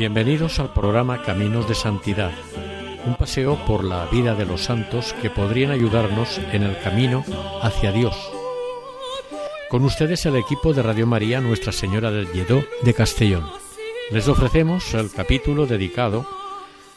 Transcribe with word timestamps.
Bienvenidos 0.00 0.58
al 0.60 0.72
programa 0.72 1.20
Caminos 1.20 1.68
de 1.68 1.74
Santidad, 1.74 2.32
un 3.04 3.16
paseo 3.16 3.62
por 3.66 3.84
la 3.84 4.06
vida 4.06 4.34
de 4.34 4.46
los 4.46 4.62
santos 4.62 5.12
que 5.20 5.28
podrían 5.28 5.72
ayudarnos 5.72 6.38
en 6.52 6.62
el 6.62 6.78
camino 6.78 7.22
hacia 7.60 7.92
Dios. 7.92 8.16
Con 9.68 9.84
ustedes 9.84 10.24
el 10.24 10.36
equipo 10.36 10.72
de 10.72 10.82
Radio 10.82 11.06
María 11.06 11.42
Nuestra 11.42 11.70
Señora 11.70 12.10
del 12.10 12.32
Lledó 12.32 12.64
de 12.82 12.94
Castellón. 12.94 13.44
Les 14.10 14.26
ofrecemos 14.26 14.94
el 14.94 15.10
capítulo 15.10 15.66
dedicado 15.66 16.26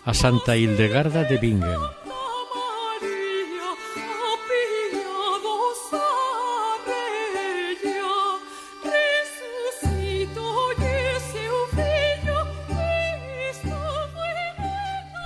a 0.05 0.13
Santa 0.13 0.55
Hildegarda 0.55 1.25
de 1.25 1.37
Bingen. 1.39 1.81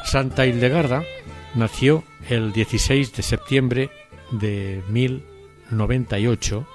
Santa 0.07 0.45
Hildegarda 0.45 1.03
nació 1.53 2.05
el 2.29 2.53
16 2.53 3.11
de 3.11 3.23
septiembre 3.23 3.89
de 4.31 4.81
1098 4.87 6.65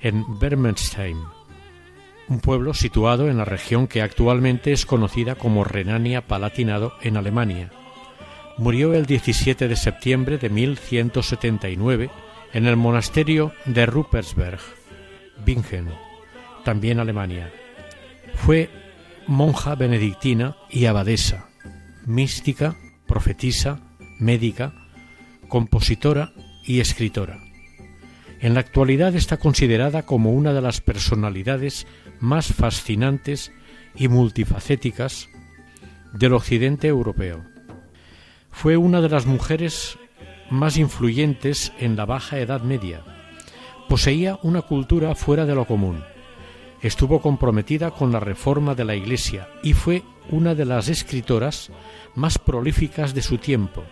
en 0.00 0.38
Bermenstein, 0.38 1.18
un 2.28 2.38
pueblo 2.38 2.72
situado 2.72 3.28
en 3.28 3.38
la 3.38 3.44
región 3.44 3.88
que 3.88 4.02
actualmente 4.02 4.70
es 4.70 4.86
conocida 4.86 5.34
como 5.34 5.64
Renania-Palatinado 5.64 6.92
en 7.02 7.16
Alemania. 7.16 7.72
Murió 8.56 8.94
el 8.94 9.04
17 9.04 9.66
de 9.66 9.74
septiembre 9.74 10.38
de 10.38 10.48
1179 10.48 12.08
en 12.52 12.66
el 12.66 12.76
monasterio 12.76 13.52
de 13.64 13.84
Ruppersberg, 13.84 14.60
Bingen, 15.44 15.88
también 16.64 17.00
Alemania. 17.00 17.50
Fue 18.36 18.70
monja 19.26 19.74
benedictina 19.74 20.56
y 20.70 20.84
abadesa 20.84 21.49
mística, 22.10 22.76
profetisa, 23.06 23.80
médica, 24.18 24.72
compositora 25.48 26.32
y 26.66 26.80
escritora. 26.80 27.38
En 28.40 28.54
la 28.54 28.60
actualidad 28.60 29.14
está 29.14 29.36
considerada 29.36 30.02
como 30.02 30.32
una 30.32 30.52
de 30.52 30.60
las 30.60 30.80
personalidades 30.80 31.86
más 32.18 32.52
fascinantes 32.52 33.52
y 33.94 34.08
multifacéticas 34.08 35.28
del 36.12 36.34
occidente 36.34 36.88
europeo. 36.88 37.44
Fue 38.50 38.76
una 38.76 39.00
de 39.00 39.08
las 39.08 39.26
mujeres 39.26 39.98
más 40.50 40.76
influyentes 40.76 41.72
en 41.78 41.96
la 41.96 42.06
Baja 42.06 42.38
Edad 42.38 42.62
Media. 42.62 43.02
Poseía 43.88 44.38
una 44.42 44.62
cultura 44.62 45.14
fuera 45.14 45.46
de 45.46 45.54
lo 45.54 45.66
común. 45.66 46.02
Estuvo 46.82 47.20
comprometida 47.20 47.90
con 47.90 48.10
la 48.10 48.20
reforma 48.20 48.74
de 48.74 48.84
la 48.84 48.94
Iglesia 48.94 49.48
y 49.62 49.74
fue 49.74 50.02
una 50.30 50.54
de 50.54 50.64
las 50.64 50.88
escritoras 50.88 51.70
más 52.14 52.38
prolíficas 52.38 53.14
de 53.14 53.22
su 53.22 53.38
tiempo, 53.38 53.84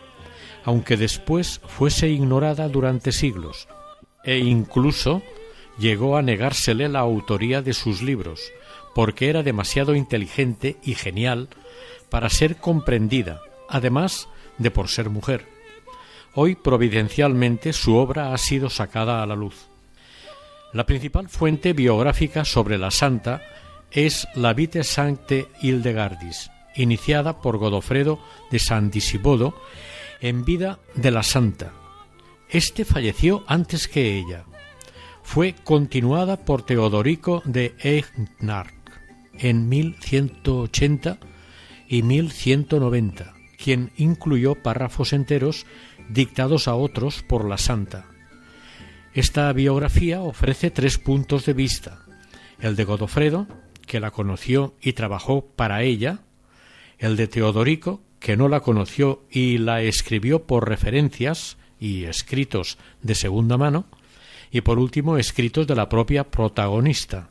aunque 0.65 0.97
después 0.97 1.61
fuese 1.67 2.09
ignorada 2.09 2.69
durante 2.69 3.13
siglos, 3.13 3.69
e 4.25 4.39
incluso 4.39 5.23
llegó 5.79 6.17
a 6.17 6.23
negársele 6.23 6.89
la 6.89 7.01
autoría 7.01 7.61
de 7.61 7.75
sus 7.75 8.03
libros, 8.03 8.41
porque 8.95 9.29
era 9.29 9.43
demasiado 9.43 9.95
inteligente 9.95 10.77
y 10.83 10.95
genial 10.95 11.49
para 12.09 12.31
ser 12.31 12.57
comprendida, 12.57 13.43
además 13.69 14.29
de 14.57 14.71
por 14.71 14.89
ser 14.89 15.11
mujer. 15.11 15.47
Hoy, 16.35 16.55
providencialmente, 16.55 17.73
su 17.73 17.97
obra 17.97 18.33
ha 18.33 18.39
sido 18.39 18.71
sacada 18.71 19.23
a 19.23 19.27
la 19.27 19.37
luz. 19.37 19.69
La 20.73 20.85
principal 20.85 21.29
fuente 21.31 21.73
biográfica 21.73 22.45
sobre 22.45 22.77
la 22.77 22.91
santa 22.91 23.43
es 23.91 24.29
la 24.35 24.53
Vite 24.53 24.85
Sancte 24.85 25.49
Hildegardis, 25.63 26.51
iniciada 26.77 27.41
por 27.41 27.57
Godofredo 27.57 28.19
de 28.51 28.59
San 28.59 28.91
Disibodo 28.91 29.55
en 30.21 30.45
vida 30.45 30.79
de 30.95 31.11
la 31.11 31.23
santa. 31.23 31.73
Este 32.51 32.85
falleció 32.85 33.45
antes 33.47 33.89
que 33.89 34.19
ella. 34.19 34.45
Fue 35.23 35.55
continuada 35.65 36.45
por 36.45 36.63
Teodorico 36.63 37.43
de 37.47 37.75
Eignark 37.79 38.75
en 39.39 39.69
1180 39.71 41.19
y 41.89 42.03
1190, 42.03 43.35
quien 43.63 43.91
incluyó 43.97 44.55
párrafos 44.63 45.15
enteros 45.15 45.65
dictados 46.11 46.69
a 46.69 46.75
otros 46.75 47.23
por 47.23 47.49
la 47.49 47.57
santa. 47.57 48.18
Esta 49.19 49.53
biografía 49.53 50.21
ofrece 50.21 50.71
tres 50.71 50.97
puntos 50.97 51.45
de 51.45 51.53
vista, 51.53 52.05
el 52.61 52.77
de 52.77 52.85
Godofredo, 52.85 53.49
que 53.85 53.99
la 53.99 54.13
conoció 54.13 54.77
y 54.81 54.93
trabajó 54.93 55.45
para 55.45 55.83
ella, 55.83 56.21
el 57.01 57.17
de 57.17 57.27
Teodorico, 57.27 58.01
que 58.21 58.37
no 58.37 58.47
la 58.47 58.61
conoció 58.61 59.25
y 59.29 59.59
la 59.59 59.83
escribió 59.83 60.45
por 60.45 60.69
referencias 60.69 61.57
y 61.81 62.05
escritos 62.05 62.79
de 63.03 63.17
segunda 63.17 63.57
mano, 63.57 63.87
y 64.53 64.61
por 64.61 64.79
último 64.79 65.19
escritos 65.19 65.67
de 65.67 65.75
la 65.75 65.89
propia 65.89 66.23
protagonista. 66.23 67.31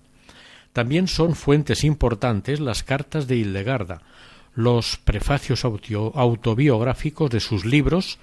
También 0.74 1.08
son 1.08 1.38
fuentes 1.38 1.86
importantes 1.86 2.60
las 2.60 2.84
cartas 2.84 3.28
de 3.28 3.38
Hildegarda, 3.38 4.02
los 4.56 4.98
prefacios 4.98 5.64
autobiográficos 5.64 7.30
de 7.30 7.40
sus 7.40 7.64
libros, 7.64 8.20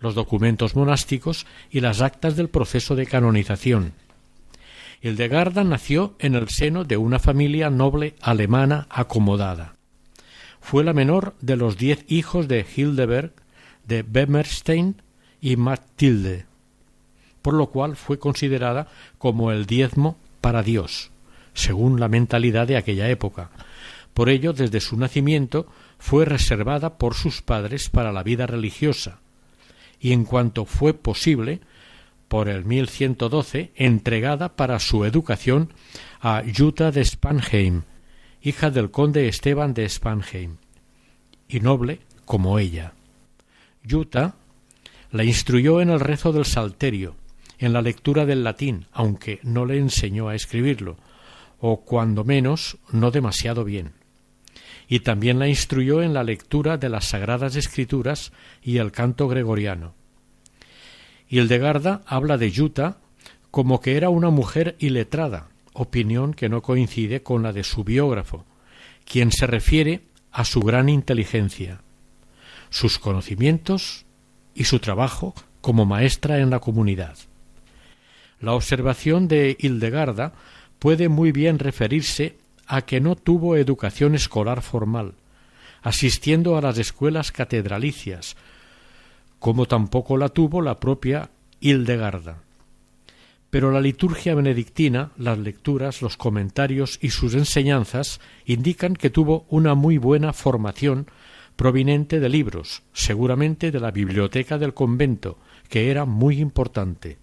los 0.00 0.14
documentos 0.14 0.76
monásticos 0.76 1.46
y 1.70 1.80
las 1.80 2.00
actas 2.00 2.36
del 2.36 2.48
proceso 2.48 2.94
de 2.96 3.06
canonización. 3.06 3.92
Hildegarda 5.00 5.64
nació 5.64 6.14
en 6.18 6.34
el 6.34 6.48
seno 6.48 6.84
de 6.84 6.96
una 6.96 7.18
familia 7.18 7.70
noble 7.70 8.14
alemana 8.20 8.86
acomodada. 8.90 9.74
Fue 10.60 10.82
la 10.82 10.92
menor 10.92 11.34
de 11.40 11.56
los 11.56 11.78
diez 11.78 12.04
hijos 12.08 12.48
de 12.48 12.66
Hildeberg, 12.76 13.32
de 13.86 14.02
Bemerstein 14.02 15.00
y 15.40 15.56
Matilde, 15.56 16.46
por 17.42 17.54
lo 17.54 17.68
cual 17.68 17.96
fue 17.96 18.18
considerada 18.18 18.88
como 19.18 19.52
el 19.52 19.66
diezmo 19.66 20.18
para 20.40 20.62
Dios, 20.62 21.10
según 21.54 22.00
la 22.00 22.08
mentalidad 22.08 22.66
de 22.66 22.76
aquella 22.76 23.08
época. 23.08 23.50
Por 24.14 24.28
ello, 24.28 24.52
desde 24.52 24.80
su 24.80 24.96
nacimiento 24.96 25.66
fue 25.98 26.24
reservada 26.24 26.98
por 26.98 27.14
sus 27.14 27.40
padres 27.40 27.88
para 27.88 28.12
la 28.12 28.24
vida 28.24 28.46
religiosa, 28.46 29.20
y 30.00 30.12
en 30.12 30.24
cuanto 30.24 30.64
fue 30.64 30.94
posible, 30.94 31.60
por 32.28 32.48
el 32.48 32.64
1112 32.64 33.72
entregada 33.74 34.54
para 34.54 34.78
su 34.78 35.04
educación 35.04 35.72
a 36.20 36.42
Jutta 36.56 36.90
de 36.90 37.04
Spanheim, 37.04 37.82
hija 38.42 38.70
del 38.70 38.90
conde 38.90 39.28
Esteban 39.28 39.74
de 39.74 39.88
Spanheim, 39.88 40.56
y 41.48 41.60
noble 41.60 42.00
como 42.24 42.58
ella. 42.58 42.92
Jutta 43.88 44.34
la 45.10 45.24
instruyó 45.24 45.80
en 45.80 45.88
el 45.88 46.00
rezo 46.00 46.32
del 46.32 46.44
Salterio, 46.44 47.16
en 47.58 47.72
la 47.72 47.82
lectura 47.82 48.26
del 48.26 48.44
latín, 48.44 48.86
aunque 48.92 49.40
no 49.42 49.64
le 49.64 49.78
enseñó 49.78 50.28
a 50.28 50.34
escribirlo, 50.34 50.96
o 51.60 51.80
cuando 51.80 52.24
menos 52.24 52.76
no 52.92 53.10
demasiado 53.10 53.64
bien. 53.64 53.97
Y 54.88 55.00
también 55.00 55.38
la 55.38 55.48
instruyó 55.48 56.02
en 56.02 56.14
la 56.14 56.24
lectura 56.24 56.78
de 56.78 56.88
las 56.88 57.06
Sagradas 57.06 57.56
Escrituras 57.56 58.32
y 58.62 58.78
el 58.78 58.90
canto 58.90 59.28
gregoriano. 59.28 59.94
Hildegarda 61.28 62.02
habla 62.06 62.38
de 62.38 62.50
Yuta 62.50 62.98
como 63.50 63.80
que 63.80 63.96
era 63.96 64.08
una 64.08 64.30
mujer 64.30 64.76
iletrada, 64.78 65.48
opinión 65.74 66.34
que 66.34 66.48
no 66.48 66.62
coincide 66.62 67.22
con 67.22 67.42
la 67.42 67.52
de 67.52 67.64
su 67.64 67.84
biógrafo, 67.84 68.44
quien 69.04 69.30
se 69.30 69.46
refiere 69.46 70.02
a 70.32 70.44
su 70.44 70.60
gran 70.60 70.88
inteligencia, 70.88 71.80
sus 72.70 72.98
conocimientos 72.98 74.06
y 74.54 74.64
su 74.64 74.78
trabajo 74.78 75.34
como 75.60 75.84
maestra 75.84 76.38
en 76.38 76.50
la 76.50 76.60
comunidad. 76.60 77.16
La 78.40 78.52
observación 78.52 79.28
de 79.28 79.56
Hildegarda 79.58 80.32
puede 80.78 81.08
muy 81.08 81.32
bien 81.32 81.58
referirse 81.58 82.36
a 82.68 82.82
que 82.82 83.00
no 83.00 83.16
tuvo 83.16 83.56
educación 83.56 84.14
escolar 84.14 84.62
formal, 84.62 85.14
asistiendo 85.82 86.56
a 86.56 86.60
las 86.60 86.78
escuelas 86.78 87.32
catedralicias, 87.32 88.36
como 89.38 89.66
tampoco 89.66 90.16
la 90.16 90.28
tuvo 90.28 90.60
la 90.60 90.78
propia 90.78 91.30
Hildegarda. 91.60 92.42
Pero 93.50 93.70
la 93.70 93.80
liturgia 93.80 94.34
benedictina, 94.34 95.10
las 95.16 95.38
lecturas, 95.38 96.02
los 96.02 96.18
comentarios 96.18 96.98
y 97.00 97.10
sus 97.10 97.34
enseñanzas 97.34 98.20
indican 98.44 98.94
que 98.94 99.08
tuvo 99.08 99.46
una 99.48 99.74
muy 99.74 99.96
buena 99.96 100.34
formación 100.34 101.06
proveniente 101.56 102.20
de 102.20 102.28
libros, 102.28 102.82
seguramente 102.92 103.70
de 103.70 103.80
la 103.80 103.90
biblioteca 103.90 104.58
del 104.58 104.74
convento, 104.74 105.38
que 105.68 105.90
era 105.90 106.04
muy 106.04 106.40
importante. 106.40 107.16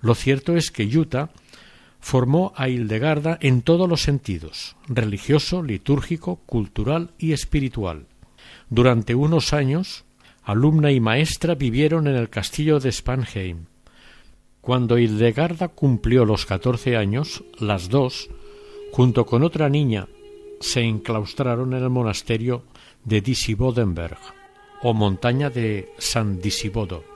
Lo 0.00 0.14
cierto 0.14 0.56
es 0.56 0.70
que 0.70 0.88
Yuta 0.88 1.30
formó 2.00 2.52
a 2.56 2.68
Hildegarda 2.68 3.38
en 3.40 3.62
todos 3.62 3.88
los 3.88 4.02
sentidos 4.02 4.76
religioso, 4.88 5.62
litúrgico, 5.62 6.40
cultural 6.46 7.10
y 7.18 7.32
espiritual. 7.32 8.06
Durante 8.68 9.14
unos 9.14 9.52
años 9.52 10.04
alumna 10.42 10.90
y 10.90 11.00
maestra 11.00 11.54
vivieron 11.54 12.06
en 12.08 12.16
el 12.16 12.28
castillo 12.28 12.80
de 12.80 12.90
Spanheim. 12.90 13.66
Cuando 14.60 14.98
Hildegarda 14.98 15.68
cumplió 15.68 16.24
los 16.24 16.44
catorce 16.46 16.96
años, 16.96 17.44
las 17.58 17.88
dos, 17.88 18.28
junto 18.92 19.24
con 19.26 19.42
otra 19.42 19.68
niña 19.68 20.08
se 20.60 20.82
enclaustraron 20.82 21.72
en 21.72 21.82
el 21.82 21.90
monasterio 21.90 22.64
de 23.04 23.20
Disibodenberg 23.20 24.18
o 24.82 24.92
montaña 24.92 25.50
de 25.50 25.92
San 25.98 26.40
Disibodo. 26.40 27.09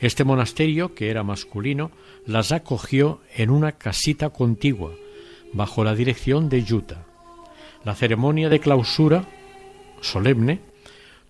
Este 0.00 0.24
monasterio, 0.24 0.94
que 0.94 1.10
era 1.10 1.22
masculino, 1.22 1.90
las 2.26 2.52
acogió 2.52 3.20
en 3.36 3.50
una 3.50 3.72
casita 3.72 4.30
contigua, 4.30 4.92
bajo 5.52 5.84
la 5.84 5.94
dirección 5.94 6.48
de 6.48 6.64
Yuta. 6.64 7.04
La 7.84 7.94
ceremonia 7.94 8.48
de 8.48 8.60
clausura, 8.60 9.26
solemne, 10.00 10.60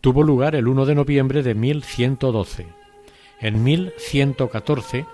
tuvo 0.00 0.22
lugar 0.22 0.54
el 0.54 0.68
1 0.68 0.86
de 0.86 0.94
noviembre 0.94 1.42
de 1.42 1.54
1112. 1.54 2.68
En 3.40 3.62
1114, 3.64 5.06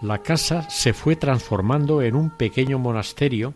la 0.00 0.18
casa 0.18 0.68
se 0.68 0.92
fue 0.92 1.14
transformando 1.14 2.02
en 2.02 2.16
un 2.16 2.30
pequeño 2.30 2.78
monasterio 2.80 3.54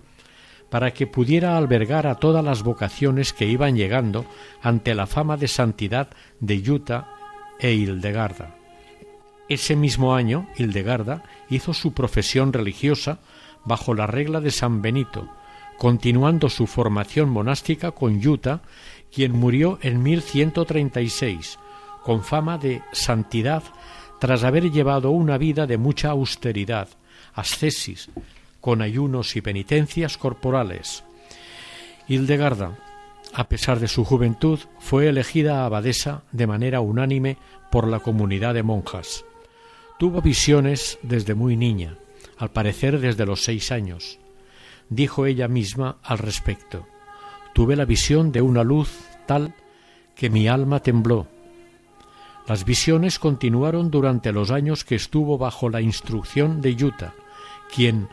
para 0.70 0.92
que 0.92 1.06
pudiera 1.06 1.56
albergar 1.56 2.06
a 2.06 2.16
todas 2.16 2.44
las 2.44 2.62
vocaciones 2.62 3.32
que 3.32 3.46
iban 3.46 3.76
llegando 3.76 4.24
ante 4.62 4.94
la 4.94 5.06
fama 5.06 5.36
de 5.36 5.48
santidad 5.48 6.10
de 6.40 6.62
Yuta 6.62 7.08
e 7.58 7.72
Hildegarda. 7.72 8.57
Ese 9.48 9.76
mismo 9.76 10.14
año, 10.14 10.46
Hildegarda 10.56 11.22
hizo 11.48 11.72
su 11.72 11.92
profesión 11.92 12.52
religiosa 12.52 13.18
bajo 13.64 13.94
la 13.94 14.06
regla 14.06 14.40
de 14.40 14.50
San 14.50 14.82
Benito, 14.82 15.28
continuando 15.78 16.50
su 16.50 16.66
formación 16.66 17.30
monástica 17.30 17.92
con 17.92 18.20
Yuta, 18.20 18.60
quien 19.10 19.32
murió 19.32 19.78
en 19.80 20.02
1136, 20.02 21.58
con 22.02 22.22
fama 22.22 22.58
de 22.58 22.82
santidad 22.92 23.62
tras 24.18 24.44
haber 24.44 24.70
llevado 24.70 25.10
una 25.10 25.38
vida 25.38 25.66
de 25.66 25.78
mucha 25.78 26.10
austeridad, 26.10 26.88
ascesis, 27.34 28.10
con 28.60 28.82
ayunos 28.82 29.36
y 29.36 29.40
penitencias 29.40 30.18
corporales. 30.18 31.04
Hildegarda, 32.08 32.76
a 33.32 33.48
pesar 33.48 33.78
de 33.78 33.88
su 33.88 34.04
juventud, 34.04 34.58
fue 34.78 35.08
elegida 35.08 35.64
abadesa 35.64 36.22
de 36.32 36.46
manera 36.46 36.80
unánime 36.80 37.36
por 37.70 37.86
la 37.86 38.00
comunidad 38.00 38.54
de 38.54 38.62
monjas. 38.62 39.24
Tuvo 39.98 40.22
visiones 40.22 40.98
desde 41.02 41.34
muy 41.34 41.56
niña, 41.56 41.98
al 42.36 42.50
parecer 42.50 43.00
desde 43.00 43.26
los 43.26 43.42
seis 43.42 43.72
años. 43.72 44.18
Dijo 44.88 45.26
ella 45.26 45.48
misma 45.48 45.98
al 46.02 46.18
respecto 46.18 46.86
Tuve 47.58 47.74
la 47.74 47.84
visión 47.84 48.30
de 48.30 48.40
una 48.40 48.62
luz 48.62 49.00
tal 49.26 49.52
que 50.14 50.30
mi 50.30 50.46
alma 50.46 50.78
tembló. 50.80 51.26
Las 52.46 52.64
visiones 52.64 53.18
continuaron 53.18 53.90
durante 53.90 54.30
los 54.30 54.52
años 54.52 54.84
que 54.84 54.94
estuvo 54.94 55.38
bajo 55.38 55.68
la 55.68 55.80
instrucción 55.80 56.60
de 56.60 56.76
Yuta, 56.76 57.14
quien 57.74 58.08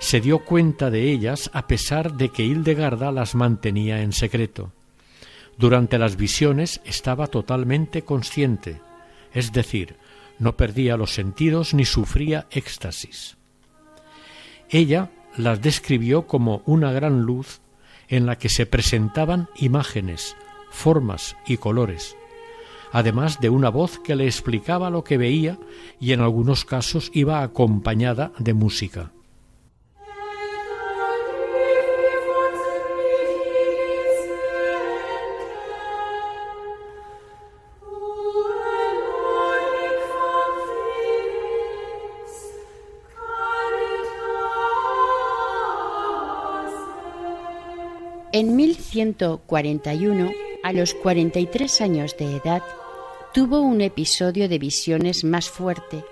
se 0.00 0.20
dio 0.20 0.40
cuenta 0.40 0.90
de 0.90 1.10
ellas 1.10 1.50
a 1.54 1.66
pesar 1.66 2.12
de 2.12 2.28
que 2.28 2.44
Hildegarda 2.44 3.10
las 3.10 3.34
mantenía 3.34 4.02
en 4.02 4.12
secreto. 4.12 4.70
Durante 5.56 5.96
las 5.96 6.16
visiones 6.16 6.82
estaba 6.84 7.28
totalmente 7.28 8.02
consciente, 8.02 8.82
es 9.32 9.50
decir, 9.52 9.96
no 10.38 10.56
perdía 10.56 10.96
los 10.96 11.12
sentidos 11.14 11.74
ni 11.74 11.84
sufría 11.84 12.46
éxtasis. 12.50 13.36
Ella 14.68 15.10
las 15.36 15.60
describió 15.60 16.26
como 16.26 16.62
una 16.66 16.92
gran 16.92 17.22
luz 17.22 17.60
en 18.08 18.26
la 18.26 18.38
que 18.38 18.48
se 18.48 18.66
presentaban 18.66 19.48
imágenes, 19.56 20.36
formas 20.70 21.36
y 21.46 21.56
colores, 21.56 22.16
además 22.92 23.40
de 23.40 23.50
una 23.50 23.70
voz 23.70 23.98
que 23.98 24.16
le 24.16 24.26
explicaba 24.26 24.90
lo 24.90 25.04
que 25.04 25.18
veía 25.18 25.58
y 26.00 26.12
en 26.12 26.20
algunos 26.20 26.64
casos 26.64 27.10
iba 27.14 27.42
acompañada 27.42 28.32
de 28.38 28.54
música. 28.54 29.10
En 48.94 49.08
1141, 49.08 50.30
a 50.62 50.72
los 50.72 50.94
43 50.94 51.80
años 51.80 52.16
de 52.16 52.36
edad, 52.36 52.62
tuvo 53.32 53.60
un 53.60 53.80
episodio 53.80 54.48
de 54.48 54.60
visiones 54.60 55.24
más 55.24 55.50
fuerte, 55.50 56.04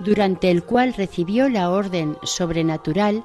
durante 0.00 0.50
el 0.50 0.64
cual 0.64 0.94
recibió 0.94 1.48
la 1.48 1.70
orden 1.70 2.16
sobrenatural 2.24 3.24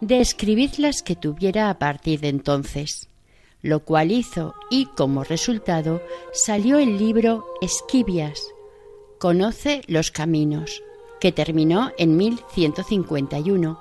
de 0.00 0.20
escribir 0.20 0.78
las 0.78 1.02
que 1.02 1.14
tuviera 1.14 1.68
a 1.68 1.78
partir 1.78 2.20
de 2.20 2.28
entonces, 2.28 3.10
lo 3.60 3.80
cual 3.80 4.12
hizo 4.12 4.54
y 4.70 4.86
como 4.86 5.24
resultado 5.24 6.00
salió 6.32 6.78
el 6.78 6.96
libro 6.96 7.44
Esquivias, 7.60 8.40
Conoce 9.18 9.82
los 9.88 10.10
Caminos, 10.10 10.82
que 11.20 11.32
terminó 11.32 11.90
en 11.98 12.16
1151. 12.16 13.78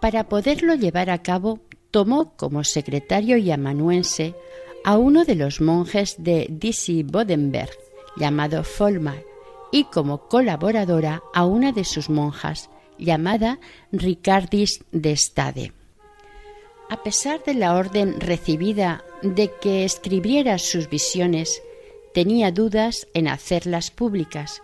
Para 0.00 0.28
poderlo 0.28 0.74
llevar 0.74 1.10
a 1.10 1.22
cabo 1.22 1.58
tomó 1.94 2.32
como 2.36 2.64
secretario 2.64 3.36
y 3.36 3.52
amanuense 3.52 4.34
a 4.82 4.98
uno 4.98 5.24
de 5.24 5.36
los 5.36 5.60
monjes 5.60 6.16
de 6.18 6.48
Disi 6.50 7.04
Bodenberg, 7.04 7.70
llamado 8.16 8.64
Folmar, 8.64 9.22
y 9.70 9.84
como 9.84 10.26
colaboradora 10.26 11.22
a 11.32 11.44
una 11.44 11.70
de 11.70 11.84
sus 11.84 12.10
monjas, 12.10 12.68
llamada 12.98 13.60
Ricardis 13.92 14.84
de 14.90 15.14
Stade. 15.14 15.72
A 16.90 17.04
pesar 17.04 17.44
de 17.44 17.54
la 17.54 17.76
orden 17.76 18.20
recibida 18.20 19.04
de 19.22 19.52
que 19.60 19.84
escribiera 19.84 20.58
sus 20.58 20.90
visiones, 20.90 21.62
tenía 22.12 22.50
dudas 22.50 23.06
en 23.14 23.28
hacerlas 23.28 23.92
públicas, 23.92 24.62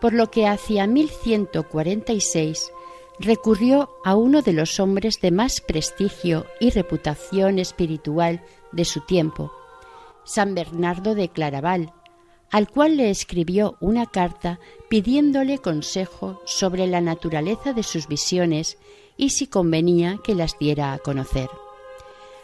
por 0.00 0.12
lo 0.12 0.30
que 0.30 0.46
hacia 0.46 0.86
1146 0.86 2.70
recurrió 3.18 3.90
a 4.04 4.14
uno 4.14 4.42
de 4.42 4.52
los 4.52 4.78
hombres 4.80 5.20
de 5.20 5.30
más 5.30 5.60
prestigio 5.60 6.46
y 6.60 6.70
reputación 6.70 7.58
espiritual 7.58 8.42
de 8.72 8.84
su 8.84 9.00
tiempo, 9.00 9.52
San 10.24 10.54
Bernardo 10.54 11.14
de 11.14 11.28
Claraval, 11.28 11.92
al 12.50 12.68
cual 12.68 12.96
le 12.96 13.10
escribió 13.10 13.76
una 13.80 14.06
carta 14.06 14.58
pidiéndole 14.88 15.58
consejo 15.58 16.40
sobre 16.46 16.86
la 16.86 17.00
naturaleza 17.00 17.72
de 17.72 17.82
sus 17.82 18.08
visiones 18.08 18.78
y 19.16 19.30
si 19.30 19.46
convenía 19.46 20.18
que 20.22 20.34
las 20.34 20.58
diera 20.58 20.92
a 20.92 20.98
conocer. 20.98 21.48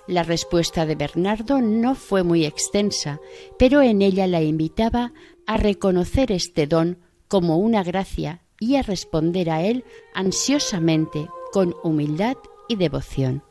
La 0.07 0.23
respuesta 0.23 0.85
de 0.85 0.97
Bernardo 0.97 1.62
no 1.62 1.95
fue 1.95 2.23
muy 2.23 2.45
extensa, 2.45 3.21
pero 3.59 3.81
en 3.81 4.02
ella 4.02 4.26
la 4.26 4.43
invitaba 4.43 5.12
a 5.47 5.57
reconocer 5.57 6.33
este 6.33 6.66
don 6.66 6.99
como 7.28 7.57
una 7.57 7.83
gracia 7.83 8.43
y 8.64 8.76
a 8.76 8.83
responder 8.83 9.50
a 9.50 9.62
él 9.62 9.85
ansiosamente, 10.14 11.28
con 11.52 11.76
humildad 11.83 12.38
y 12.66 12.76
devoción. 12.76 13.42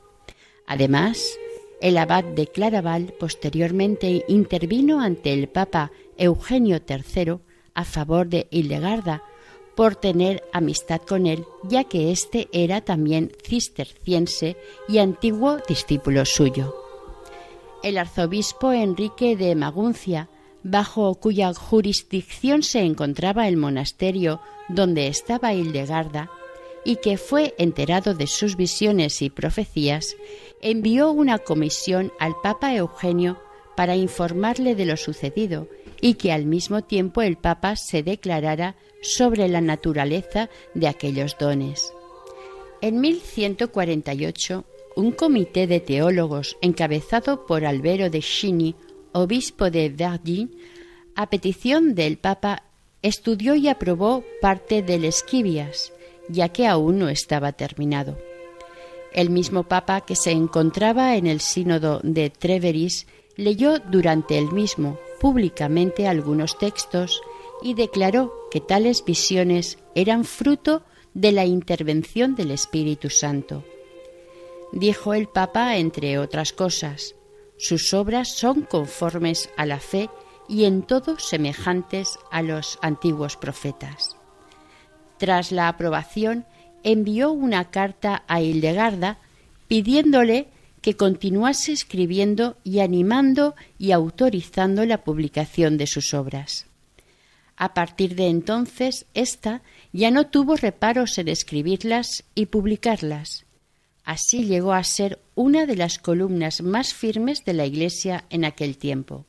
Además, 0.66 1.38
el 1.82 2.00
abad 2.00 2.24
de 2.24 2.48
Claraval 2.48 3.14
posteriormente 3.20 4.26
intervino 4.28 5.02
ante 5.02 5.32
el 5.32 5.50
Papa 5.50 5.92
Eugenio 6.18 6.80
III 6.90 7.38
a 7.76 7.86
favor 7.86 8.28
de 8.28 8.48
Hildegarda 8.50 9.22
por 9.76 9.96
tener 9.96 10.44
amistad 10.52 11.02
con 11.02 11.28
él, 11.28 11.46
ya 11.64 11.84
que 11.84 12.12
éste 12.12 12.48
era 12.52 12.82
también 12.82 13.32
cisterciense 13.44 14.58
y 14.88 14.98
antiguo 14.98 15.58
discípulo 15.68 16.26
suyo. 16.26 16.76
El 17.84 18.00
arzobispo 18.00 18.72
Enrique 18.72 19.36
de 19.36 19.54
Maguncia, 19.54 20.30
bajo 20.64 21.14
cuya 21.16 21.54
jurisdicción 21.54 22.64
se 22.64 22.80
encontraba 22.80 23.48
el 23.48 23.58
monasterio 23.58 24.40
donde 24.70 25.08
estaba 25.08 25.54
Hildegarda, 25.54 26.30
y 26.86 26.98
que 26.98 27.18
fue 27.18 27.56
enterado 27.58 28.14
de 28.14 28.28
sus 28.28 28.56
visiones 28.56 29.22
y 29.22 29.30
profecías, 29.30 30.16
envió 30.62 31.12
una 31.12 31.40
comisión 31.40 32.12
al 32.20 32.34
Papa 32.42 32.76
Eugenio 32.76 33.40
para 33.76 33.96
informarle 33.96 34.76
de 34.76 34.86
lo 34.86 34.98
sucedido 34.98 35.68
y 36.02 36.16
que 36.16 36.32
al 36.32 36.46
mismo 36.46 36.84
tiempo 36.84 37.22
el 37.22 37.38
Papa 37.38 37.76
se 37.76 38.04
declarara 38.04 38.76
sobre 39.02 39.48
la 39.48 39.62
naturaleza 39.62 40.50
de 40.74 40.88
aquellos 40.88 41.38
dones. 41.38 41.94
En 42.82 43.00
1148, 43.00 44.66
un 44.96 45.12
comité 45.12 45.66
de 45.68 45.80
teólogos 45.80 46.58
encabezado 46.62 47.46
por 47.46 47.66
Albero 47.66 48.10
de 48.10 48.20
Chini, 48.20 48.76
obispo 49.14 49.70
de 49.70 49.90
Verdun, 49.90 50.52
a 51.16 51.30
petición 51.30 51.96
del 51.96 52.18
Papa 52.18 52.64
estudió 53.04 53.54
y 53.54 53.68
aprobó 53.68 54.24
parte 54.42 54.82
del 54.82 55.06
Esquivias, 55.06 55.94
ya 56.30 56.50
que 56.50 56.66
aún 56.66 57.00
no 57.00 57.10
estaba 57.10 57.52
terminado. 57.52 58.18
El 59.14 59.30
mismo 59.30 59.64
Papa 59.64 60.02
que 60.02 60.16
se 60.16 60.32
encontraba 60.32 61.16
en 61.16 61.28
el 61.28 61.40
sínodo 61.40 62.00
de 62.02 62.32
Treveris 62.32 63.06
leyó 63.36 63.78
durante 63.80 64.38
el 64.38 64.52
mismo 64.52 64.98
públicamente 65.20 66.08
algunos 66.08 66.58
textos 66.58 67.22
y 67.62 67.76
declaró 67.76 68.34
que 68.50 68.60
tales 68.60 69.06
visiones 69.06 69.78
eran 69.96 70.26
fruto 70.26 70.84
de 71.14 71.32
la 71.32 71.46
intervención 71.46 72.36
del 72.36 72.52
Espíritu 72.52 73.10
Santo. 73.10 73.64
Dijo 74.72 75.14
el 75.14 75.28
Papa, 75.28 75.78
entre 75.78 76.18
otras 76.18 76.54
cosas, 76.54 77.16
Sus 77.58 77.94
obras 77.94 78.36
son 78.36 78.62
conformes 78.62 79.50
a 79.56 79.66
la 79.68 79.80
fe 79.80 80.10
y 80.48 80.66
en 80.66 80.84
todo 80.84 81.20
semejantes 81.20 82.18
a 82.32 82.42
los 82.42 82.80
antiguos 82.82 83.38
profetas. 83.38 84.16
Tras 85.18 85.52
la 85.52 85.68
aprobación, 85.68 86.46
envió 86.84 87.32
una 87.32 87.72
carta 87.72 88.24
a 88.28 88.42
Hildegarda 88.42 89.20
pidiéndole 89.68 90.48
que 90.82 90.98
continuase 90.98 91.72
escribiendo 91.72 92.58
y 92.64 92.80
animando 92.80 93.56
y 93.80 93.92
autorizando 93.92 94.86
la 94.86 95.04
publicación 95.04 95.78
de 95.78 95.88
sus 95.88 96.14
obras. 96.14 96.68
A 97.56 97.74
partir 97.74 98.16
de 98.16 98.28
entonces, 98.28 99.06
ésta 99.14 99.62
ya 99.94 100.12
no 100.12 100.28
tuvo 100.28 100.58
reparos 100.58 101.18
en 101.18 101.30
escribirlas 101.30 102.26
y 102.36 102.48
publicarlas. 102.48 103.46
Así 104.04 104.44
llegó 104.44 104.74
a 104.74 104.84
ser 104.84 105.20
una 105.36 105.66
de 105.66 105.78
las 105.78 106.00
columnas 106.00 106.62
más 106.62 106.94
firmes 106.94 107.46
de 107.46 107.54
la 107.54 107.66
Iglesia 107.66 108.26
en 108.30 108.44
aquel 108.44 108.78
tiempo. 108.78 109.26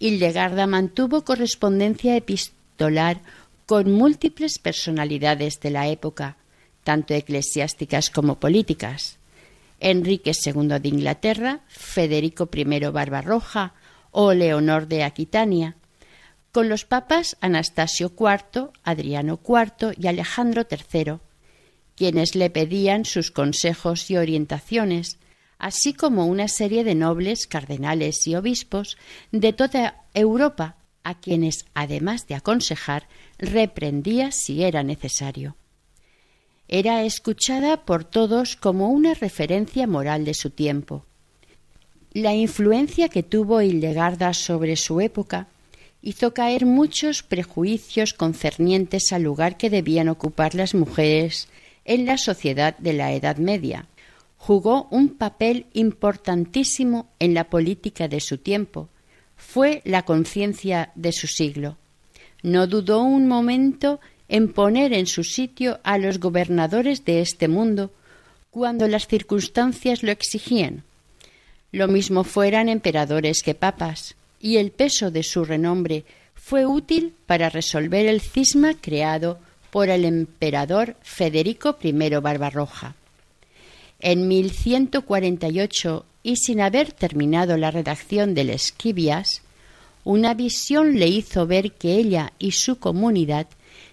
Hildegarda 0.00 0.66
mantuvo 0.66 1.24
correspondencia 1.24 2.16
epistolar 2.16 3.20
con 3.66 3.92
múltiples 3.92 4.58
personalidades 4.58 5.60
de 5.60 5.70
la 5.70 5.88
época, 5.88 6.38
tanto 6.82 7.12
eclesiásticas 7.14 8.08
como 8.08 8.40
políticas. 8.40 9.18
Enrique 9.78 10.32
II 10.32 10.80
de 10.80 10.88
Inglaterra, 10.88 11.60
Federico 11.68 12.48
I 12.52 12.64
Barbarroja 12.64 13.74
o 14.10 14.32
Leonor 14.32 14.88
de 14.88 15.04
Aquitania, 15.04 15.76
con 16.50 16.70
los 16.70 16.86
papas 16.86 17.36
Anastasio 17.42 18.10
IV, 18.18 18.70
Adriano 18.82 19.38
IV 19.46 19.94
y 20.00 20.06
Alejandro 20.06 20.66
III, 20.68 21.18
quienes 21.94 22.34
le 22.34 22.48
pedían 22.48 23.04
sus 23.04 23.30
consejos 23.30 24.10
y 24.10 24.16
orientaciones, 24.16 25.18
así 25.60 25.92
como 25.92 26.26
una 26.26 26.48
serie 26.48 26.82
de 26.82 26.94
nobles, 26.94 27.46
cardenales 27.46 28.26
y 28.26 28.34
obispos 28.34 28.96
de 29.30 29.52
toda 29.52 30.04
Europa, 30.14 30.76
a 31.04 31.20
quienes, 31.20 31.66
además 31.74 32.26
de 32.26 32.34
aconsejar, 32.34 33.08
reprendía 33.38 34.32
si 34.32 34.64
era 34.64 34.82
necesario. 34.82 35.56
Era 36.66 37.04
escuchada 37.04 37.84
por 37.84 38.04
todos 38.04 38.56
como 38.56 38.88
una 38.88 39.14
referencia 39.14 39.86
moral 39.86 40.24
de 40.24 40.34
su 40.34 40.50
tiempo. 40.50 41.04
La 42.12 42.34
influencia 42.34 43.08
que 43.08 43.22
tuvo 43.22 43.60
Hildegarda 43.60 44.34
sobre 44.34 44.76
su 44.76 45.00
época 45.00 45.48
hizo 46.02 46.32
caer 46.32 46.66
muchos 46.66 47.22
prejuicios 47.22 48.14
concernientes 48.14 49.12
al 49.12 49.22
lugar 49.22 49.56
que 49.56 49.70
debían 49.70 50.08
ocupar 50.08 50.54
las 50.54 50.74
mujeres 50.74 51.48
en 51.84 52.06
la 52.06 52.18
sociedad 52.18 52.76
de 52.78 52.92
la 52.92 53.12
Edad 53.12 53.36
Media. 53.36 53.86
Jugó 54.42 54.88
un 54.90 55.10
papel 55.10 55.66
importantísimo 55.74 57.10
en 57.18 57.34
la 57.34 57.44
política 57.44 58.08
de 58.08 58.20
su 58.20 58.38
tiempo. 58.38 58.88
Fue 59.36 59.82
la 59.84 60.06
conciencia 60.06 60.92
de 60.94 61.12
su 61.12 61.26
siglo. 61.26 61.76
No 62.42 62.66
dudó 62.66 63.02
un 63.02 63.28
momento 63.28 64.00
en 64.30 64.50
poner 64.50 64.94
en 64.94 65.06
su 65.06 65.24
sitio 65.24 65.78
a 65.84 65.98
los 65.98 66.18
gobernadores 66.20 67.04
de 67.04 67.20
este 67.20 67.48
mundo 67.48 67.92
cuando 68.50 68.88
las 68.88 69.06
circunstancias 69.08 70.02
lo 70.02 70.10
exigían. 70.10 70.84
Lo 71.70 71.86
mismo 71.86 72.24
fueran 72.24 72.70
emperadores 72.70 73.42
que 73.42 73.54
papas 73.54 74.16
y 74.40 74.56
el 74.56 74.70
peso 74.70 75.10
de 75.10 75.22
su 75.22 75.44
renombre 75.44 76.06
fue 76.34 76.64
útil 76.64 77.12
para 77.26 77.50
resolver 77.50 78.06
el 78.06 78.22
cisma 78.22 78.72
creado 78.80 79.38
por 79.70 79.90
el 79.90 80.06
emperador 80.06 80.96
Federico 81.02 81.76
I 81.82 81.92
Barbarroja. 81.92 82.96
En 84.00 84.28
1148, 84.28 86.06
y 86.22 86.36
sin 86.36 86.60
haber 86.60 86.92
terminado 86.92 87.56
la 87.56 87.70
redacción 87.70 88.34
del 88.34 88.50
Esquivias, 88.50 89.42
una 90.04 90.32
visión 90.34 90.98
le 90.98 91.08
hizo 91.08 91.46
ver 91.46 91.72
que 91.72 91.96
ella 91.96 92.32
y 92.38 92.52
su 92.52 92.78
comunidad 92.78 93.46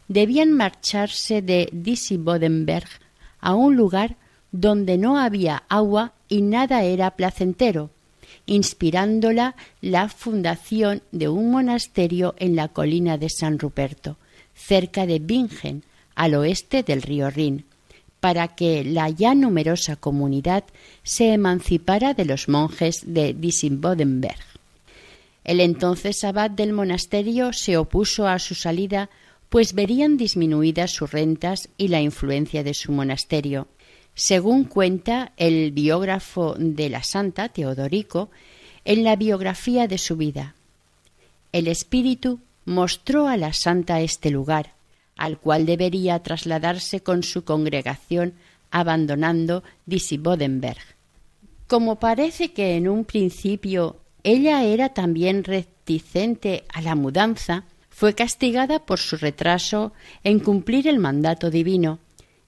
debían 0.08 0.54
marcharse 0.54 1.42
de 1.42 1.70
Disibodenberg 1.74 2.88
a 3.40 3.54
un 3.54 3.76
lugar 3.76 4.16
donde 4.52 4.98
no 4.98 5.20
había 5.20 5.64
agua 5.68 6.14
y 6.30 6.42
nada 6.42 6.84
era 6.84 7.12
placentero, 7.12 7.92
inspirándola 8.46 9.56
la 9.82 10.08
fundación 10.08 11.02
de 11.12 11.28
un 11.28 11.52
monasterio 11.52 12.34
en 12.38 12.56
la 12.56 12.70
colina 12.70 13.18
de 13.18 13.30
San 13.30 13.60
Ruperto, 13.60 14.18
cerca 14.56 15.06
de 15.06 15.20
Bingen, 15.20 15.84
al 16.16 16.34
oeste 16.36 16.82
del 16.82 17.02
río 17.02 17.30
Rin, 17.30 17.66
para 18.19 18.50
que 18.50 18.83
la 18.83 19.09
ya 19.09 19.36
numerosa 19.36 19.95
comunidad 19.95 20.63
se 21.03 21.33
emancipara 21.33 22.13
de 22.13 22.25
los 22.25 22.50
monjes 22.50 23.03
de 23.05 23.33
Disimbodenberg. 23.33 24.39
El 25.43 25.62
entonces 25.62 26.24
abad 26.24 26.51
del 26.51 26.74
monasterio 26.74 27.53
se 27.53 27.77
opuso 27.77 28.27
a 28.27 28.38
su 28.39 28.53
salida, 28.53 29.09
pues 29.50 29.74
verían 29.74 30.17
disminuidas 30.17 30.91
sus 30.91 31.12
rentas 31.12 31.69
y 31.77 31.88
la 31.88 32.01
influencia 32.01 32.63
de 32.63 32.74
su 32.74 32.91
monasterio, 32.91 33.67
según 34.13 34.65
cuenta 34.65 35.31
el 35.38 35.71
biógrafo 35.71 36.55
de 36.57 36.89
la 36.89 37.03
santa, 37.03 37.50
Teodorico, 37.50 38.29
en 38.83 39.03
la 39.03 39.15
biografía 39.15 39.88
de 39.88 39.97
su 39.97 40.17
vida. 40.17 40.55
El 41.53 41.67
espíritu 41.67 42.39
mostró 42.65 43.27
a 43.27 43.38
la 43.38 43.53
santa 43.53 44.01
este 44.01 44.31
lugar, 44.31 44.74
al 45.17 45.39
cual 45.39 45.65
debería 45.65 46.21
trasladarse 46.24 47.01
con 47.01 47.24
su 47.24 47.43
congregación 47.43 48.33
abandonando 48.71 49.63
Disibodenberg. 49.86 50.81
Como 51.67 52.00
parece 52.00 52.53
que 52.53 52.75
en 52.75 52.88
un 52.88 53.05
principio 53.05 53.97
ella 54.24 54.63
era 54.63 54.89
también 54.89 55.43
reticente 55.43 56.65
a 56.74 56.81
la 56.81 56.95
mudanza, 56.95 57.65
fue 57.89 58.13
castigada 58.13 58.86
por 58.86 59.00
su 59.00 59.17
retraso 59.17 59.93
en 60.24 60.39
cumplir 60.39 60.88
el 60.88 61.00
mandato 61.00 61.50
divino, 61.50 62.00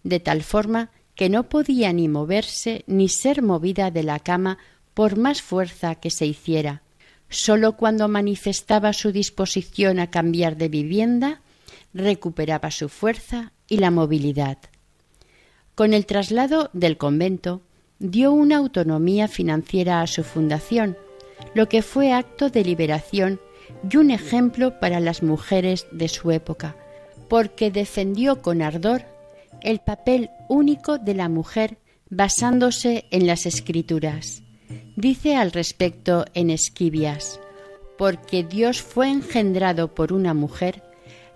de 0.03 0.19
tal 0.19 0.43
forma 0.43 0.91
que 1.15 1.29
no 1.29 1.49
podía 1.49 1.91
ni 1.91 2.07
moverse 2.07 2.83
ni 2.88 3.09
ser 3.09 3.41
movida 3.41 3.91
de 3.91 4.03
la 4.03 4.19
cama 4.19 4.57
por 4.93 5.17
más 5.17 5.41
fuerza 5.41 5.95
que 5.95 6.11
se 6.11 6.25
hiciera. 6.25 6.81
Sólo 7.29 7.77
cuando 7.77 8.07
manifestaba 8.07 8.93
su 8.93 9.11
disposición 9.11 9.99
a 9.99 10.09
cambiar 10.09 10.55
de 10.55 10.69
vivienda, 10.69 11.41
recuperaba 11.93 12.72
su 12.72 12.89
fuerza 12.89 13.51
y 13.67 13.77
la 13.77 13.91
movilidad. 13.91 14.58
Con 15.75 15.93
el 15.93 16.05
traslado 16.05 16.69
del 16.74 16.98
convento, 16.98 17.62
dio 18.00 18.31
una 18.31 18.58
autonomía 18.58 19.27
financiera 19.27 20.01
a 20.01 20.08
su 20.08 20.24
fundación, 20.24 20.98
lo 21.53 21.69
que 21.69 21.81
fue 21.81 22.12
acto 22.12 22.50
de 22.50 22.63
liberación 22.63 23.39
y 23.89 23.98
un 23.98 24.12
ejemplo 24.12 24.79
para 24.79 25.00
las 25.00 25.24
mujeres 25.24 25.88
de 25.91 26.08
su 26.08 26.31
época, 26.31 26.75
porque 27.27 27.72
defendió 27.72 28.41
con 28.41 28.62
ardor 28.62 29.05
el 29.62 29.79
papel 29.79 30.29
único 30.48 30.98
de 30.98 31.13
la 31.13 31.29
mujer 31.29 31.77
basándose 32.10 33.05
en 33.12 33.27
las 33.27 33.46
escrituras. 33.46 34.41
Dice 34.96 35.36
al 35.36 35.51
respecto 35.51 36.25
en 36.34 36.50
Esquivias, 36.50 37.39
porque 37.98 38.43
Dios 38.43 38.81
fue 38.81 39.10
engendrado 39.10 39.93
por 39.93 40.13
una 40.13 40.34
mujer, 40.34 40.84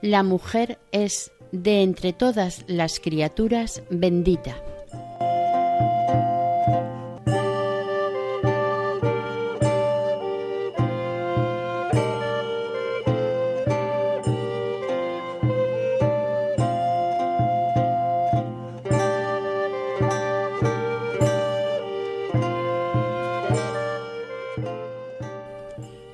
la 0.03 0.21
mujer 0.21 0.79
es 0.91 1.31
de 1.53 1.81
entre 1.81 2.11
todas 2.11 2.65
las 2.67 2.99
criaturas 2.99 3.83
bendita. 3.89 4.61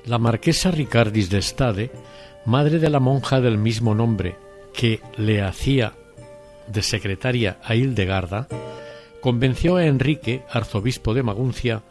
La 0.04 0.18
marquesa 0.18 0.70
Ricardis 0.70 1.28
de 1.28 1.42
Stade, 1.42 1.90
madre 2.44 2.78
de 2.78 2.90
la 2.90 3.00
monja 3.00 3.40
del 3.40 3.58
mismo 3.58 3.94
nombre 3.94 4.36
que 4.74 5.00
le 5.16 5.42
hacía 5.42 5.94
de 6.66 6.82
secretaria 6.82 7.58
a 7.64 7.74
Hildegarda, 7.74 8.48
convenció 9.20 9.76
a 9.76 9.86
Enrique, 9.86 10.42
arzobispo 10.50 11.14
de 11.14 11.22
Maguncia, 11.22 11.82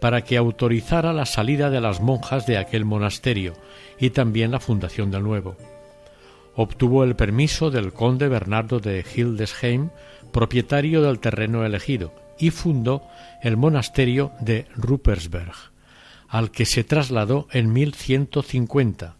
para 0.00 0.22
que 0.22 0.36
autorizara 0.36 1.12
la 1.12 1.24
salida 1.24 1.70
de 1.70 1.80
las 1.80 2.00
monjas 2.00 2.46
de 2.46 2.58
aquel 2.58 2.84
monasterio 2.84 3.54
y 3.98 4.10
también 4.10 4.50
la 4.50 4.60
fundación 4.60 5.10
del 5.10 5.22
nuevo. 5.22 5.56
Obtuvo 6.56 7.04
el 7.04 7.16
permiso 7.16 7.70
del 7.70 7.92
conde 7.92 8.28
Bernardo 8.28 8.80
de 8.80 9.04
Hildesheim, 9.14 9.90
propietario 10.32 11.02
del 11.02 11.20
terreno 11.20 11.64
elegido, 11.64 12.12
y 12.38 12.50
fundó 12.50 13.02
el 13.42 13.56
monasterio 13.56 14.32
de 14.40 14.66
Ruppersberg 14.74 15.54
al 16.34 16.50
que 16.50 16.66
se 16.66 16.82
trasladó 16.82 17.46
en 17.52 17.72
1150, 17.72 19.14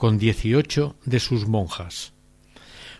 con 0.00 0.16
dieciocho 0.16 0.96
de 1.04 1.20
sus 1.20 1.46
monjas. 1.46 2.14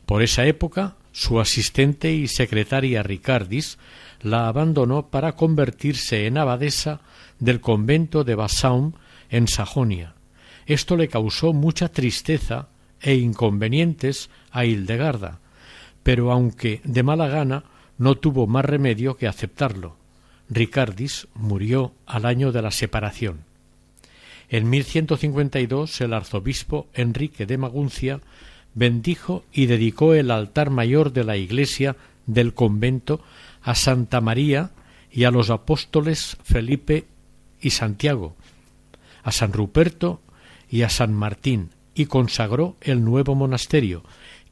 Por 0.05 0.23
esa 0.23 0.45
época 0.45 0.97
su 1.13 1.41
asistente 1.41 2.13
y 2.13 2.29
secretaria 2.29 3.03
Ricardis 3.03 3.79
la 4.21 4.49
abandonó 4.49 5.09
para 5.09 5.33
convertirse 5.33 6.27
en 6.27 6.37
abadesa 6.37 7.01
del 7.39 7.63
convento 7.63 8.23
de 8.23 8.35
Bassaum 8.35 8.93
en 9.31 9.49
Sajonia. 9.49 10.13
Esto 10.67 10.95
le 10.95 11.09
causó 11.09 11.55
mucha 11.55 11.89
tristeza 11.89 12.69
e 13.01 13.15
inconvenientes 13.15 14.29
a 14.51 14.67
Hildegarda, 14.67 15.41
pero 16.03 16.31
aunque 16.31 16.83
de 16.85 17.03
mala 17.03 17.29
gana 17.29 17.65
no 17.97 18.17
tuvo 18.17 18.47
más 18.47 18.67
remedio 18.67 19.17
que 19.17 19.27
aceptarlo. 19.27 19.97
Ricardis 20.51 21.29
murió 21.33 21.95
al 22.05 22.27
año 22.27 22.53
de 22.53 22.61
la 22.61 22.71
separación. 22.71 23.50
En 24.51 24.69
1152 24.69 26.01
el 26.01 26.13
arzobispo 26.13 26.89
Enrique 26.93 27.47
de 27.47 27.57
Maguncia 27.57 28.21
bendijo 28.75 29.45
y 29.53 29.67
dedicó 29.67 30.13
el 30.13 30.33
altar 30.33 30.71
mayor 30.71 31.13
de 31.13 31.23
la 31.23 31.37
iglesia 31.37 31.97
del 32.27 32.53
convento 32.53 33.23
a 33.63 33.77
Santa 33.77 34.21
María 34.21 34.73
y 35.13 35.23
a 35.23 35.31
los 35.31 35.51
apóstoles 35.51 36.37
Felipe 36.43 37.05
y 37.61 37.71
Santiago, 37.71 38.35
a 39.23 39.31
San 39.31 39.53
Ruperto 39.53 40.21
y 40.69 40.83
a 40.83 40.89
San 40.89 41.15
Martín, 41.15 41.71
y 41.95 42.07
consagró 42.07 42.77
el 42.81 43.05
nuevo 43.05 43.37
monasterio, 43.37 44.03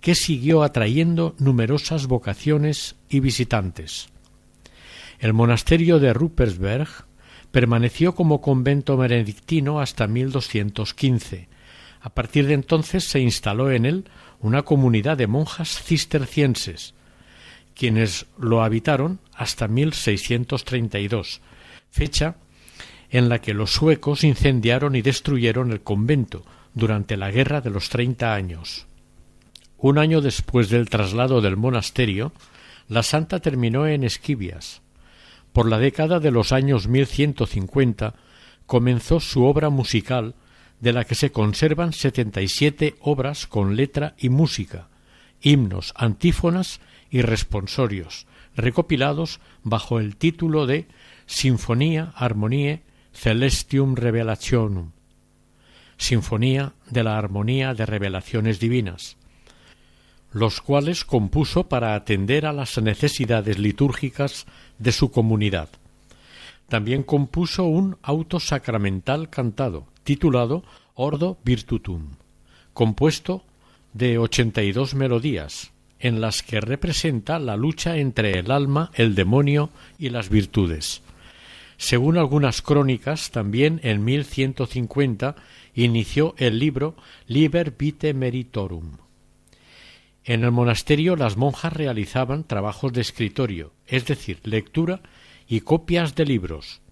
que 0.01 0.15
siguió 0.15 0.63
atrayendo 0.63 1.35
numerosas 1.39 2.07
vocaciones 2.07 2.95
y 3.09 3.19
visitantes. 3.19 4.11
El 5.19 5.33
monasterio 5.33 5.99
de 5.99 6.13
Ruppersberg 6.13 7.08
permaneció 7.51 8.15
como 8.15 8.41
convento 8.41 8.97
benedictino 8.97 9.81
hasta 9.81 10.07
1215. 10.07 11.49
A 12.01 12.11
partir 12.11 12.47
de 12.47 12.55
entonces 12.55 13.05
se 13.05 13.21
instaló 13.21 13.71
en 13.71 13.87
él 13.87 14.05
una 14.41 14.63
comunidad 14.63 15.17
de 15.17 15.27
monjas 15.27 15.83
cistercienses, 15.83 16.95
quienes 17.75 18.27
lo 18.39 18.63
habitaron 18.63 19.21
hasta 19.35 19.69
1632, 19.69 21.41
fecha 21.91 22.37
en 23.11 23.29
la 23.29 23.41
que 23.41 23.55
los 23.55 23.73
suecos 23.73 24.25
incendiaron 24.25 24.95
y 24.95 25.03
destruyeron 25.03 25.73
el 25.73 25.81
convento 25.81 26.45
durante 26.75 27.17
la 27.17 27.31
Guerra 27.31 27.61
de 27.61 27.71
los 27.71 27.89
Treinta 27.89 28.35
Años. 28.35 28.87
Un 29.79 29.99
año 29.99 30.21
después 30.21 30.69
del 30.71 30.89
traslado 30.91 31.41
del 31.41 31.57
monasterio, 31.57 32.33
la 32.89 33.03
santa 33.03 33.41
terminó 33.41 33.87
en 33.87 34.05
Esquivias. 34.05 34.83
Por 35.59 35.69
la 35.69 35.81
década 35.81 36.21
de 36.21 36.31
los 36.31 36.53
años 36.53 36.87
1150 36.87 38.15
comenzó 38.67 39.19
su 39.19 39.45
obra 39.45 39.71
musical, 39.71 40.37
de 40.79 40.93
la 40.93 41.05
que 41.05 41.17
se 41.17 41.33
conservan 41.33 41.93
setenta 41.93 42.41
y 42.43 42.47
siete 42.47 42.95
obras 43.01 43.49
con 43.49 43.75
letra 43.75 44.15
y 44.19 44.29
música, 44.29 44.87
himnos, 45.43 45.95
antífonas 45.97 46.79
y 47.11 47.23
responsorios, 47.23 48.29
recopilados 48.55 49.41
bajo 49.65 49.99
el 49.99 50.15
título 50.15 50.65
de 50.65 50.87
Sinfonía 51.27 52.13
Armonie 52.15 52.83
Celestium 53.13 53.97
Revelationum, 53.97 54.93
Sinfonía 55.97 56.75
de 56.89 57.03
la 57.03 57.19
Armonía 57.19 57.75
de 57.75 57.85
Revelaciones 57.85 58.61
Divinas, 58.61 59.17
los 60.33 60.61
cuales 60.61 61.05
compuso 61.05 61.69
para 61.69 61.95
atender 61.95 62.47
a 62.47 62.53
las 62.53 62.81
necesidades 62.81 63.59
litúrgicas 63.59 64.47
de 64.79 64.93
su 64.93 65.11
comunidad. 65.11 65.69
También 66.69 67.03
compuso 67.03 67.65
un 67.65 67.97
auto 68.03 68.41
sacramental 68.41 69.31
cantado, 69.31 69.87
titulado 70.05 70.65
Ordo 70.95 71.39
Virtutum, 71.45 72.11
compuesto 72.75 73.45
de 73.95 74.19
ochenta 74.19 74.63
y 74.63 74.73
dos 74.73 74.95
melodías, 74.95 75.73
en 75.99 76.21
las 76.21 76.43
que 76.43 76.61
representa 76.61 77.39
la 77.39 77.57
lucha 77.57 77.97
entre 77.97 78.39
el 78.39 78.51
alma, 78.51 78.91
el 78.95 79.15
demonio 79.15 79.71
y 79.99 80.11
las 80.11 80.29
virtudes. 80.29 81.03
Según 81.79 82.19
algunas 82.19 82.61
crónicas, 82.61 83.31
también 83.31 83.81
en 83.83 84.05
1150 84.05 85.37
inició 85.75 86.35
el 86.37 86.59
libro 86.59 86.97
Liber 87.27 87.75
Vitae 87.79 88.15
Meritorum. 88.15 88.99
En 90.29 90.45
el 90.45 90.51
monasterio 90.51 91.17
las 91.17 91.39
monjas 91.39 91.73
realizaban 91.73 92.45
trabajos 92.45 92.93
de 92.93 93.01
escritorio, 93.01 93.73
es 93.87 94.05
decir, 94.05 94.41
lectura 94.45 95.01
y 95.49 95.63
copias 95.63 96.15
de 96.17 96.27
libros, 96.27 96.83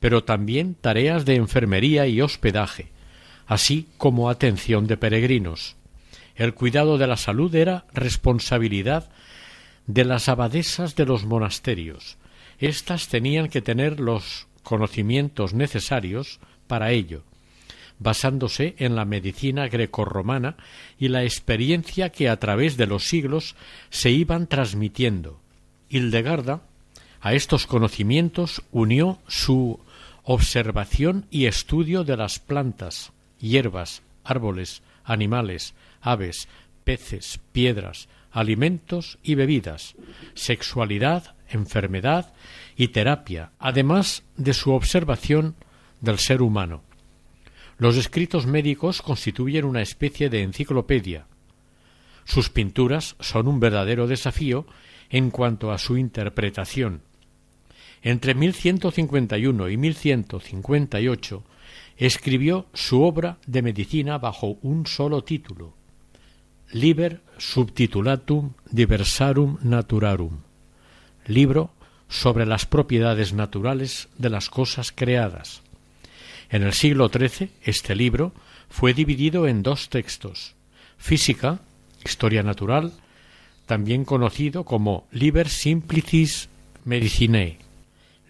pero 0.00 0.24
también 0.24 0.74
tareas 0.74 1.26
de 1.26 1.34
enfermería 1.34 2.06
y 2.06 2.22
hospedaje, 2.22 2.88
así 3.46 3.88
como 3.98 4.30
atención 4.30 4.86
de 4.86 4.96
peregrinos. 4.96 5.76
El 6.34 6.54
cuidado 6.54 6.96
de 6.96 7.06
la 7.06 7.18
salud 7.18 7.54
era 7.54 7.84
responsabilidad 7.92 9.10
de 9.86 10.06
las 10.06 10.30
abadesas 10.30 10.96
de 10.96 11.04
los 11.04 11.26
monasterios, 11.26 12.16
éstas 12.58 13.08
tenían 13.08 13.50
que 13.50 13.60
tener 13.60 14.00
los 14.00 14.46
conocimientos 14.62 15.52
necesarios 15.52 16.40
para 16.66 16.90
ello, 16.92 17.22
basándose 17.98 18.74
en 18.78 18.94
la 18.96 19.04
medicina 19.04 19.68
grecorromana 19.68 20.56
y 20.98 21.08
la 21.08 21.24
experiencia 21.24 22.10
que 22.10 22.28
a 22.28 22.38
través 22.38 22.76
de 22.76 22.86
los 22.86 23.04
siglos 23.04 23.56
se 23.90 24.10
iban 24.10 24.46
transmitiendo. 24.46 25.40
Hildegarda 25.88 26.62
a 27.20 27.34
estos 27.34 27.66
conocimientos 27.66 28.62
unió 28.70 29.18
su 29.26 29.80
observación 30.22 31.26
y 31.30 31.46
estudio 31.46 32.04
de 32.04 32.16
las 32.16 32.38
plantas, 32.38 33.12
hierbas, 33.40 34.02
árboles, 34.24 34.82
animales, 35.04 35.74
aves, 36.00 36.48
peces, 36.84 37.40
piedras, 37.52 38.08
alimentos 38.30 39.18
y 39.22 39.34
bebidas, 39.34 39.94
sexualidad, 40.34 41.34
enfermedad 41.48 42.32
y 42.76 42.88
terapia, 42.88 43.50
además 43.58 44.22
de 44.36 44.54
su 44.54 44.72
observación 44.72 45.56
del 46.00 46.18
ser 46.18 46.42
humano. 46.42 46.82
Los 47.78 47.96
escritos 47.96 48.46
médicos 48.46 49.02
constituyen 49.02 49.64
una 49.64 49.82
especie 49.82 50.28
de 50.28 50.42
enciclopedia. 50.42 51.26
Sus 52.24 52.50
pinturas 52.50 53.14
son 53.20 53.46
un 53.46 53.60
verdadero 53.60 54.08
desafío 54.08 54.66
en 55.10 55.30
cuanto 55.30 55.70
a 55.70 55.78
su 55.78 55.96
interpretación. 55.96 57.02
Entre 58.02 58.34
1151 58.34 59.68
y 59.68 59.76
1158 59.76 61.44
escribió 61.96 62.66
su 62.74 63.02
obra 63.02 63.38
de 63.46 63.62
medicina 63.62 64.18
bajo 64.18 64.58
un 64.62 64.86
solo 64.86 65.22
título, 65.22 65.74
Liber 66.72 67.22
subtitulatum 67.38 68.52
diversarum 68.70 69.58
naturarum, 69.62 70.40
libro 71.26 71.70
sobre 72.08 72.44
las 72.44 72.66
propiedades 72.66 73.32
naturales 73.32 74.08
de 74.18 74.30
las 74.30 74.50
cosas 74.50 74.92
creadas. 74.92 75.62
En 76.50 76.62
el 76.62 76.72
siglo 76.72 77.08
XIII 77.08 77.50
este 77.62 77.94
libro 77.94 78.32
fue 78.70 78.94
dividido 78.94 79.46
en 79.46 79.62
dos 79.62 79.88
textos 79.88 80.54
Física, 80.96 81.60
Historia 82.04 82.42
Natural, 82.42 82.92
también 83.66 84.04
conocido 84.04 84.64
como 84.64 85.06
Liber 85.12 85.48
Simplicis 85.48 86.48
Medicinae, 86.84 87.58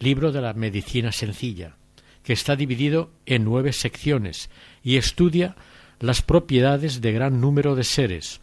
libro 0.00 0.32
de 0.32 0.40
la 0.40 0.52
medicina 0.52 1.12
sencilla, 1.12 1.76
que 2.24 2.32
está 2.32 2.56
dividido 2.56 3.10
en 3.24 3.44
nueve 3.44 3.72
secciones 3.72 4.50
y 4.82 4.96
estudia 4.96 5.54
las 6.00 6.22
propiedades 6.22 7.00
de 7.00 7.12
gran 7.12 7.40
número 7.40 7.76
de 7.76 7.84
seres. 7.84 8.40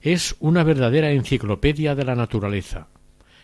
Es 0.00 0.36
una 0.38 0.62
verdadera 0.62 1.10
enciclopedia 1.10 1.96
de 1.96 2.04
la 2.04 2.14
naturaleza. 2.14 2.86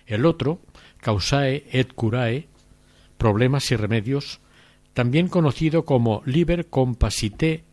El 0.07 0.25
otro, 0.25 0.61
Causae 0.99 1.65
et 1.73 1.93
Curae, 1.93 2.47
Problemas 3.19 3.71
y 3.73 3.77
Remedios, 3.77 4.41
también 4.95 5.29
conocido 5.29 5.85
como 5.85 6.23
Liber 6.27 6.67
Compacite 6.69 7.65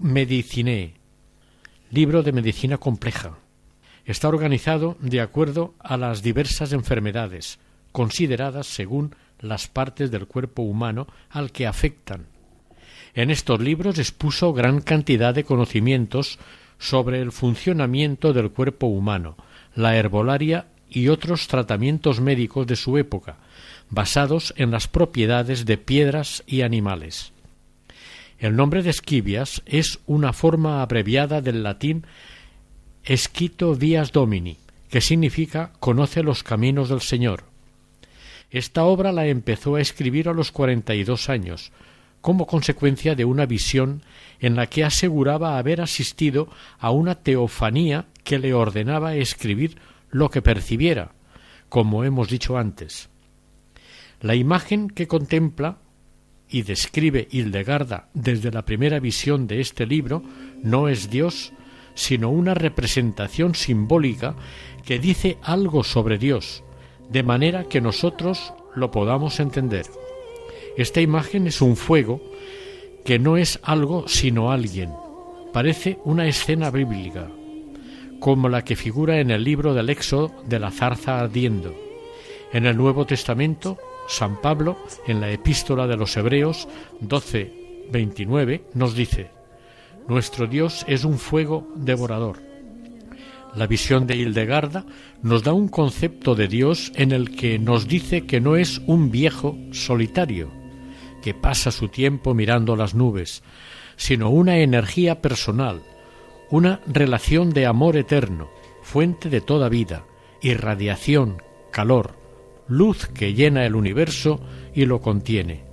Medicinae, 0.00 0.94
libro 1.90 2.22
de 2.22 2.32
medicina 2.32 2.78
compleja. 2.78 3.38
Está 4.04 4.28
organizado 4.28 4.96
de 5.00 5.20
acuerdo 5.20 5.74
a 5.78 5.96
las 5.96 6.22
diversas 6.22 6.72
enfermedades, 6.72 7.58
consideradas 7.92 8.66
según 8.66 9.14
las 9.40 9.68
partes 9.68 10.10
del 10.10 10.26
cuerpo 10.26 10.62
humano 10.62 11.06
al 11.30 11.50
que 11.50 11.66
afectan. 11.66 12.26
En 13.14 13.30
estos 13.30 13.60
libros 13.60 13.98
expuso 13.98 14.52
gran 14.52 14.80
cantidad 14.80 15.34
de 15.34 15.44
conocimientos 15.44 16.38
sobre 16.78 17.20
el 17.20 17.32
funcionamiento 17.32 18.32
del 18.32 18.50
cuerpo 18.50 18.86
humano, 18.86 19.36
la 19.74 19.96
herbolaria 19.96 20.66
y 20.90 21.08
otros 21.08 21.48
tratamientos 21.48 22.20
médicos 22.20 22.66
de 22.66 22.76
su 22.76 22.98
época, 22.98 23.38
basados 23.90 24.54
en 24.56 24.70
las 24.70 24.88
propiedades 24.88 25.66
de 25.66 25.78
piedras 25.78 26.42
y 26.46 26.62
animales. 26.62 27.32
El 28.38 28.56
nombre 28.56 28.82
de 28.82 28.90
Esquivias 28.90 29.62
es 29.64 29.98
una 30.06 30.32
forma 30.32 30.82
abreviada 30.82 31.40
del 31.40 31.62
latín 31.62 32.04
Esquito 33.04 33.74
Vias 33.74 34.12
Domini, 34.12 34.58
que 34.90 35.00
significa 35.00 35.72
conoce 35.80 36.22
los 36.22 36.42
caminos 36.42 36.88
del 36.88 37.00
Señor. 37.00 37.44
Esta 38.50 38.84
obra 38.84 39.12
la 39.12 39.26
empezó 39.26 39.76
a 39.76 39.80
escribir 39.80 40.28
a 40.28 40.32
los 40.32 40.52
cuarenta 40.52 40.94
y 40.94 41.04
dos 41.04 41.28
años, 41.28 41.72
como 42.20 42.46
consecuencia 42.46 43.14
de 43.14 43.24
una 43.24 43.46
visión 43.46 44.02
en 44.40 44.56
la 44.56 44.66
que 44.66 44.84
aseguraba 44.84 45.58
haber 45.58 45.80
asistido 45.80 46.48
a 46.78 46.90
una 46.90 47.14
teofanía 47.14 48.06
que 48.24 48.38
le 48.38 48.52
ordenaba 48.52 49.14
escribir 49.14 49.78
lo 50.10 50.30
que 50.30 50.42
percibiera, 50.42 51.12
como 51.68 52.04
hemos 52.04 52.28
dicho 52.28 52.58
antes. 52.58 53.08
La 54.20 54.34
imagen 54.34 54.88
que 54.88 55.06
contempla 55.06 55.78
y 56.48 56.62
describe 56.62 57.28
Hildegarda 57.30 58.08
desde 58.14 58.50
la 58.50 58.64
primera 58.64 58.98
visión 58.98 59.46
de 59.46 59.60
este 59.60 59.86
libro 59.86 60.22
no 60.62 60.88
es 60.88 61.10
Dios, 61.10 61.52
sino 61.94 62.30
una 62.30 62.54
representación 62.54 63.54
simbólica 63.54 64.36
que 64.84 64.98
dice 64.98 65.38
algo 65.42 65.82
sobre 65.82 66.18
Dios, 66.18 66.62
de 67.10 67.22
manera 67.22 67.64
que 67.64 67.80
nosotros 67.80 68.54
lo 68.74 68.90
podamos 68.90 69.40
entender. 69.40 69.86
Esta 70.76 71.00
imagen 71.00 71.46
es 71.46 71.60
un 71.60 71.76
fuego 71.76 72.20
que 73.04 73.18
no 73.18 73.36
es 73.36 73.58
algo 73.62 74.08
sino 74.08 74.50
alguien. 74.50 74.92
Parece 75.52 75.98
una 76.04 76.26
escena 76.26 76.70
bíblica, 76.70 77.28
como 78.20 78.48
la 78.48 78.62
que 78.62 78.76
figura 78.76 79.20
en 79.20 79.30
el 79.30 79.44
libro 79.44 79.74
del 79.74 79.90
Éxodo 79.90 80.32
de 80.46 80.58
la 80.58 80.70
zarza 80.70 81.18
ardiendo. 81.18 81.74
En 82.52 82.66
el 82.66 82.76
Nuevo 82.76 83.06
Testamento, 83.06 83.78
San 84.08 84.40
Pablo, 84.40 84.76
en 85.06 85.20
la 85.20 85.30
epístola 85.30 85.86
de 85.86 85.96
los 85.96 86.16
Hebreos 86.16 86.68
12, 87.00 87.88
29, 87.90 88.66
nos 88.74 88.94
dice, 88.94 89.30
Nuestro 90.08 90.46
Dios 90.46 90.84
es 90.88 91.04
un 91.04 91.18
fuego 91.18 91.68
devorador. 91.74 92.40
La 93.54 93.66
visión 93.66 94.06
de 94.06 94.16
Hildegarda 94.16 94.84
nos 95.22 95.42
da 95.42 95.52
un 95.52 95.68
concepto 95.68 96.34
de 96.34 96.46
Dios 96.46 96.92
en 96.94 97.10
el 97.10 97.34
que 97.34 97.58
nos 97.58 97.88
dice 97.88 98.26
que 98.26 98.40
no 98.40 98.56
es 98.56 98.80
un 98.86 99.10
viejo 99.10 99.56
solitario, 99.72 100.50
que 101.22 101.34
pasa 101.34 101.70
su 101.72 101.88
tiempo 101.88 102.34
mirando 102.34 102.76
las 102.76 102.94
nubes, 102.94 103.42
sino 103.96 104.30
una 104.30 104.58
energía 104.58 105.20
personal, 105.22 105.82
una 106.50 106.80
relación 106.86 107.50
de 107.50 107.66
amor 107.66 107.96
eterno, 107.96 108.50
fuente 108.82 109.30
de 109.30 109.40
toda 109.40 109.68
vida, 109.68 110.04
irradiación, 110.42 111.42
calor, 111.72 112.25
luz 112.68 113.06
que 113.06 113.34
llena 113.34 113.64
el 113.64 113.74
universo 113.74 114.40
y 114.74 114.86
lo 114.86 115.00
contiene. 115.00 115.64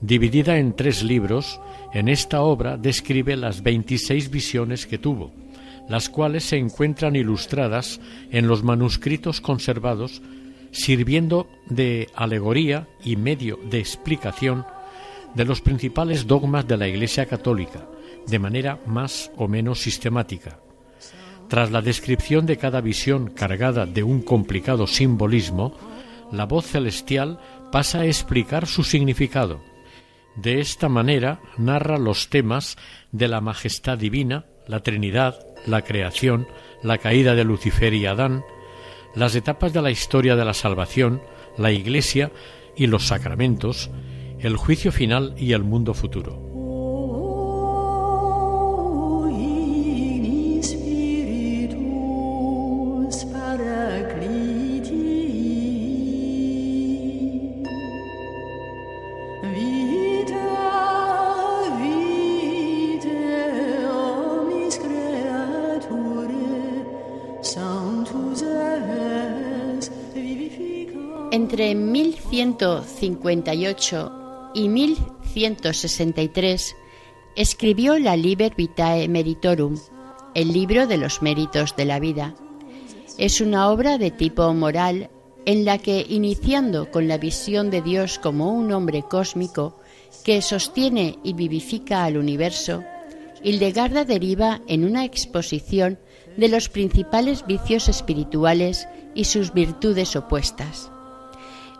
Dividida 0.00 0.58
en 0.58 0.74
tres 0.74 1.02
libros, 1.02 1.60
en 1.92 2.08
esta 2.08 2.42
obra 2.42 2.76
describe 2.76 3.36
las 3.36 3.62
veintiséis 3.62 4.30
visiones 4.30 4.86
que 4.86 4.98
tuvo, 4.98 5.32
las 5.88 6.08
cuales 6.08 6.44
se 6.44 6.56
encuentran 6.56 7.16
ilustradas 7.16 8.00
en 8.30 8.46
los 8.46 8.62
manuscritos 8.62 9.40
conservados, 9.40 10.22
sirviendo 10.70 11.48
de 11.68 12.08
alegoría 12.14 12.88
y 13.04 13.16
medio 13.16 13.58
de 13.70 13.78
explicación 13.78 14.64
de 15.34 15.44
los 15.44 15.60
principales 15.60 16.26
dogmas 16.26 16.66
de 16.66 16.76
la 16.76 16.88
Iglesia 16.88 17.26
Católica, 17.26 17.86
de 18.26 18.38
manera 18.38 18.78
más 18.86 19.30
o 19.36 19.48
menos 19.48 19.80
sistemática. 19.80 20.60
Tras 21.48 21.72
la 21.72 21.82
descripción 21.82 22.46
de 22.46 22.56
cada 22.56 22.80
visión 22.80 23.30
cargada 23.30 23.84
de 23.84 24.04
un 24.04 24.22
complicado 24.22 24.86
simbolismo, 24.86 25.74
la 26.32 26.46
voz 26.46 26.66
celestial 26.66 27.38
pasa 27.72 28.00
a 28.00 28.06
explicar 28.06 28.66
su 28.66 28.84
significado. 28.84 29.60
De 30.36 30.60
esta 30.60 30.88
manera 30.88 31.40
narra 31.58 31.98
los 31.98 32.28
temas 32.30 32.76
de 33.12 33.28
la 33.28 33.40
majestad 33.40 33.98
divina, 33.98 34.46
la 34.66 34.82
Trinidad, 34.82 35.38
la 35.66 35.82
creación, 35.82 36.46
la 36.82 36.98
caída 36.98 37.34
de 37.34 37.44
Lucifer 37.44 37.92
y 37.94 38.06
Adán, 38.06 38.44
las 39.14 39.34
etapas 39.34 39.72
de 39.72 39.82
la 39.82 39.90
historia 39.90 40.36
de 40.36 40.44
la 40.44 40.54
salvación, 40.54 41.20
la 41.58 41.72
Iglesia 41.72 42.30
y 42.76 42.86
los 42.86 43.06
sacramentos, 43.06 43.90
el 44.38 44.56
juicio 44.56 44.92
final 44.92 45.34
y 45.36 45.52
el 45.52 45.64
mundo 45.64 45.94
futuro. 45.94 46.49
1158 73.00 74.50
y 74.54 74.68
1163 74.68 76.76
escribió 77.34 77.98
la 77.98 78.16
Liber 78.16 78.54
Vitae 78.54 79.08
Meritorum, 79.08 79.78
el 80.34 80.52
libro 80.52 80.86
de 80.86 80.98
los 80.98 81.22
méritos 81.22 81.74
de 81.76 81.86
la 81.86 81.98
vida. 81.98 82.34
Es 83.16 83.40
una 83.40 83.70
obra 83.70 83.96
de 83.96 84.10
tipo 84.10 84.52
moral 84.52 85.08
en 85.46 85.64
la 85.64 85.78
que, 85.78 86.04
iniciando 86.08 86.90
con 86.90 87.08
la 87.08 87.16
visión 87.16 87.70
de 87.70 87.80
Dios 87.80 88.18
como 88.18 88.52
un 88.52 88.70
hombre 88.72 89.02
cósmico 89.02 89.78
que 90.22 90.42
sostiene 90.42 91.18
y 91.24 91.32
vivifica 91.32 92.04
al 92.04 92.18
universo, 92.18 92.84
Hildegarda 93.42 94.04
deriva 94.04 94.60
en 94.66 94.84
una 94.84 95.06
exposición 95.06 95.98
de 96.36 96.48
los 96.48 96.68
principales 96.68 97.46
vicios 97.46 97.88
espirituales 97.88 98.86
y 99.14 99.24
sus 99.24 99.54
virtudes 99.54 100.14
opuestas. 100.14 100.90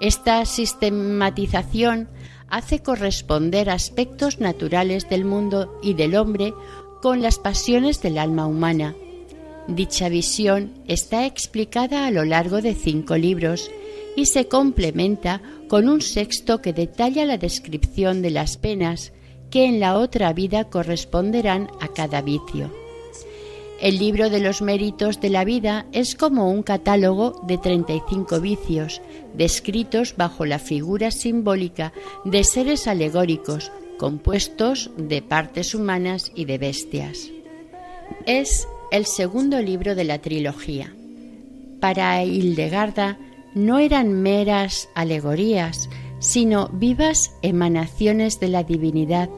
Esta 0.01 0.47
sistematización 0.47 2.09
hace 2.49 2.83
corresponder 2.83 3.69
aspectos 3.69 4.41
naturales 4.41 5.09
del 5.11 5.27
mundo 5.27 5.79
y 5.83 5.93
del 5.93 6.17
hombre 6.17 6.55
con 7.03 7.21
las 7.21 7.39
pasiones 7.39 8.01
del 8.01 8.17
alma 8.17 8.47
humana. 8.47 8.95
Dicha 9.69 10.09
visión 10.09 10.73
está 10.89 11.27
explicada 11.27 12.07
a 12.07 12.11
lo 12.11 12.25
largo 12.25 12.63
de 12.63 12.75
cinco 12.75 13.17
libros 13.17 13.71
y 14.17 14.25
se 14.25 14.49
complementa 14.49 15.43
con 15.69 15.89
un 15.89 16.01
sexto 16.01 16.63
que 16.63 16.73
detalla 16.73 17.27
la 17.27 17.37
descripción 17.37 18.23
de 18.23 18.31
las 18.31 18.57
penas 18.57 19.13
que 19.51 19.67
en 19.67 19.81
la 19.81 19.99
otra 19.99 20.33
vida 20.33 20.65
corresponderán 20.65 21.71
a 21.81 21.89
cada 21.89 22.23
vicio. 22.23 22.73
El 23.81 23.99
libro 23.99 24.29
de 24.29 24.41
los 24.41 24.61
méritos 24.61 25.21
de 25.21 25.31
la 25.31 25.45
vida 25.45 25.87
es 25.93 26.15
como 26.15 26.51
un 26.51 26.63
catálogo 26.63 27.41
de 27.47 27.57
35 27.57 28.41
vicios, 28.41 29.01
descritos 29.35 30.15
bajo 30.17 30.47
la 30.47 30.59
figura 30.59 31.11
simbólica 31.11 31.93
de 32.25 32.45
seres 32.45 32.87
alegóricos, 32.87 33.71
compuestos 33.99 34.91
de 34.97 35.23
partes 35.23 35.75
humanas 35.75 36.33
y 36.35 36.45
de 36.45 36.59
bestias. 36.59 37.31
Es 38.27 38.67
el 38.91 39.07
segundo 39.07 39.61
libro 39.61 39.95
de 39.95 40.05
la 40.05 40.19
trilogía. 40.19 40.95
Para 41.81 42.23
Hildegarda 42.25 43.19
no 43.55 43.79
eran 43.79 44.13
meras 44.23 44.89
alegorías, 44.95 45.89
sino 46.19 46.69
vivas 46.69 47.33
emanaciones 47.43 48.41
de 48.41 48.49
la 48.49 48.63
divinidad, 48.63 49.29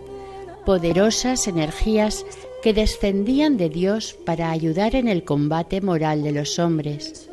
poderosas 0.67 1.49
energías 1.49 2.25
que 2.63 2.73
descendían 2.73 3.57
de 3.57 3.69
Dios 3.69 4.15
para 4.25 4.51
ayudar 4.51 4.95
en 4.95 5.09
el 5.09 5.25
combate 5.25 5.81
moral 5.81 6.23
de 6.23 6.33
los 6.33 6.59
hombres. 6.59 7.32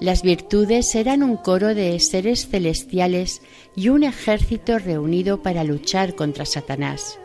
Las 0.00 0.22
virtudes 0.22 0.94
eran 0.94 1.22
un 1.22 1.36
coro 1.36 1.74
de 1.74 2.00
seres 2.00 2.48
celestiales 2.48 3.42
y 3.76 3.90
un 3.90 4.02
ejército 4.02 4.78
reunido 4.78 5.42
para 5.42 5.62
luchar 5.62 6.14
contra 6.14 6.46
Satanás. 6.46 7.18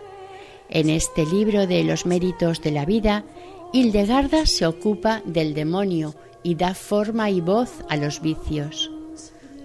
En 0.70 0.90
este 0.90 1.26
libro 1.26 1.68
de 1.68 1.86
los 1.86 2.06
méritos 2.06 2.62
de 2.62 2.72
la 2.72 2.84
vida, 2.86 3.24
Hildegarda 3.72 4.46
se 4.46 4.66
ocupa 4.66 5.22
del 5.26 5.54
demonio 5.54 6.16
y 6.44 6.56
da 6.56 6.74
forma 6.74 7.30
y 7.30 7.40
voz 7.40 7.72
a 7.88 7.96
los 7.96 8.22
vicios. 8.22 8.92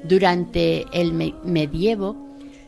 Durante 0.05 0.85
el 0.93 1.13
medievo 1.13 2.17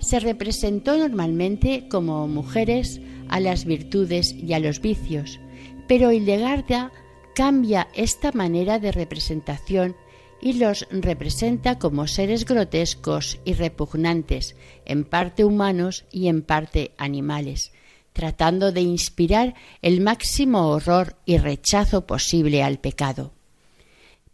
se 0.01 0.19
representó 0.19 0.97
normalmente 0.97 1.87
como 1.89 2.27
mujeres 2.27 3.01
a 3.29 3.39
las 3.39 3.65
virtudes 3.65 4.33
y 4.33 4.55
a 4.55 4.59
los 4.59 4.81
vicios, 4.81 5.39
pero 5.87 6.11
Hildegarda 6.11 6.91
cambia 7.37 7.87
esta 7.95 8.33
manera 8.33 8.81
de 8.81 8.91
representación 8.91 9.95
y 10.43 10.55
los 10.55 10.87
representa 10.91 11.79
como 11.79 12.07
seres 12.07 12.45
grotescos 12.45 13.39
y 13.45 13.55
repugnantes, 13.55 14.57
en 14.85 15.05
parte 15.05 15.45
humanos 15.45 16.05
y 16.11 16.29
en 16.29 16.43
parte 16.43 16.93
animales, 16.99 17.73
tratando 18.13 18.73
de 18.73 18.83
inspirar 18.83 19.55
el 19.81 20.03
máximo 20.03 20.69
horror 20.69 21.17
y 21.25 21.39
rechazo 21.39 22.07
posible 22.07 22.63
al 22.63 22.79
pecado 22.79 23.33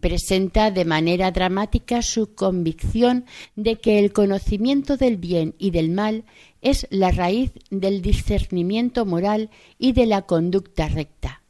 presenta 0.01 0.71
de 0.71 0.85
manera 0.85 1.31
dramática 1.31 2.03
su 2.03 2.35
convicción 2.35 3.25
de 3.57 3.77
que 3.77 3.99
el 3.99 4.13
conocimiento 4.13 4.97
del 4.97 5.17
bien 5.17 5.55
y 5.59 5.71
del 5.71 5.91
mal 5.91 6.25
es 6.63 6.87
la 6.91 7.11
raíz 7.11 7.53
del 7.71 8.03
discernimiento 8.03 9.05
moral 9.07 9.51
y 9.79 9.93
de 9.93 10.07
la 10.07 10.23
conducta 10.23 10.89
recta. 10.89 11.43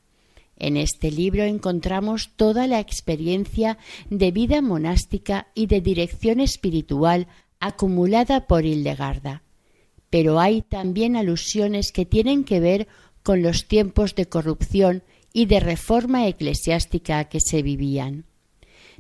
En 0.59 0.77
este 0.77 1.13
libro 1.13 1.45
encontramos 1.45 2.31
toda 2.35 2.67
la 2.67 2.81
experiencia 2.81 3.79
de 4.11 4.33
vida 4.33 4.61
monástica 4.61 5.49
y 5.55 5.67
de 5.67 5.81
dirección 5.81 6.41
espiritual 6.41 7.29
acumulada 7.61 8.47
por 8.47 8.65
Hildegarda. 8.65 9.45
Pero 10.11 10.41
hay 10.41 10.63
también 10.63 11.17
alusiones 11.17 11.93
que 11.93 12.07
tienen 12.07 12.45
que 12.45 12.61
ver 12.61 12.89
con 13.23 13.43
los 13.43 13.69
tiempos 13.69 14.15
de 14.17 14.27
corrupción 14.27 15.05
y 15.33 15.47
de 15.47 15.61
reforma 15.61 16.27
eclesiástica 16.27 17.25
que 17.25 17.41
se 17.41 17.63
vivían. 17.63 18.25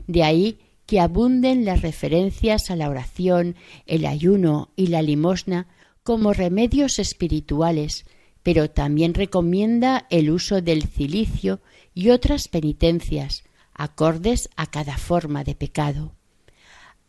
De 0.06 0.22
ahí 0.22 0.60
que 0.86 1.00
abunden 1.00 1.64
las 1.64 1.82
referencias 1.82 2.70
a 2.70 2.76
la 2.76 2.88
oración, 2.88 3.56
el 3.86 4.06
ayuno 4.06 4.70
y 4.76 4.86
la 4.86 5.02
limosna 5.02 5.66
como 6.02 6.32
remedios 6.32 6.98
espirituales, 6.98 8.06
pero 8.48 8.64
también 8.70 9.12
recomienda 9.12 10.06
el 10.08 10.30
uso 10.30 10.62
del 10.62 10.84
cilicio 10.84 11.60
y 11.92 12.08
otras 12.08 12.48
penitencias, 12.48 13.44
acordes 13.74 14.48
a 14.56 14.70
cada 14.70 14.96
forma 14.96 15.44
de 15.44 15.54
pecado. 15.54 16.14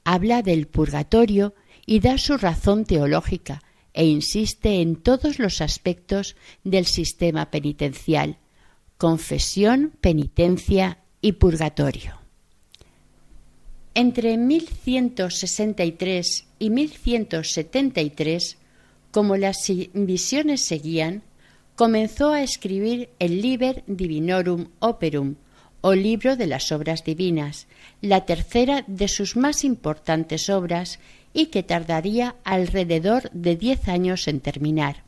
Habla 0.04 0.41
del 0.41 0.67
purgatorio 0.67 1.56
y 1.86 2.02
da 2.02 2.17
su 2.17 2.36
razón 2.36 2.84
teológica 2.84 3.63
e 3.93 4.06
insiste 4.06 4.82
en 4.82 4.97
todos 4.97 5.39
los 5.39 5.62
aspectos 5.62 6.36
del 6.65 6.86
sistema 6.86 7.52
penitencial, 7.52 8.36
confesión, 8.97 9.93
penitencia 10.02 10.97
y 11.21 11.32
purgatorio. 11.32 12.19
Entre 13.93 14.36
1163 14.36 16.47
y 16.60 16.69
1173, 16.69 18.58
como 19.12 19.38
las 19.38 19.65
visiones 19.93 20.65
seguían, 20.65 21.23
comenzó 21.79 22.33
a 22.33 22.43
escribir 22.43 23.07
el 23.19 23.41
Liber 23.41 23.85
Divinorum 23.87 24.67
Operum, 24.79 25.35
o 25.79 25.95
libro 25.95 26.35
de 26.35 26.45
las 26.45 26.73
obras 26.73 27.05
divinas, 27.05 27.67
la 28.01 28.25
tercera 28.25 28.83
de 28.85 29.07
sus 29.07 29.37
más 29.37 29.63
importantes 29.63 30.49
obras 30.49 30.99
y 31.31 31.45
que 31.45 31.63
tardaría 31.63 32.35
alrededor 32.43 33.31
de 33.31 33.55
diez 33.55 33.87
años 33.87 34.27
en 34.27 34.41
terminar. 34.41 35.05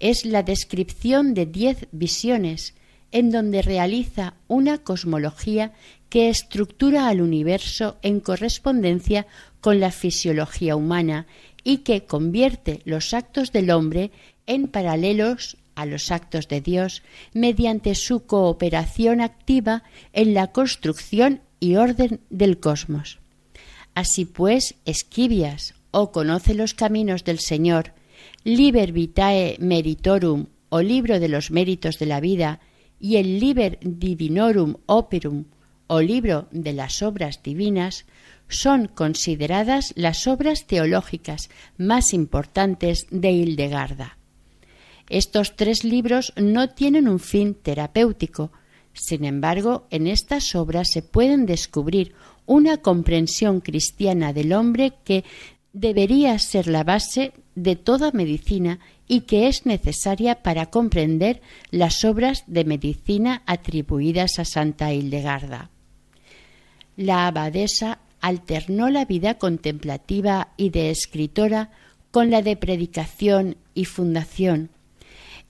Es 0.00 0.24
la 0.24 0.42
descripción 0.42 1.32
de 1.32 1.46
diez 1.46 1.86
visiones, 1.92 2.74
en 3.12 3.30
donde 3.30 3.62
realiza 3.62 4.34
una 4.48 4.78
cosmología 4.78 5.74
que 6.08 6.28
estructura 6.28 7.06
al 7.06 7.20
universo 7.20 7.98
en 8.02 8.18
correspondencia 8.18 9.28
con 9.60 9.78
la 9.78 9.92
fisiología 9.92 10.74
humana 10.74 11.28
y 11.62 11.78
que 11.78 12.04
convierte 12.04 12.80
los 12.84 13.14
actos 13.14 13.52
del 13.52 13.70
hombre 13.70 14.10
en 14.48 14.66
paralelos 14.66 15.56
a 15.74 15.86
los 15.86 16.10
actos 16.10 16.48
de 16.48 16.60
Dios 16.60 17.02
mediante 17.32 17.94
su 17.94 18.26
cooperación 18.26 19.20
activa 19.20 19.82
en 20.12 20.34
la 20.34 20.48
construcción 20.48 21.40
y 21.60 21.76
orden 21.76 22.20
del 22.30 22.58
cosmos. 22.60 23.18
Así 23.94 24.24
pues, 24.24 24.74
Esquivias, 24.84 25.74
o 25.90 26.10
Conoce 26.10 26.54
los 26.54 26.74
caminos 26.74 27.24
del 27.24 27.38
Señor, 27.38 27.92
Liber 28.42 28.92
Vitae 28.92 29.56
Meritorum, 29.60 30.46
o 30.68 30.82
Libro 30.82 31.20
de 31.20 31.28
los 31.28 31.50
méritos 31.50 31.98
de 31.98 32.06
la 32.06 32.20
vida, 32.20 32.60
y 32.98 33.16
el 33.16 33.38
Liber 33.38 33.78
Divinorum 33.80 34.76
Operum, 34.86 35.44
o 35.86 36.00
Libro 36.00 36.48
de 36.50 36.72
las 36.72 37.02
obras 37.02 37.42
divinas, 37.42 38.06
son 38.48 38.88
consideradas 38.88 39.92
las 39.96 40.26
obras 40.26 40.66
teológicas 40.66 41.50
más 41.78 42.12
importantes 42.12 43.06
de 43.10 43.30
Hildegarda. 43.30 44.18
Estos 45.08 45.56
tres 45.56 45.84
libros 45.84 46.32
no 46.36 46.70
tienen 46.70 47.08
un 47.08 47.20
fin 47.20 47.54
terapéutico. 47.54 48.52
Sin 48.92 49.24
embargo, 49.24 49.86
en 49.90 50.06
estas 50.06 50.54
obras 50.54 50.90
se 50.90 51.02
pueden 51.02 51.46
descubrir 51.46 52.14
una 52.46 52.78
comprensión 52.78 53.60
cristiana 53.60 54.32
del 54.32 54.52
hombre 54.52 54.92
que 55.04 55.24
debería 55.72 56.38
ser 56.38 56.68
la 56.68 56.84
base 56.84 57.32
de 57.54 57.76
toda 57.76 58.12
medicina 58.12 58.78
y 59.06 59.22
que 59.22 59.48
es 59.48 59.66
necesaria 59.66 60.42
para 60.42 60.66
comprender 60.66 61.42
las 61.70 62.04
obras 62.04 62.44
de 62.46 62.64
medicina 62.64 63.42
atribuidas 63.46 64.38
a 64.38 64.44
Santa 64.44 64.92
Hildegarda. 64.92 65.70
La 66.96 67.26
abadesa 67.26 67.98
alternó 68.20 68.88
la 68.88 69.04
vida 69.04 69.34
contemplativa 69.34 70.52
y 70.56 70.70
de 70.70 70.90
escritora 70.90 71.70
con 72.10 72.30
la 72.30 72.40
de 72.40 72.56
predicación 72.56 73.56
y 73.74 73.84
fundación, 73.86 74.70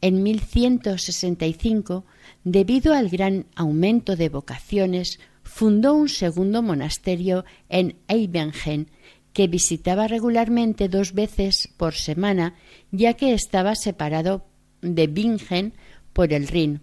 en 0.04 0.22
1165, 0.22 2.04
debido 2.44 2.92
al 2.92 3.08
gran 3.08 3.46
aumento 3.56 4.16
de 4.16 4.28
vocaciones, 4.28 5.18
fundó 5.42 5.94
un 5.94 6.10
segundo 6.10 6.60
monasterio 6.60 7.46
en 7.70 7.96
Eibengen, 8.08 8.90
que 9.32 9.48
visitaba 9.48 10.06
regularmente 10.06 10.90
dos 10.90 11.14
veces 11.14 11.70
por 11.78 11.94
semana, 11.94 12.54
ya 12.92 13.14
que 13.14 13.32
estaba 13.32 13.74
separado 13.76 14.44
de 14.82 15.06
Bingen 15.06 15.72
por 16.12 16.34
el 16.34 16.48
Rin, 16.48 16.82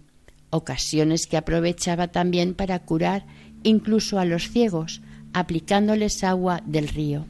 ocasiones 0.50 1.28
que 1.28 1.36
aprovechaba 1.36 2.08
también 2.08 2.54
para 2.54 2.80
curar 2.80 3.24
incluso 3.62 4.18
a 4.18 4.24
los 4.24 4.50
ciegos, 4.50 5.00
aplicándoles 5.32 6.24
agua 6.24 6.60
del 6.66 6.88
río. 6.88 7.24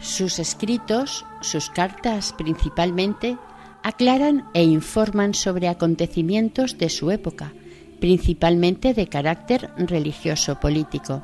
Sus 0.00 0.38
escritos, 0.38 1.26
sus 1.40 1.68
cartas 1.68 2.32
principalmente, 2.38 3.36
aclaran 3.82 4.48
e 4.54 4.62
informan 4.62 5.34
sobre 5.34 5.68
acontecimientos 5.68 6.78
de 6.78 6.88
su 6.88 7.10
época, 7.10 7.52
principalmente 8.00 8.94
de 8.94 9.06
carácter 9.08 9.70
religioso-político. 9.76 11.22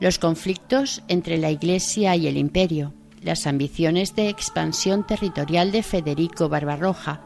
Los 0.00 0.18
conflictos 0.18 1.02
entre 1.08 1.38
la 1.38 1.50
Iglesia 1.50 2.16
y 2.16 2.26
el 2.26 2.36
Imperio, 2.36 2.92
las 3.22 3.46
ambiciones 3.46 4.14
de 4.14 4.28
expansión 4.28 5.06
territorial 5.06 5.72
de 5.72 5.82
Federico 5.82 6.48
Barbarroja, 6.48 7.22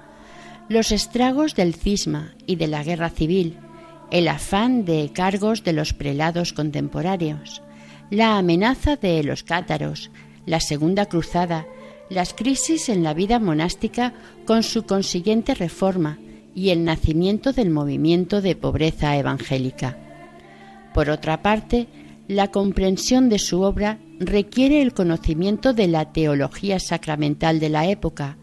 los 0.69 0.93
estragos 0.93 1.55
del 1.55 1.75
cisma 1.75 2.35
y 2.47 2.57
de 2.57 2.69
la 2.69 2.85
guerra 2.85 3.11
civil, 3.11 3.59
el 4.11 4.29
afán 4.29 4.85
de 4.85 5.11
cargos 5.12 5.64
de 5.64 5.73
los 5.73 5.93
prelados 5.93 6.53
contemporáneos, 6.53 7.62
la 8.11 8.38
amenaza 8.38 8.97
de 8.97 9.23
los 9.23 9.43
cátaros, 9.43 10.11
la 10.47 10.61
Segunda 10.61 11.07
Cruzada 11.07 11.67
las 12.11 12.35
crisis 12.35 12.88
en 12.88 13.03
la 13.03 13.14
vida 13.14 13.38
monástica 13.38 14.14
con 14.47 14.62
su 14.62 14.85
consiguiente 14.85 15.55
reforma 15.55 16.18
y 16.55 16.71
el 16.71 16.85
nacimiento 16.85 17.53
del 17.53 17.71
movimiento 17.71 18.40
de 18.40 18.57
pobreza 18.57 19.16
evangélica. 19.16 19.97
Por 20.94 21.11
otra 21.11 21.42
parte, 21.42 21.87
la 22.27 22.51
comprensión 22.51 23.29
de 23.29 23.38
su 23.38 23.62
obra 23.62 23.99
requiere 24.18 24.83
el 24.83 24.92
conocimiento 24.92 25.73
de 25.73 25.88
la 25.88 26.12
teología 26.12 26.81
sacramental 26.81 27.61
de 27.61 27.68
la 27.68 27.88
época, 27.88 28.37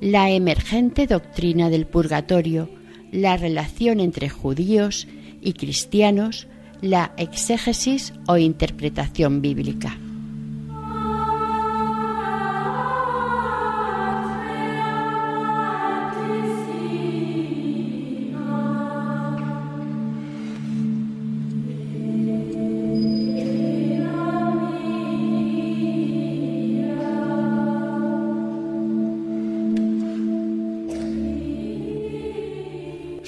la 0.00 0.30
emergente 0.30 1.06
doctrina 1.06 1.70
del 1.70 1.86
purgatorio, 1.86 2.68
la 3.12 3.36
relación 3.36 4.00
entre 4.00 4.28
judíos 4.28 5.06
y 5.40 5.52
cristianos, 5.52 6.48
la 6.80 7.12
exégesis 7.16 8.12
o 8.26 8.36
interpretación 8.38 9.40
bíblica. 9.40 9.96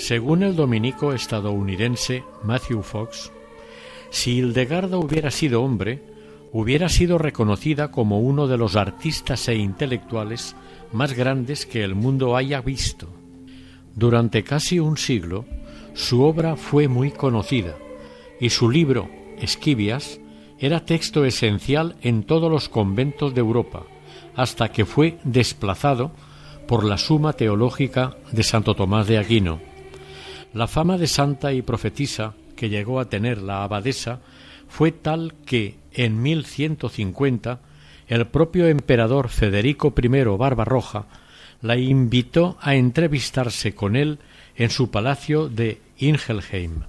Según 0.07 0.43
el 0.43 0.55
dominico 0.55 1.15
estadounidense 1.15 2.25
Matthew 2.43 2.83
Fox, 2.83 3.33
si 4.11 4.33
Hildegarda 4.33 4.99
hubiera 4.99 5.31
sido 5.31 5.63
hombre, 5.63 6.03
hubiera 6.53 6.91
sido 6.91 7.17
reconocida 7.17 7.91
como 7.91 8.21
uno 8.21 8.47
de 8.47 8.59
los 8.59 8.77
artistas 8.77 9.49
e 9.49 9.55
intelectuales 9.55 10.57
más 10.93 11.15
grandes 11.15 11.65
que 11.65 11.83
el 11.83 11.95
mundo 11.95 12.37
haya 12.37 12.61
visto. 12.61 13.09
Durante 13.95 14.45
casi 14.45 14.79
un 14.79 14.99
siglo, 14.99 15.47
su 15.95 16.21
obra 16.21 16.57
fue 16.57 16.87
muy 16.87 17.11
conocida 17.11 17.75
y 18.39 18.51
su 18.51 18.69
libro, 18.69 19.09
Esquivias, 19.39 20.21
era 20.59 20.85
texto 20.85 21.25
esencial 21.25 21.97
en 22.03 22.25
todos 22.25 22.53
los 22.53 22.69
conventos 22.69 23.35
de 23.35 23.41
Europa, 23.41 23.85
hasta 24.37 24.71
que 24.71 24.85
fue 24.85 25.17
desplazado 25.25 26.13
por 26.69 26.85
la 26.85 26.99
Suma 26.99 27.33
Teológica 27.33 28.19
de 28.33 28.43
Santo 28.43 28.75
Tomás 28.75 29.07
de 29.07 29.17
Aquino. 29.17 29.74
La 30.55 30.69
fama 30.69 30.99
de 30.99 31.09
santa 31.09 31.53
y 31.53 31.63
profetisa 31.63 32.35
que 32.55 32.69
llegó 32.69 33.01
a 33.01 33.09
tener 33.09 33.43
la 33.43 33.65
abadesa 33.65 34.21
fue 34.69 34.93
tal 34.93 35.35
que 35.45 35.75
en 35.93 36.23
1150 36.23 37.59
el 38.07 38.27
propio 38.29 38.69
emperador 38.69 39.31
Federico 39.31 39.93
I 40.01 40.09
Barbarroja 40.09 41.07
la 41.61 41.77
invitó 41.77 42.57
a 42.61 42.77
entrevistarse 42.77 43.75
con 43.75 43.97
él 43.97 44.21
en 44.55 44.71
su 44.71 44.93
palacio 44.93 45.49
de 45.49 45.81
Ingelheim. 45.99 46.83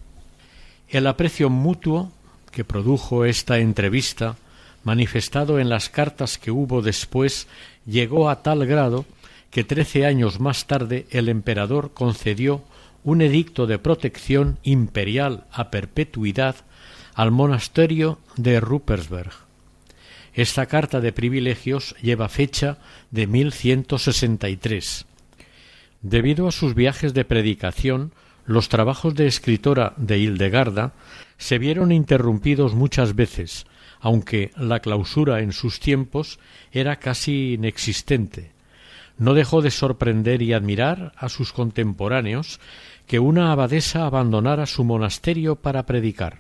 El 0.88 1.08
aprecio 1.08 1.50
mutuo 1.50 2.12
que 2.52 2.64
produjo 2.66 3.26
esta 3.26 3.58
entrevista, 3.58 4.36
manifestado 4.84 5.58
en 5.58 5.70
las 5.70 5.90
cartas 5.90 6.38
que 6.38 6.52
hubo 6.52 6.84
después, 6.84 7.48
llegó 7.88 8.30
a 8.30 8.44
tal 8.44 8.68
grado 8.68 9.06
que 9.50 9.64
trece 9.64 10.06
años 10.06 10.40
más 10.40 10.68
tarde 10.68 11.08
el 11.10 11.30
emperador 11.30 11.92
concedió 11.94 12.62
un 13.06 13.22
edicto 13.22 13.68
de 13.68 13.78
protección 13.78 14.58
imperial 14.64 15.46
a 15.52 15.70
perpetuidad 15.70 16.56
al 17.14 17.32
monasterio 17.32 18.20
de 18.36 18.60
Ruppersberg. 18.60 19.32
Esta 20.34 20.66
carta 20.66 21.00
de 21.00 21.14
privilegios 21.14 21.96
lleva 22.02 22.28
fecha 22.28 22.80
de 23.12 23.28
1163. 23.28 25.06
Debido 26.02 26.48
a 26.48 26.52
sus 26.52 26.74
viajes 26.74 27.14
de 27.14 27.26
predicación, 27.26 28.12
los 28.46 28.70
trabajos 28.70 29.14
de 29.14 29.28
escritora 29.28 29.94
de 29.98 30.18
Hildegarda 30.18 30.94
se 31.38 31.60
vieron 31.60 31.92
interrumpidos 31.92 32.74
muchas 32.74 33.16
veces, 33.16 33.68
aunque 34.00 34.52
la 34.58 34.80
clausura 34.80 35.42
en 35.42 35.52
sus 35.52 35.80
tiempos 35.80 36.40
era 36.72 36.96
casi 36.98 37.54
inexistente. 37.54 38.56
No 39.18 39.34
dejó 39.34 39.62
de 39.62 39.72
sorprender 39.72 40.42
y 40.42 40.52
admirar 40.52 41.14
a 41.16 41.30
sus 41.30 41.54
contemporáneos 41.54 42.60
que 43.08 43.20
una 43.20 43.52
abadesa 43.52 44.06
abandonara 44.06 44.66
su 44.66 44.84
monasterio 44.84 45.56
para 45.56 45.86
predicar. 45.86 46.40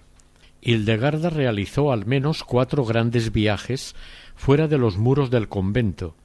Hildegarda 0.61 1.29
realizó 1.29 1.91
al 1.91 2.05
menos 2.07 2.43
cuatro 2.43 2.85
grandes 2.85 3.31
viajes 3.31 3.95
fuera 4.35 4.67
de 4.67 4.79
los 4.79 4.97
muros 4.97 5.29
del 5.29 5.47
convento, 5.47 6.15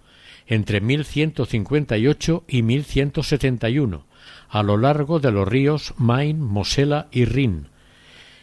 entre 0.47 0.81
1158 0.81 2.45
y 2.49 2.63
1171, 2.63 4.07
a 4.49 4.63
lo 4.63 4.77
largo 4.79 5.21
de 5.21 5.31
los 5.31 5.47
ríos 5.47 5.95
Main, 5.99 6.41
Mosela 6.41 7.09
y 7.13 7.27
Rin, 7.27 7.69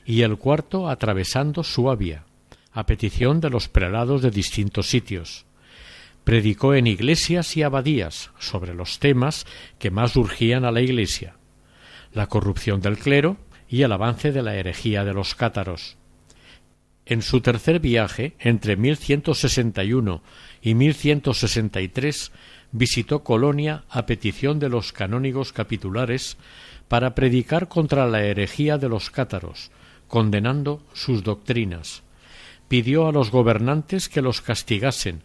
y 0.06 0.22
el 0.22 0.38
cuarto 0.38 0.90
atravesando 0.90 1.64
Suabia, 1.64 2.26
a 2.72 2.86
petición 2.86 3.42
de 3.42 3.50
los 3.50 3.68
prelados 3.68 4.22
de 4.22 4.30
distintos 4.30 4.88
sitios. 4.88 5.46
Predicó 6.24 6.76
en 6.76 6.86
iglesias 6.86 7.58
y 7.58 7.64
abadías 7.64 8.30
sobre 8.38 8.76
los 8.76 9.00
temas 9.00 9.48
que 9.80 9.90
más 9.90 10.16
urgían 10.16 10.64
a 10.64 10.72
la 10.72 10.82
Iglesia 10.82 11.37
la 12.18 12.28
corrupción 12.28 12.82
del 12.82 12.98
clero 12.98 13.38
y 13.70 13.84
el 13.84 13.92
avance 13.92 14.32
de 14.32 14.42
la 14.42 14.56
herejía 14.56 15.06
de 15.06 15.14
los 15.14 15.36
cátaros. 15.36 15.98
En 17.06 17.22
su 17.22 17.40
tercer 17.40 17.80
viaje, 17.80 18.36
entre 18.40 18.76
1161 18.76 20.22
y 20.62 20.74
1163, 20.74 22.32
visitó 22.74 23.24
Colonia 23.24 23.86
a 23.90 24.06
petición 24.06 24.60
de 24.60 24.68
los 24.68 24.92
canónigos 24.92 25.54
capitulares 25.54 26.38
para 26.90 27.16
predicar 27.16 27.70
contra 27.70 28.08
la 28.08 28.24
herejía 28.24 28.78
de 28.78 28.90
los 28.90 29.10
cátaros, 29.10 29.72
condenando 30.10 30.84
sus 30.94 31.24
doctrinas. 31.24 32.04
Pidió 32.68 33.08
a 33.08 33.14
los 33.14 33.32
gobernantes 33.32 34.10
que 34.10 34.22
los 34.22 34.42
castigasen, 34.42 35.24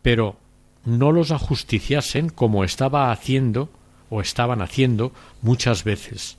pero 0.00 0.38
no 0.84 1.12
los 1.12 1.30
ajusticiasen 1.30 2.30
como 2.30 2.64
estaba 2.64 3.12
haciendo 3.12 3.70
o 4.10 4.20
estaban 4.20 4.62
haciendo 4.62 5.12
muchas 5.42 5.84
veces. 5.84 6.38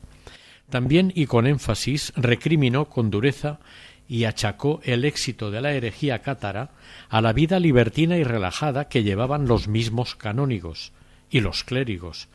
También 0.69 1.11
y 1.15 1.25
con 1.25 1.47
énfasis 1.47 2.13
recriminó 2.15 2.85
con 2.85 3.09
dureza 3.09 3.59
y 4.07 4.25
achacó 4.25 4.81
el 4.83 5.05
éxito 5.05 5.51
de 5.51 5.61
la 5.61 5.71
herejía 5.73 6.19
cátara 6.19 6.71
a 7.09 7.21
la 7.21 7.33
vida 7.33 7.59
libertina 7.59 8.17
y 8.17 8.23
relajada 8.23 8.87
que 8.87 9.03
llevaban 9.03 9.47
los 9.47 9.67
mismos 9.67 10.15
canónigos 10.15 10.91
y 11.29 11.41
los 11.41 11.63
clérigos, 11.63 12.27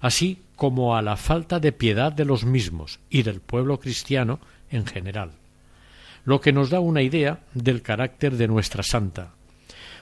así 0.00 0.40
como 0.56 0.96
a 0.96 1.02
la 1.02 1.16
falta 1.16 1.60
de 1.60 1.72
piedad 1.72 2.12
de 2.12 2.24
los 2.24 2.44
mismos 2.44 2.98
y 3.10 3.22
del 3.22 3.40
pueblo 3.40 3.78
cristiano 3.78 4.40
en 4.70 4.86
general, 4.86 5.32
lo 6.24 6.40
que 6.40 6.52
nos 6.52 6.70
da 6.70 6.80
una 6.80 7.02
idea 7.02 7.40
del 7.54 7.82
carácter 7.82 8.36
de 8.36 8.48
nuestra 8.48 8.82
santa. 8.82 9.32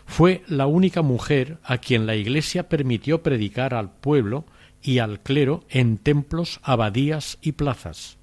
Fue 0.06 0.42
la 0.46 0.66
única 0.66 1.02
mujer 1.02 1.58
a 1.64 1.78
quien 1.78 2.06
la 2.06 2.14
Iglesia 2.14 2.68
permitió 2.68 3.22
predicar 3.22 3.74
al 3.74 3.90
pueblo 3.90 4.44
y 4.86 5.00
al 5.00 5.20
clero 5.20 5.64
en 5.68 5.98
templos, 5.98 6.60
abadías 6.62 7.38
y 7.42 7.52
plazas. 7.52 8.18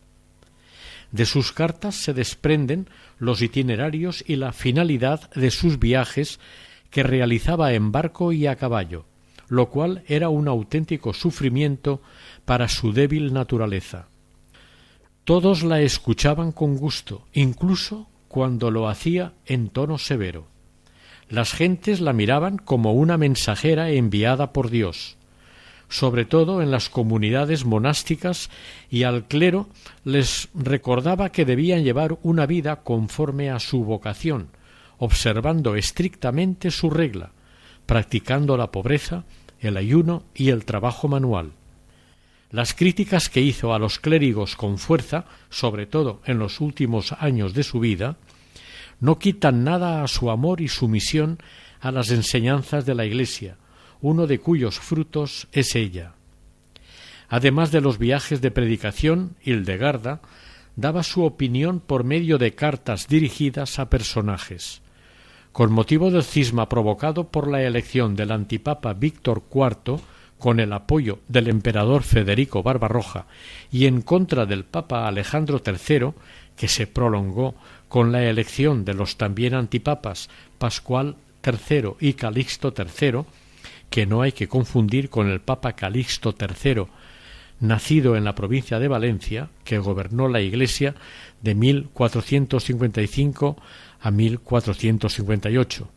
De 1.11 1.25
sus 1.25 1.51
cartas 1.51 1.95
se 1.95 2.13
desprenden 2.13 2.87
los 3.19 3.41
itinerarios 3.41 4.23
y 4.25 4.37
la 4.37 4.53
finalidad 4.53 5.29
de 5.31 5.51
sus 5.51 5.77
viajes 5.77 6.39
que 6.89 7.03
realizaba 7.03 7.73
en 7.73 7.91
barco 7.91 8.31
y 8.31 8.47
a 8.47 8.55
caballo, 8.55 9.05
lo 9.49 9.69
cual 9.69 10.03
era 10.07 10.29
un 10.29 10.47
auténtico 10.47 11.13
sufrimiento 11.13 12.01
para 12.45 12.69
su 12.69 12.93
débil 12.93 13.33
naturaleza. 13.33 14.07
Todos 15.25 15.63
la 15.63 15.81
escuchaban 15.81 16.51
con 16.51 16.77
gusto, 16.77 17.27
incluso 17.33 18.07
cuando 18.29 18.71
lo 18.71 18.87
hacía 18.87 19.33
en 19.45 19.69
tono 19.69 19.97
severo. 19.97 20.47
Las 21.29 21.53
gentes 21.53 21.99
la 21.99 22.13
miraban 22.13 22.57
como 22.57 22.93
una 22.93 23.17
mensajera 23.17 23.91
enviada 23.91 24.53
por 24.53 24.69
Dios, 24.69 25.17
sobre 25.89 26.25
todo 26.25 26.61
en 26.61 26.71
las 26.71 26.89
comunidades 26.89 27.65
monásticas, 27.65 28.49
y 28.89 29.03
al 29.03 29.25
clero 29.25 29.69
les 30.03 30.49
recordaba 30.53 31.29
que 31.29 31.45
debían 31.45 31.83
llevar 31.83 32.17
una 32.23 32.45
vida 32.45 32.77
conforme 32.77 33.49
a 33.51 33.59
su 33.59 33.83
vocación, 33.83 34.49
observando 34.97 35.75
estrictamente 35.75 36.71
su 36.71 36.89
regla, 36.89 37.31
practicando 37.85 38.57
la 38.57 38.71
pobreza, 38.71 39.25
el 39.59 39.77
ayuno 39.77 40.23
y 40.33 40.49
el 40.49 40.65
trabajo 40.65 41.07
manual. 41.07 41.51
Las 42.51 42.73
críticas 42.73 43.29
que 43.29 43.41
hizo 43.41 43.73
a 43.73 43.79
los 43.79 43.97
clérigos 43.97 44.55
con 44.55 44.77
fuerza, 44.77 45.25
sobre 45.49 45.87
todo 45.87 46.21
en 46.25 46.37
los 46.37 46.61
últimos 46.61 47.13
años 47.13 47.53
de 47.53 47.63
su 47.63 47.79
vida, 47.79 48.17
no 48.99 49.17
quitan 49.17 49.63
nada 49.63 50.03
a 50.03 50.07
su 50.07 50.29
amor 50.29 50.61
y 50.61 50.67
sumisión 50.67 51.39
a 51.81 51.91
las 51.91 52.11
enseñanzas 52.11 52.85
de 52.85 52.95
la 52.95 53.05
Iglesia, 53.05 53.57
uno 54.03 54.27
de 54.27 54.37
cuyos 54.37 54.79
frutos 54.79 55.47
es 55.53 55.75
ella. 55.75 56.11
Además 57.29 57.71
de 57.71 57.81
los 57.81 57.97
viajes 57.97 58.41
de 58.41 58.51
predicación, 58.51 59.35
Hildegarda 59.43 60.21
daba 60.75 61.03
su 61.03 61.23
opinión 61.23 61.79
por 61.79 62.03
medio 62.03 62.37
de 62.37 62.53
cartas 62.53 63.07
dirigidas 63.07 63.79
a 63.79 63.89
personajes. 63.89 64.81
Con 65.53 65.71
motivo 65.71 66.11
del 66.11 66.23
cisma 66.23 66.67
provocado 66.67 67.29
por 67.29 67.47
la 67.47 67.63
elección 67.63 68.15
del 68.15 68.31
antipapa 68.31 68.93
Víctor 68.93 69.41
IV, 69.49 70.01
con 70.37 70.59
el 70.59 70.73
apoyo 70.73 71.19
del 71.29 71.47
emperador 71.47 72.03
Federico 72.03 72.61
Barbarroja 72.61 73.27
y 73.71 73.85
en 73.85 74.01
contra 74.01 74.45
del 74.45 74.65
papa 74.65 75.07
Alejandro 75.07 75.61
III, 75.65 76.09
que 76.57 76.67
se 76.67 76.87
prolongó 76.87 77.55
con 77.87 78.11
la 78.11 78.23
elección 78.23 78.83
de 78.83 78.95
los 78.95 79.15
también 79.15 79.53
antipapas 79.53 80.29
Pascual 80.57 81.15
III 81.45 81.93
y 82.01 82.13
Calixto 82.13 82.73
III, 82.75 83.23
que 83.93 84.07
no 84.07 84.23
hay 84.23 84.31
que 84.31 84.47
confundir 84.47 85.11
con 85.11 85.29
el 85.29 85.39
Papa 85.39 85.73
Calixto 85.73 86.33
III, 86.33 86.85
nacido 87.59 88.15
en 88.15 88.23
la 88.23 88.33
provincia 88.33 88.79
de 88.79 88.87
Valencia, 88.87 89.51
que 89.63 89.77
gobernó 89.77 90.27
la 90.27 90.41
Iglesia 90.41 90.95
de 91.43 91.53
1455 91.53 93.55
a 94.01 94.09
1458. 94.09 95.87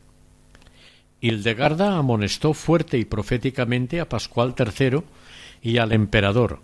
Hildegarda 1.22 1.96
amonestó 1.96 2.52
fuerte 2.52 2.98
y 2.98 3.06
proféticamente 3.06 3.98
a 3.98 4.11
Pascual 4.11 4.54
III 4.59 4.98
y 5.62 5.78
al 5.78 5.92
emperador, 5.92 6.61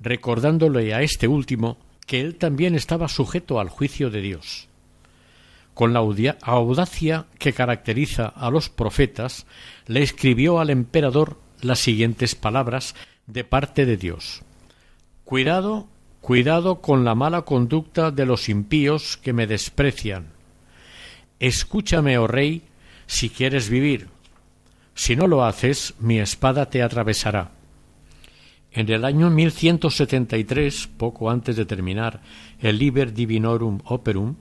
recordándole 0.00 0.92
a 0.92 1.00
este 1.00 1.28
último 1.28 1.78
que 2.06 2.20
él 2.20 2.34
también 2.34 2.74
estaba 2.74 3.08
sujeto 3.08 3.58
al 3.58 3.70
juicio 3.70 4.10
de 4.10 4.20
Dios. 4.20 4.68
Con 5.74 5.92
la 5.92 5.98
audacia 5.98 7.26
que 7.38 7.52
caracteriza 7.52 8.26
a 8.26 8.50
los 8.50 8.68
profetas, 8.68 9.46
le 9.86 10.02
escribió 10.02 10.60
al 10.60 10.70
emperador 10.70 11.38
las 11.60 11.80
siguientes 11.80 12.36
palabras 12.36 12.94
de 13.26 13.42
parte 13.42 13.84
de 13.84 13.96
Dios. 13.96 14.42
Cuidado, 15.24 15.88
cuidado 16.20 16.80
con 16.80 17.04
la 17.04 17.14
mala 17.14 17.42
conducta 17.42 18.10
de 18.12 18.24
los 18.24 18.48
impíos 18.48 19.16
que 19.16 19.32
me 19.32 19.46
desprecian. 19.46 20.28
Escúchame, 21.40 22.18
oh 22.18 22.26
rey, 22.26 22.62
si 23.06 23.28
quieres 23.28 23.68
vivir. 23.68 24.08
Si 24.94 25.16
no 25.16 25.26
lo 25.26 25.44
haces, 25.44 25.94
mi 25.98 26.20
espada 26.20 26.70
te 26.70 26.82
atravesará. 26.82 27.50
En 28.70 28.90
el 28.90 29.04
año 29.04 29.30
1173, 29.30 30.88
poco 30.96 31.30
antes 31.30 31.56
de 31.56 31.64
terminar 31.64 32.20
el 32.60 32.78
Liber 32.78 33.12
Divinorum 33.12 33.80
Operum, 33.84 34.36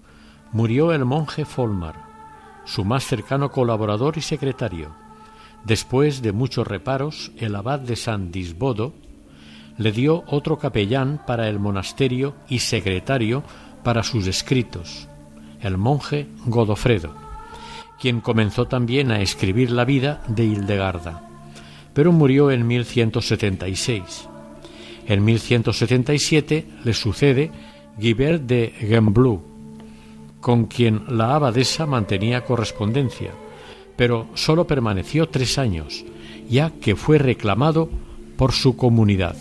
murió 0.53 0.93
el 0.93 1.03
monje 1.03 1.45
Folmar, 1.45 1.95
su 2.63 2.85
más 2.85 3.03
cercano 3.03 3.51
colaborador 3.51 4.17
y 4.17 4.21
secretario. 4.21 4.91
Después 5.65 6.21
de 6.21 6.31
muchos 6.31 6.67
reparos, 6.67 7.31
el 7.37 7.55
abad 7.55 7.79
de 7.79 7.95
San 7.95 8.31
Disbodo 8.31 8.93
le 9.77 9.91
dio 9.91 10.23
otro 10.27 10.59
capellán 10.59 11.21
para 11.25 11.49
el 11.49 11.59
monasterio 11.59 12.35
y 12.47 12.59
secretario 12.59 13.43
para 13.83 14.03
sus 14.03 14.27
escritos, 14.27 15.07
el 15.61 15.77
monje 15.77 16.27
Godofredo, 16.45 17.13
quien 17.99 18.21
comenzó 18.21 18.65
también 18.65 19.11
a 19.11 19.21
escribir 19.21 19.71
la 19.71 19.85
vida 19.85 20.21
de 20.27 20.45
Hildegarda, 20.45 21.27
pero 21.93 22.11
murió 22.11 22.51
en 22.51 22.67
1176. 22.67 24.29
En 25.07 25.25
1177 25.25 26.67
le 26.83 26.93
sucede 26.93 27.51
Guibert 27.97 28.43
de 28.43 28.73
Gembloux, 28.79 29.52
con 30.43 30.65
quien 30.65 31.05
la 31.07 31.35
abadesa 31.35 31.85
mantenía 31.85 32.43
correspondencia, 32.43 33.31
pero 33.95 34.27
sólo 34.33 34.67
permaneció 34.67 35.29
tres 35.29 35.57
años, 35.57 36.03
ya 36.49 36.69
que 36.69 36.97
fue 36.97 37.17
reclamado 37.17 37.89
por 38.35 38.51
su 38.51 38.75
comunidad. 38.75 39.37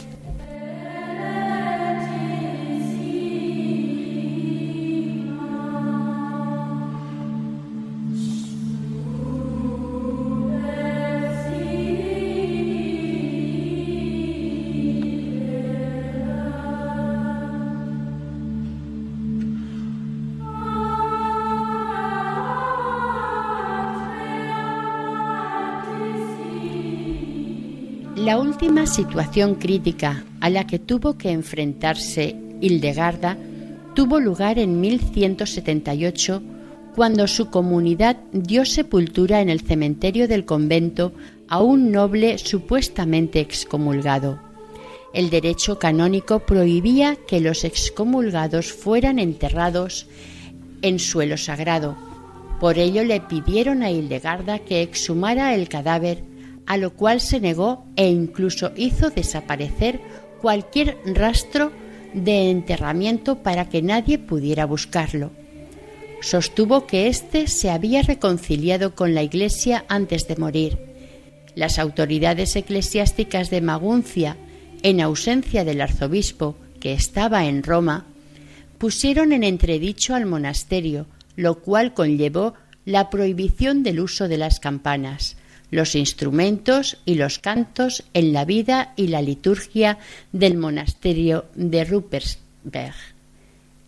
La 28.22 28.38
última 28.38 28.86
situación 28.86 29.56
crítica 29.56 30.24
a 30.38 30.48
la 30.48 30.64
que 30.64 30.78
tuvo 30.78 31.18
que 31.18 31.32
enfrentarse 31.32 32.36
Hildegarda 32.60 33.36
tuvo 33.96 34.20
lugar 34.20 34.60
en 34.60 34.80
1178 34.80 36.40
cuando 36.94 37.26
su 37.26 37.50
comunidad 37.50 38.18
dio 38.30 38.64
sepultura 38.64 39.40
en 39.40 39.48
el 39.48 39.62
cementerio 39.62 40.28
del 40.28 40.44
convento 40.44 41.12
a 41.48 41.60
un 41.62 41.90
noble 41.90 42.38
supuestamente 42.38 43.40
excomulgado. 43.40 44.38
El 45.12 45.28
derecho 45.28 45.80
canónico 45.80 46.46
prohibía 46.46 47.16
que 47.26 47.40
los 47.40 47.64
excomulgados 47.64 48.72
fueran 48.72 49.18
enterrados 49.18 50.06
en 50.80 51.00
suelo 51.00 51.36
sagrado. 51.36 51.96
Por 52.60 52.78
ello 52.78 53.02
le 53.02 53.20
pidieron 53.20 53.82
a 53.82 53.90
Hildegarda 53.90 54.60
que 54.60 54.80
exhumara 54.80 55.56
el 55.56 55.68
cadáver, 55.68 56.22
a 56.66 56.76
lo 56.76 56.94
cual 56.94 57.20
se 57.20 57.40
negó 57.40 57.84
e 57.96 58.08
incluso 58.08 58.72
hizo 58.76 59.10
desaparecer 59.10 60.00
cualquier 60.40 60.98
rastro 61.04 61.72
de 62.14 62.50
enterramiento 62.50 63.42
para 63.42 63.68
que 63.68 63.82
nadie 63.82 64.18
pudiera 64.18 64.66
buscarlo. 64.66 65.30
Sostuvo 66.20 66.86
que 66.86 67.08
éste 67.08 67.48
se 67.48 67.70
había 67.70 68.02
reconciliado 68.02 68.94
con 68.94 69.14
la 69.14 69.22
Iglesia 69.22 69.84
antes 69.88 70.28
de 70.28 70.36
morir. 70.36 70.78
Las 71.54 71.78
autoridades 71.78 72.54
eclesiásticas 72.54 73.50
de 73.50 73.60
Maguncia, 73.60 74.36
en 74.82 75.00
ausencia 75.00 75.64
del 75.64 75.80
arzobispo, 75.80 76.56
que 76.80 76.92
estaba 76.92 77.46
en 77.46 77.62
Roma, 77.62 78.06
pusieron 78.78 79.32
en 79.32 79.44
entredicho 79.44 80.14
al 80.14 80.26
monasterio, 80.26 81.06
lo 81.36 81.60
cual 81.60 81.94
conllevó 81.94 82.54
la 82.84 83.10
prohibición 83.10 83.82
del 83.82 84.00
uso 84.00 84.28
de 84.28 84.38
las 84.38 84.60
campanas, 84.60 85.36
los 85.72 85.94
instrumentos 85.94 86.98
y 87.06 87.14
los 87.14 87.38
cantos 87.38 88.04
en 88.12 88.34
la 88.34 88.44
vida 88.44 88.92
y 88.94 89.08
la 89.08 89.22
liturgia 89.22 89.98
del 90.30 90.58
monasterio 90.58 91.46
de 91.54 91.84
Ruppersberg. 91.84 92.94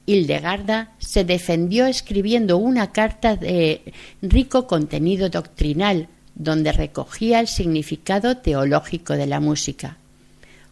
Hildegarda 0.07 0.93
se 0.99 1.25
defendió 1.25 1.87
escribiendo 1.87 2.57
una 2.57 2.91
carta 2.91 3.37
de 3.37 3.93
rico 4.23 4.67
contenido 4.67 5.29
doctrinal, 5.29 6.09
donde 6.35 6.73
recogía 6.73 7.39
el 7.39 7.49
significado 7.49 8.39
teológico 8.39 9.13
de 9.13 9.27
la 9.27 9.41
música. 9.41 9.99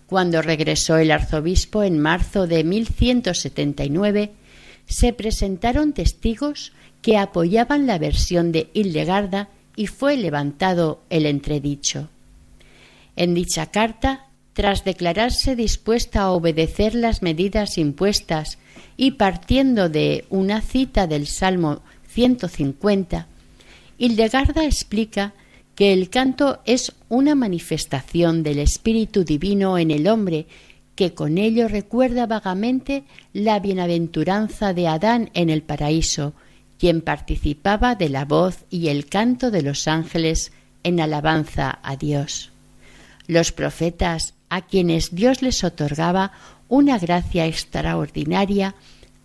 Cuando 0.07 0.41
regresó 0.41 0.97
el 0.97 1.11
arzobispo 1.11 1.83
en 1.83 1.99
marzo 1.99 2.47
de 2.47 2.65
1179, 2.65 4.33
se 4.87 5.13
presentaron 5.13 5.93
testigos 5.93 6.73
que 7.03 7.19
apoyaban 7.19 7.87
la 7.87 7.99
versión 7.99 8.51
de 8.51 8.71
Hildegarda 8.73 9.51
y 9.77 9.87
fue 9.87 10.17
levantado 10.17 11.01
el 11.11 11.27
entredicho. 11.27 12.09
En 13.17 13.35
dicha 13.35 13.67
carta, 13.67 14.27
tras 14.53 14.85
declararse 14.85 15.57
dispuesta 15.57 16.23
a 16.23 16.31
obedecer 16.31 16.95
las 16.95 17.23
medidas 17.23 17.79
impuestas 17.79 18.59
y 18.97 19.13
partiendo 19.13 19.89
de 19.89 20.25
una 20.29 20.61
cita 20.61 21.07
del 21.07 21.27
Salmo 21.27 21.83
150, 22.09 23.27
Hildegarda 23.99 24.65
explica 24.65 25.33
que 25.75 25.93
el 25.93 26.11
canto 26.11 26.61
es 26.65 26.93
una 27.09 27.35
manifestación 27.35 28.43
del 28.43 28.59
Espíritu 28.59 29.25
Divino 29.25 29.79
en 29.79 29.91
el 29.91 30.07
hombre 30.07 30.47
que 30.95 31.15
con 31.15 31.39
ello 31.39 31.69
recuerda 31.69 32.27
vagamente 32.27 33.05
la 33.33 33.59
bienaventuranza 33.61 34.75
de 34.75 34.89
Adán 34.89 35.31
en 35.33 35.49
el 35.49 35.63
paraíso 35.63 36.35
quien 36.83 37.01
participaba 37.01 37.95
de 37.95 38.09
la 38.09 38.25
voz 38.25 38.65
y 38.69 38.89
el 38.89 39.07
canto 39.07 39.53
de 39.53 39.63
los 39.63 39.87
ángeles 39.87 40.51
en 40.83 40.99
alabanza 40.99 41.79
a 41.81 41.95
Dios. 41.95 42.51
Los 43.29 43.53
profetas, 43.53 44.35
a 44.49 44.63
quienes 44.63 45.15
Dios 45.15 45.43
les 45.43 45.63
otorgaba 45.63 46.33
una 46.67 46.99
gracia 46.99 47.47
extraordinaria, 47.47 48.75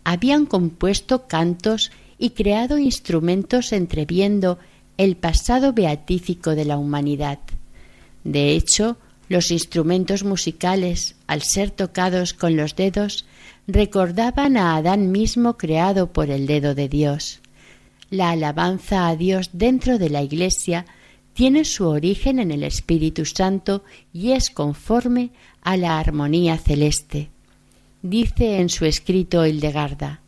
habían 0.04 0.46
compuesto 0.46 1.26
cantos 1.26 1.92
y 2.20 2.30
creado 2.30 2.78
instrumentos 2.78 3.74
entreviendo 3.74 4.60
el 4.98 5.18
pasado 5.18 5.74
beatífico 5.74 6.52
de 6.52 6.66
la 6.66 6.78
humanidad. 6.78 7.40
De 8.24 8.52
hecho, 8.52 8.98
los 9.30 9.50
instrumentos 9.50 10.24
musicales, 10.24 11.16
al 11.26 11.42
ser 11.42 11.72
tocados 11.72 12.36
con 12.36 12.56
los 12.56 12.76
dedos, 12.76 13.26
recordaban 13.66 14.58
a 14.58 14.76
Adán 14.76 15.12
mismo 15.12 15.58
creado 15.58 16.14
por 16.14 16.30
el 16.30 16.46
dedo 16.46 16.76
de 16.76 16.88
Dios. 16.88 17.42
La 18.10 18.32
alabanza 18.32 19.08
a 19.08 19.16
Dios 19.16 19.50
dentro 19.54 19.98
de 19.98 20.10
la 20.10 20.22
Iglesia 20.22 20.86
tiene 21.34 21.66
su 21.66 21.86
origen 21.88 22.40
en 22.40 22.52
el 22.52 22.64
Espíritu 22.64 23.26
Santo 23.26 23.84
y 24.14 24.32
es 24.32 24.50
conforme 24.50 25.32
a 25.62 25.76
la 25.76 26.00
armonía 26.00 26.58
celeste. 26.58 27.30
Dice 28.02 28.60
en 28.60 28.70
su 28.70 28.86
escrito 28.86 29.46
Hildegarda, 29.46 30.22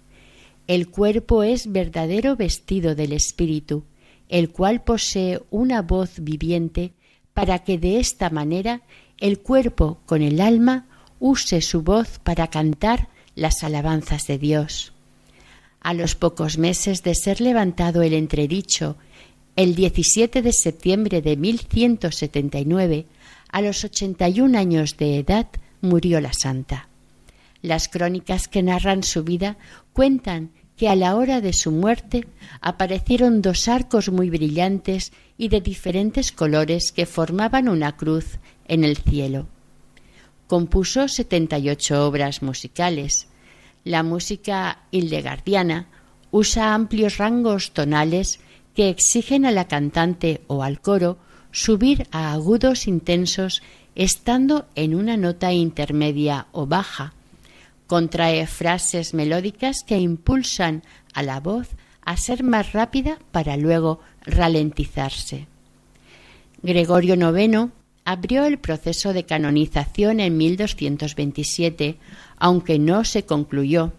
el 0.68 0.90
cuerpo 0.90 1.44
es 1.44 1.72
verdadero 1.72 2.36
vestido 2.36 2.96
del 2.96 3.14
Espíritu, 3.14 3.86
el 4.28 4.50
cual 4.52 4.84
posee 4.84 5.42
una 5.50 5.82
voz 5.82 6.20
viviente 6.20 6.94
para 7.34 7.60
que 7.60 7.78
de 7.78 8.00
esta 8.00 8.30
manera 8.30 8.82
el 9.20 9.40
cuerpo 9.40 10.00
con 10.06 10.22
el 10.22 10.42
alma 10.42 10.86
use 11.20 11.62
su 11.62 11.82
voz 11.82 12.20
para 12.20 12.48
cantar 12.48 13.08
las 13.36 13.64
alabanzas 13.64 14.28
de 14.28 14.38
Dios. 14.38 14.94
A 15.82 15.94
los 15.94 16.16
pocos 16.16 16.58
meses 16.58 17.04
de 17.04 17.16
ser 17.16 17.42
levantado 17.42 18.02
el 18.02 18.14
entredicho, 18.14 18.98
el 19.56 19.76
17 19.76 20.42
de 20.42 20.54
septiembre 20.54 21.22
de 21.22 21.38
1179, 21.38 23.06
a 23.50 23.62
los 23.62 23.84
81 23.84 24.58
años 24.58 24.98
de 24.98 25.20
edad, 25.20 25.48
murió 25.82 26.22
la 26.22 26.34
santa. 26.34 26.90
Las 27.62 27.88
crónicas 27.88 28.48
que 28.48 28.64
narran 28.64 29.04
su 29.04 29.24
vida 29.24 29.58
cuentan 29.94 30.52
que 30.78 30.88
a 30.88 30.96
la 30.96 31.16
hora 31.16 31.42
de 31.42 31.52
su 31.52 31.72
muerte 31.72 32.26
aparecieron 32.62 33.42
dos 33.42 33.68
arcos 33.68 34.10
muy 34.10 34.30
brillantes 34.30 35.12
y 35.38 35.50
de 35.50 35.60
diferentes 35.60 36.32
colores 36.32 36.94
que 36.94 37.06
formaban 37.06 37.68
una 37.68 37.98
cruz 37.98 38.40
en 38.66 38.86
el 38.86 38.96
cielo. 38.96 39.48
Compuso 40.48 41.08
setenta 41.08 41.60
y 41.60 41.70
ocho 41.70 42.08
obras 42.08 42.42
musicales, 42.42 43.28
la 43.90 44.04
música 44.04 44.84
hildegardiana 44.92 45.88
usa 46.30 46.76
amplios 46.76 47.18
rangos 47.18 47.72
tonales 47.72 48.40
que 48.76 48.88
exigen 48.88 49.48
a 49.48 49.52
la 49.52 49.68
cantante 49.68 50.42
o 50.46 50.62
al 50.62 50.80
coro 50.80 51.18
subir 51.52 52.08
a 52.12 52.32
agudos 52.32 52.86
intensos 52.86 53.64
estando 53.96 54.68
en 54.76 54.94
una 54.94 55.18
nota 55.18 55.54
intermedia 55.54 56.46
o 56.52 56.68
baja. 56.68 57.14
Contrae 57.88 58.46
frases 58.46 59.16
melódicas 59.16 59.84
que 59.84 59.98
impulsan 59.98 60.84
a 61.16 61.24
la 61.24 61.40
voz 61.40 61.70
a 62.06 62.16
ser 62.16 62.44
más 62.44 62.74
rápida 62.74 63.18
para 63.32 63.58
luego 63.58 64.02
ralentizarse. 64.22 65.48
Gregorio 66.62 67.16
IX 67.16 67.72
abrió 68.06 68.46
el 68.46 68.58
proceso 68.58 69.14
de 69.14 69.24
canonización 69.24 70.20
en 70.20 70.36
1227, 70.38 71.98
aunque 72.40 72.80
no 72.80 73.04
se 73.04 73.26
concluyó. 73.26 73.94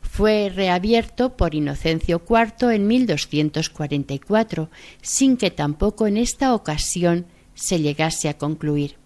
Fue 0.00 0.52
reabierto 0.54 1.36
por 1.36 1.54
Inocencio 1.54 2.22
IV 2.28 2.70
en 2.70 2.86
1244, 2.86 4.70
sin 5.02 5.36
que 5.36 5.50
tampoco 5.50 6.06
en 6.06 6.18
esta 6.18 6.54
ocasión 6.54 7.26
se 7.54 7.80
llegase 7.80 8.28
a 8.28 8.38
concluir. 8.38 8.96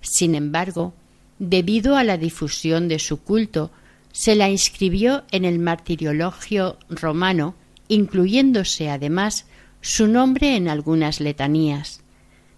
Sin 0.00 0.34
embargo, 0.34 0.94
debido 1.38 1.96
a 1.96 2.04
la 2.04 2.18
difusión 2.18 2.88
de 2.88 2.98
su 2.98 3.22
culto, 3.22 3.72
se 4.12 4.34
la 4.34 4.48
inscribió 4.48 5.24
en 5.30 5.44
el 5.44 5.58
martiriologio 5.58 6.78
romano, 6.88 7.54
incluyéndose 7.88 8.90
además 8.90 9.46
su 9.80 10.08
nombre 10.08 10.56
en 10.56 10.68
algunas 10.68 11.20
letanías. 11.20 12.02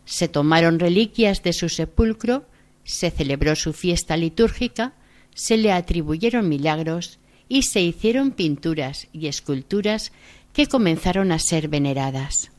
Se 0.05 0.29
tomaron 0.29 0.79
reliquias 0.79 1.43
de 1.43 1.53
su 1.53 1.69
sepulcro, 1.69 2.47
se 2.85 3.11
celebró 3.11 3.55
su 3.57 3.73
fiesta 3.73 4.17
litúrgica, 4.17 4.95
se 5.35 5.57
le 5.57 5.73
atribuyeron 5.73 6.49
milagros 6.49 7.19
y 7.49 7.63
se 7.63 7.81
hicieron 7.81 8.31
pinturas 8.31 9.09
y 9.13 9.27
esculturas 9.27 10.13
que 10.53 10.67
comenzaron 10.67 11.33
a 11.33 11.39
ser 11.39 11.69
veneradas. 11.69 12.51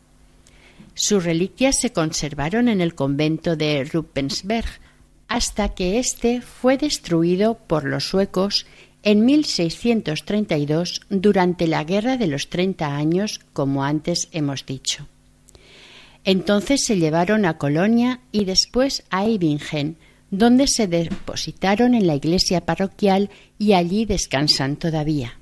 Sus 0.93 1.23
reliquias 1.23 1.79
se 1.79 1.93
conservaron 1.93 2.67
en 2.67 2.81
el 2.81 2.95
convento 2.95 3.55
de 3.55 3.83
Ruppensberg 3.85 4.67
hasta 5.27 5.69
que 5.69 5.97
éste 5.97 6.41
fue 6.41 6.77
destruido 6.77 7.55
por 7.55 7.85
los 7.85 8.03
suecos 8.09 8.65
en 9.03 9.25
1632 9.25 11.01
durante 11.09 11.67
la 11.67 11.83
Guerra 11.83 12.17
de 12.17 12.27
los 12.27 12.49
Treinta 12.49 12.95
Años, 12.95 13.39
como 13.53 13.83
antes 13.83 14.27
hemos 14.31 14.65
dicho. 14.65 15.07
Entonces 16.23 16.83
se 16.85 16.97
llevaron 16.97 17.45
a 17.45 17.57
Colonia 17.57 18.19
y 18.31 18.45
después 18.45 19.03
a 19.09 19.25
Eibingen, 19.25 19.97
donde 20.31 20.67
se 20.67 20.87
depositaron 20.87 21.93
en 21.93 22.07
la 22.07 22.15
iglesia 22.15 22.65
parroquial 22.65 23.29
y 23.59 23.73
allí 23.73 24.05
descansan 24.05 24.77
todavía. 24.77 25.37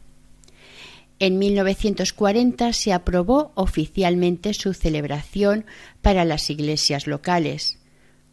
En 1.20 1.38
1940 1.38 2.74
se 2.74 2.92
aprobó 2.92 3.52
oficialmente 3.56 4.54
su 4.54 4.74
celebración 4.74 5.66
para 6.02 6.26
las 6.26 6.50
iglesias 6.50 7.08
locales. 7.08 7.78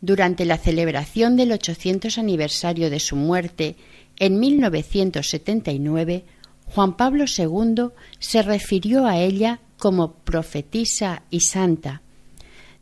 durante 0.02 0.44
la 0.44 0.58
celebración 0.58 1.36
del 1.36 1.52
800 1.52 2.18
aniversario 2.18 2.90
de 2.90 3.00
su 3.00 3.16
muerte 3.16 3.76
en 4.18 4.38
1979, 4.38 6.24
Juan 6.66 6.96
Pablo 6.98 7.24
II 7.26 7.88
se 8.18 8.42
refirió 8.42 9.06
a 9.06 9.18
ella 9.18 9.60
como 9.78 10.12
profetisa 10.12 11.22
y 11.30 11.40
santa. 11.40 12.02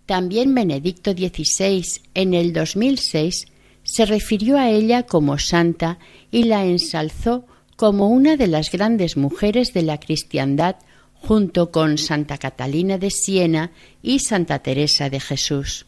También 0.07 0.55
Benedicto 0.55 1.12
XVI 1.12 1.85
en 2.14 2.35
el 2.35 2.53
2006 2.53 3.47
se 3.85 4.07
refirió 4.07 4.59
a 4.59 4.70
ella 4.70 5.05
como 5.05 5.39
santa 5.39 5.99
y 6.30 6.45
la 6.45 6.64
ensalzó 6.64 7.47
como 7.76 8.09
una 8.09 8.37
de 8.37 8.49
las 8.49 8.72
grandes 8.72 9.16
mujeres 9.16 9.72
de 9.72 9.82
la 9.82 10.01
cristiandad 10.01 10.76
junto 11.14 11.70
con 11.70 11.99
Santa 11.99 12.39
Catalina 12.39 12.99
de 12.99 13.11
Siena 13.11 13.72
y 14.03 14.18
Santa 14.18 14.59
Teresa 14.59 15.09
de 15.09 15.20
Jesús. 15.20 15.87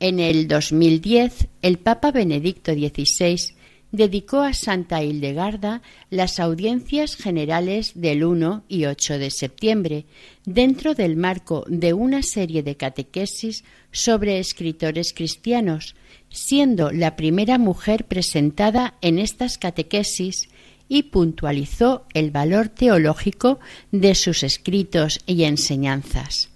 En 0.00 0.20
el 0.20 0.46
2010, 0.46 1.48
el 1.62 1.78
Papa 1.78 2.12
Benedicto 2.12 2.72
XVI 2.72 3.57
dedicó 3.92 4.40
a 4.40 4.52
Santa 4.52 5.02
Hildegarda 5.02 5.82
las 6.10 6.40
audiencias 6.40 7.16
generales 7.16 7.92
del 7.94 8.24
1 8.24 8.64
y 8.68 8.84
8 8.84 9.18
de 9.18 9.30
septiembre, 9.30 10.04
dentro 10.44 10.94
del 10.94 11.16
marco 11.16 11.64
de 11.68 11.92
una 11.92 12.22
serie 12.22 12.62
de 12.62 12.76
catequesis 12.76 13.64
sobre 13.90 14.38
escritores 14.38 15.12
cristianos, 15.14 15.94
siendo 16.30 16.90
la 16.90 17.16
primera 17.16 17.58
mujer 17.58 18.04
presentada 18.04 18.94
en 19.00 19.18
estas 19.18 19.56
catequesis 19.56 20.48
y 20.88 21.04
puntualizó 21.04 22.04
el 22.14 22.30
valor 22.30 22.68
teológico 22.68 23.58
de 23.92 24.14
sus 24.14 24.42
escritos 24.42 25.20
y 25.26 25.44
enseñanzas. 25.44 26.50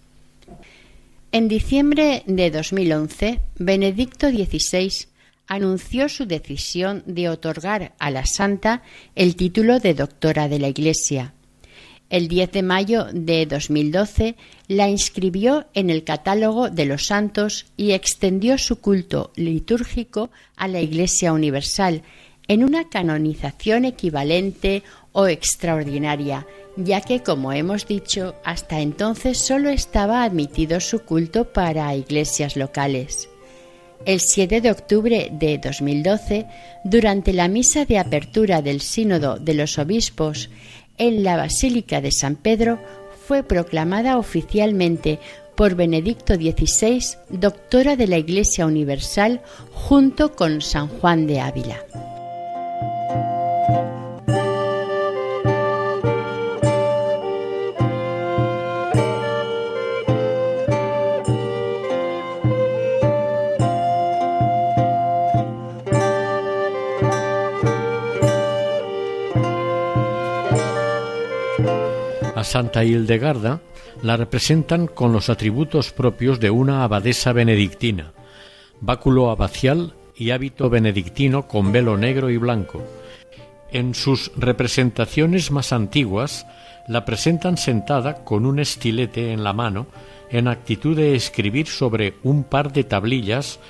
En 1.33 1.49
diciembre 1.49 2.24
de 2.26 2.51
2011, 2.51 3.41
Benedicto 3.59 4.28
XVI 4.28 5.12
anunció 5.53 6.09
su 6.09 6.25
decisión 6.25 7.03
de 7.05 7.29
otorgar 7.29 7.93
a 7.99 8.11
la 8.11 8.25
santa 8.25 8.83
el 9.15 9.37
título 9.37 9.81
de 9.81 9.93
doctora 9.93 10.49
de 10.49 10.59
la 10.59 10.69
Iglesia. 10.69 11.35
El 12.09 12.29
10 12.29 12.53
de 12.53 12.63
mayo 12.63 13.07
de 13.13 13.45
2012 13.45 14.37
la 14.69 14.89
inscribió 14.89 15.67
en 15.75 15.91
el 15.91 16.05
catálogo 16.05 16.71
de 16.71 16.87
los 16.87 17.05
santos 17.05 17.67
y 17.77 17.93
extendió 17.93 18.57
su 18.57 18.81
culto 18.81 19.31
litúrgico 19.37 20.31
a 20.57 20.69
la 20.69 20.81
Iglesia 20.81 21.35
Universal 21.35 22.03
en 22.49 22.65
una 22.65 22.89
canonización 22.89 23.85
equivalente 23.85 24.83
o 25.13 25.27
extraordinaria, 25.27 26.47
ya 26.77 27.03
que, 27.03 27.23
como 27.23 27.53
hemos 27.53 27.87
dicho, 27.87 28.37
hasta 28.43 28.81
entonces 28.81 29.37
solo 29.37 29.69
estaba 29.69 30.25
admitido 30.25 30.81
su 30.81 31.01
culto 31.01 31.53
para 31.53 31.95
iglesias 31.95 32.57
locales. 32.57 33.29
El 34.05 34.21
7 34.21 34.61
de 34.61 34.71
octubre 34.71 35.29
de 35.33 35.59
2012, 35.59 36.47
durante 36.85 37.33
la 37.33 37.47
misa 37.47 37.85
de 37.85 37.99
apertura 37.99 38.61
del 38.61 38.81
Sínodo 38.81 39.37
de 39.39 39.55
los 39.55 39.79
Obispos 39.79 40.51
en 40.99 41.23
la 41.23 41.37
Basílica 41.37 42.01
de 42.01 42.11
San 42.11 42.35
Pedro, 42.35 42.81
fue 43.27 43.45
proclamada 43.45 44.19
oficialmente 44.19 45.21
por 45.55 45.77
Benedicto 45.77 46.35
XVI 46.35 47.01
doctora 47.31 47.95
de 47.95 48.09
la 48.09 48.19
Iglesia 48.19 48.67
Universal 48.67 49.41
junto 49.73 50.33
con 50.33 50.61
San 50.61 50.89
Juan 50.89 51.29
de 51.29 51.41
Ávila. 51.41 52.12
Santa 72.45 72.84
Hildegarda 72.84 73.61
la 74.03 74.16
representan 74.16 74.86
con 74.86 75.12
los 75.12 75.28
atributos 75.28 75.93
propios 75.93 76.40
de 76.40 76.51
una 76.51 76.84
abadesa 76.84 77.32
benedictina, 77.32 78.12
báculo 78.80 79.30
abacial 79.30 79.95
y 80.16 80.30
hábito 80.30 80.70
benedictino 80.70 81.47
con 81.49 81.72
velo 81.72 81.97
negro 81.97 82.30
y 82.30 82.36
blanco. 82.36 82.82
En 83.70 83.95
sus 83.95 84.32
representaciones 84.36 85.51
más 85.51 85.72
antiguas 85.72 86.47
la 86.88 87.05
presentan 87.05 87.57
sentada 87.57 88.24
con 88.24 88.45
un 88.47 88.59
estilete 88.59 89.32
en 89.32 89.45
la 89.45 89.53
mano 89.53 89.86
en 90.30 90.49
actitud 90.49 90.97
de 90.97 91.14
escribir 91.14 91.66
sobre 91.66 92.14
un 92.22 92.45
par 92.45 92.72
de 92.72 92.84
tablillas 92.84 93.61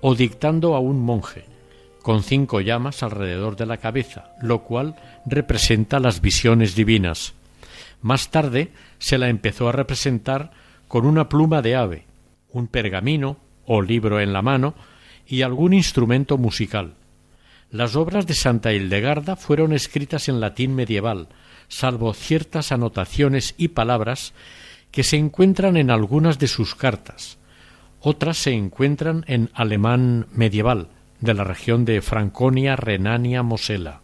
o 0.00 0.14
dictando 0.14 0.74
a 0.74 0.80
un 0.80 1.00
monje, 1.00 1.44
con 2.02 2.22
cinco 2.22 2.60
llamas 2.60 3.02
alrededor 3.02 3.56
de 3.56 3.66
la 3.66 3.78
cabeza, 3.78 4.34
lo 4.40 4.62
cual 4.62 4.94
representa 5.26 5.98
las 5.98 6.20
visiones 6.20 6.74
divinas. 6.74 7.34
Más 8.02 8.30
tarde 8.30 8.72
se 8.98 9.18
la 9.18 9.28
empezó 9.28 9.68
a 9.68 9.72
representar 9.72 10.52
con 10.88 11.06
una 11.06 11.28
pluma 11.28 11.62
de 11.62 11.76
ave, 11.76 12.04
un 12.50 12.68
pergamino 12.68 13.38
o 13.64 13.82
libro 13.82 14.20
en 14.20 14.32
la 14.32 14.42
mano 14.42 14.74
y 15.26 15.42
algún 15.42 15.72
instrumento 15.72 16.38
musical. 16.38 16.94
Las 17.70 17.96
obras 17.96 18.26
de 18.26 18.34
Santa 18.34 18.72
Hildegarda 18.72 19.36
fueron 19.36 19.72
escritas 19.72 20.28
en 20.28 20.40
latín 20.40 20.74
medieval, 20.74 21.28
salvo 21.68 22.14
ciertas 22.14 22.70
anotaciones 22.70 23.54
y 23.58 23.68
palabras 23.68 24.32
que 24.92 25.02
se 25.02 25.16
encuentran 25.16 25.76
en 25.76 25.90
algunas 25.90 26.38
de 26.38 26.46
sus 26.46 26.74
cartas. 26.74 27.38
Otras 28.00 28.36
se 28.36 28.52
encuentran 28.52 29.24
en 29.26 29.50
alemán 29.52 30.26
medieval, 30.32 30.88
de 31.20 31.34
la 31.34 31.44
región 31.44 31.84
de 31.84 32.02
Franconia, 32.02 32.76
Renania, 32.76 33.42
Mosela. 33.42 34.00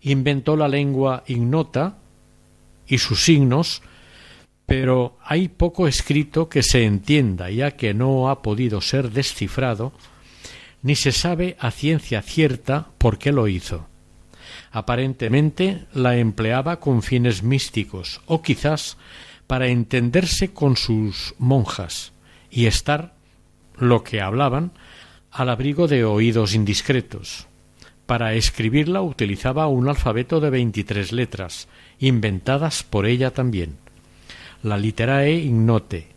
Inventó 0.00 0.56
la 0.56 0.68
lengua 0.68 1.24
ignota 1.26 1.98
y 2.88 2.98
sus 2.98 3.22
signos, 3.24 3.82
pero 4.66 5.18
hay 5.24 5.48
poco 5.48 5.88
escrito 5.88 6.48
que 6.48 6.62
se 6.62 6.84
entienda, 6.84 7.50
ya 7.50 7.72
que 7.72 7.94
no 7.94 8.28
ha 8.28 8.42
podido 8.42 8.80
ser 8.80 9.10
descifrado, 9.10 9.92
ni 10.82 10.94
se 10.94 11.12
sabe 11.12 11.56
a 11.58 11.70
ciencia 11.70 12.22
cierta 12.22 12.88
por 12.98 13.18
qué 13.18 13.32
lo 13.32 13.48
hizo. 13.48 13.86
Aparentemente 14.70 15.86
la 15.94 16.16
empleaba 16.16 16.80
con 16.80 17.02
fines 17.02 17.42
místicos, 17.42 18.20
o 18.26 18.42
quizás 18.42 18.96
para 19.46 19.68
entenderse 19.68 20.52
con 20.52 20.76
sus 20.76 21.34
monjas 21.38 22.12
y 22.50 22.66
estar, 22.66 23.14
lo 23.78 24.04
que 24.04 24.20
hablaban, 24.20 24.72
al 25.30 25.48
abrigo 25.48 25.88
de 25.88 26.04
oídos 26.04 26.54
indiscretos. 26.54 27.46
Para 28.06 28.34
escribirla 28.34 29.02
utilizaba 29.02 29.66
un 29.66 29.88
alfabeto 29.88 30.40
de 30.40 30.50
veintitrés 30.50 31.12
letras, 31.12 31.68
inventadas 31.98 32.82
por 32.82 33.06
ella 33.06 33.32
también. 33.32 33.76
La 34.62 34.76
literae 34.76 35.34
ignote. 35.34 36.08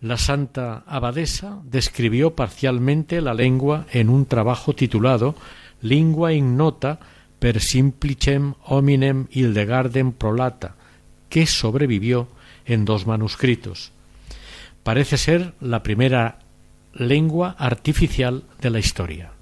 La 0.00 0.16
santa 0.16 0.82
abadesa 0.86 1.60
describió 1.64 2.34
parcialmente 2.34 3.20
la 3.20 3.34
lengua 3.34 3.86
en 3.92 4.08
un 4.08 4.26
trabajo 4.26 4.74
titulado 4.74 5.34
Lingua 5.82 6.32
ignota 6.32 7.00
per 7.38 7.60
simplicem 7.60 8.54
hominem 8.64 9.26
Hildegardem 9.30 10.12
prolata, 10.12 10.76
que 11.28 11.46
sobrevivió 11.46 12.28
en 12.66 12.84
dos 12.84 13.06
manuscritos. 13.06 13.92
Parece 14.82 15.16
ser 15.16 15.54
la 15.60 15.82
primera 15.82 16.40
lengua 16.92 17.56
artificial 17.58 18.44
de 18.60 18.70
la 18.70 18.78
historia. 18.78 19.32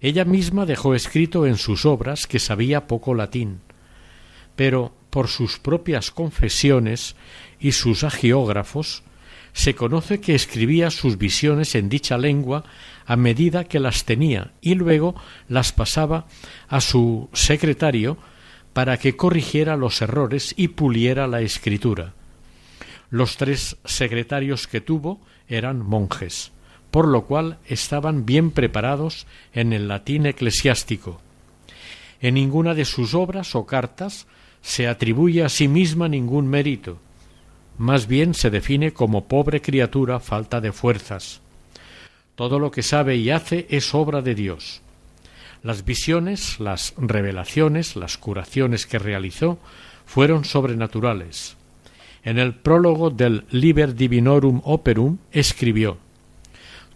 Ella 0.00 0.24
misma 0.24 0.66
dejó 0.66 0.94
escrito 0.94 1.46
en 1.46 1.56
sus 1.56 1.86
obras 1.86 2.26
que 2.26 2.38
sabía 2.38 2.86
poco 2.86 3.14
latín, 3.14 3.60
pero 4.56 4.92
por 5.10 5.28
sus 5.28 5.58
propias 5.58 6.10
confesiones 6.10 7.16
y 7.60 7.72
sus 7.72 8.04
agiógrafos 8.04 9.02
se 9.52 9.74
conoce 9.74 10.20
que 10.20 10.34
escribía 10.34 10.90
sus 10.90 11.18
visiones 11.18 11.74
en 11.74 11.88
dicha 11.88 12.16
lengua 12.16 12.64
a 13.04 13.16
medida 13.16 13.64
que 13.64 13.80
las 13.80 14.04
tenía 14.04 14.52
y 14.60 14.74
luego 14.74 15.14
las 15.48 15.72
pasaba 15.72 16.26
a 16.68 16.80
su 16.80 17.28
secretario 17.32 18.16
para 18.72 18.96
que 18.96 19.16
corrigiera 19.16 19.76
los 19.76 20.00
errores 20.00 20.54
y 20.56 20.68
puliera 20.68 21.26
la 21.26 21.42
escritura. 21.42 22.14
Los 23.10 23.36
tres 23.36 23.76
secretarios 23.84 24.66
que 24.66 24.80
tuvo 24.80 25.20
eran 25.46 25.80
monjes, 25.80 26.52
por 26.90 27.06
lo 27.06 27.26
cual 27.26 27.58
estaban 27.66 28.24
bien 28.24 28.50
preparados 28.50 29.26
en 29.52 29.74
el 29.74 29.88
latín 29.88 30.24
eclesiástico. 30.24 31.20
En 32.22 32.34
ninguna 32.34 32.72
de 32.72 32.86
sus 32.86 33.12
obras 33.12 33.54
o 33.54 33.66
cartas 33.66 34.26
se 34.62 34.88
atribuye 34.88 35.42
a 35.42 35.48
sí 35.48 35.68
misma 35.68 36.08
ningún 36.08 36.46
mérito, 36.46 36.98
más 37.78 38.06
bien 38.06 38.34
se 38.34 38.50
define 38.50 38.92
como 38.92 39.26
pobre 39.26 39.60
criatura 39.60 40.20
falta 40.20 40.60
de 40.60 40.72
fuerzas. 40.72 41.40
Todo 42.34 42.58
lo 42.58 42.70
que 42.70 42.82
sabe 42.82 43.16
y 43.16 43.30
hace 43.30 43.66
es 43.70 43.94
obra 43.94 44.22
de 44.22 44.34
Dios. 44.34 44.80
Las 45.62 45.84
visiones, 45.84 46.58
las 46.60 46.94
revelaciones, 46.96 47.96
las 47.96 48.16
curaciones 48.16 48.86
que 48.86 48.98
realizó 48.98 49.58
fueron 50.06 50.44
sobrenaturales. 50.44 51.56
En 52.24 52.38
el 52.38 52.54
prólogo 52.54 53.10
del 53.10 53.44
Liber 53.50 53.94
Divinorum 53.94 54.60
Operum 54.64 55.18
escribió 55.32 55.98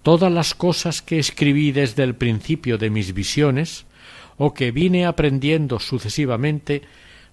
todas 0.06 0.30
las 0.30 0.54
cosas 0.54 1.02
que 1.02 1.18
escribí 1.18 1.72
desde 1.72 2.04
el 2.04 2.14
principio 2.14 2.78
de 2.78 2.90
mis 2.90 3.12
visiones, 3.12 3.86
o 4.38 4.54
que 4.54 4.70
vine 4.70 5.04
aprendiendo 5.04 5.80
sucesivamente, 5.80 6.82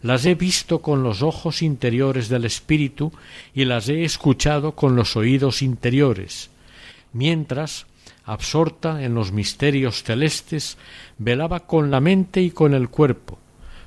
las 0.04 0.26
he 0.26 0.36
visto 0.36 0.82
con 0.82 1.02
los 1.02 1.24
ojos 1.24 1.62
interiores 1.62 2.28
del 2.28 2.46
espíritu 2.46 3.12
y 3.56 3.66
las 3.66 3.88
he 3.90 4.04
escuchado 4.04 4.74
con 4.74 4.96
los 4.96 5.16
oídos 5.16 5.62
interiores, 5.62 6.52
mientras, 7.14 7.88
absorta 8.26 9.04
en 9.04 9.16
los 9.16 9.32
misterios 9.32 10.04
celestes, 10.04 10.78
velaba 11.18 11.62
con 11.62 11.90
la 11.90 12.02
mente 12.02 12.42
y 12.42 12.52
con 12.52 12.74
el 12.74 12.90
cuerpo, 12.90 13.40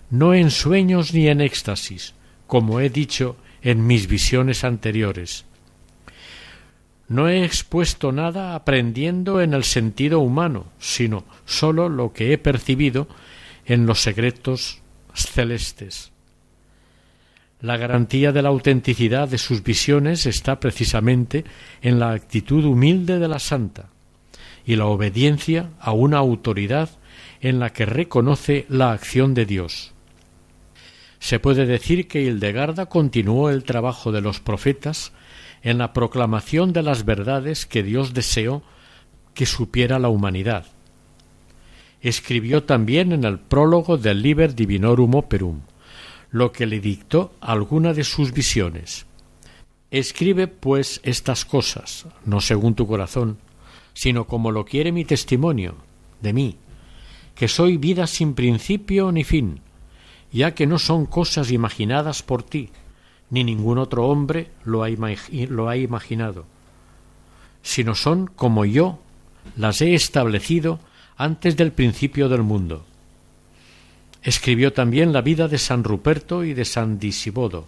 no 0.08 0.32
en 0.32 0.50
sueños 0.50 1.12
ni 1.12 1.28
en 1.28 1.42
éxtasis, 1.42 2.14
como 2.46 2.80
he 2.80 2.88
dicho 2.88 3.36
en 3.60 3.86
mis 3.86 4.08
visiones 4.08 4.64
anteriores. 4.64 5.44
No 7.08 7.28
he 7.28 7.44
expuesto 7.44 8.10
nada 8.10 8.54
aprendiendo 8.54 9.42
en 9.42 9.52
el 9.52 9.64
sentido 9.64 10.20
humano, 10.20 10.66
sino 10.78 11.24
sólo 11.44 11.90
lo 11.90 12.14
que 12.14 12.32
he 12.32 12.38
percibido 12.38 13.06
en 13.66 13.84
los 13.84 14.00
secretos 14.00 14.80
celestes. 15.24 16.12
La 17.60 17.78
garantía 17.78 18.32
de 18.32 18.42
la 18.42 18.50
autenticidad 18.50 19.28
de 19.28 19.38
sus 19.38 19.62
visiones 19.62 20.26
está 20.26 20.60
precisamente 20.60 21.44
en 21.80 21.98
la 21.98 22.12
actitud 22.12 22.64
humilde 22.64 23.18
de 23.18 23.28
la 23.28 23.38
santa 23.38 23.88
y 24.66 24.76
la 24.76 24.86
obediencia 24.86 25.70
a 25.80 25.92
una 25.92 26.18
autoridad 26.18 26.90
en 27.40 27.58
la 27.58 27.72
que 27.72 27.86
reconoce 27.86 28.66
la 28.68 28.92
acción 28.92 29.32
de 29.32 29.46
Dios. 29.46 29.94
Se 31.18 31.40
puede 31.40 31.64
decir 31.66 32.08
que 32.08 32.22
Hildegarda 32.22 32.86
continuó 32.86 33.48
el 33.48 33.64
trabajo 33.64 34.12
de 34.12 34.20
los 34.20 34.40
profetas 34.40 35.12
en 35.62 35.78
la 35.78 35.92
proclamación 35.92 36.72
de 36.72 36.82
las 36.82 37.04
verdades 37.04 37.64
que 37.64 37.82
Dios 37.82 38.12
deseó 38.12 38.62
que 39.34 39.46
supiera 39.46 39.98
la 39.98 40.08
humanidad. 40.08 40.66
Escribió 42.07 42.62
también 42.62 43.11
en 43.11 43.24
el 43.24 43.40
prólogo 43.40 43.98
del 43.98 44.22
Liber 44.22 44.54
Divinorum 44.54 45.16
Operum, 45.16 45.62
lo 46.30 46.52
que 46.52 46.64
le 46.64 46.78
dictó 46.78 47.34
alguna 47.40 47.94
de 47.94 48.04
sus 48.04 48.32
visiones. 48.32 49.07
Escribe, 49.90 50.46
pues, 50.46 51.00
estas 51.02 51.44
cosas, 51.44 52.07
no 52.24 52.40
según 52.40 52.76
tu 52.76 52.86
corazón, 52.86 53.38
sino 53.92 54.28
como 54.28 54.52
lo 54.52 54.64
quiere 54.64 54.92
mi 54.92 55.04
testimonio, 55.04 55.74
de 56.20 56.32
mí, 56.32 56.57
que 57.34 57.48
soy 57.48 57.76
vida 57.76 58.07
sin 58.07 58.34
principio 58.34 59.11
ni 59.11 59.24
fin, 59.24 59.59
ya 60.30 60.54
que 60.54 60.68
no 60.68 60.78
son 60.78 61.07
cosas 61.07 61.50
imaginadas 61.50 62.22
por 62.22 62.44
ti, 62.44 62.70
ni 63.30 63.42
ningún 63.42 63.78
otro 63.78 64.07
hombre 64.07 64.52
lo 64.64 64.84
ha, 64.84 64.90
lo 65.48 65.68
ha 65.68 65.76
imaginado, 65.76 66.44
sino 67.62 67.96
son 67.96 68.28
como 68.28 68.64
yo 68.64 69.00
las 69.57 69.80
he 69.80 69.94
establecido 69.94 70.78
antes 71.16 71.56
del 71.56 71.72
principio 71.72 72.28
del 72.28 72.42
mundo. 72.42 72.84
Escribió 74.22 74.72
también 74.72 75.12
la 75.12 75.22
vida 75.22 75.48
de 75.48 75.58
San 75.58 75.84
Ruperto 75.84 76.44
y 76.44 76.52
de 76.52 76.64
San 76.64 76.98
Disibodo. 76.98 77.66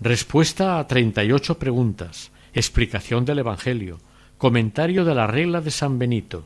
Respuesta 0.00 0.78
a 0.78 0.86
treinta 0.86 1.22
y 1.22 1.32
ocho 1.32 1.58
preguntas, 1.58 2.30
explicación 2.54 3.24
del 3.24 3.40
Evangelio, 3.40 4.00
comentario 4.36 5.04
de 5.04 5.14
la 5.14 5.26
regla 5.26 5.60
de 5.60 5.70
San 5.70 5.98
Benito, 5.98 6.44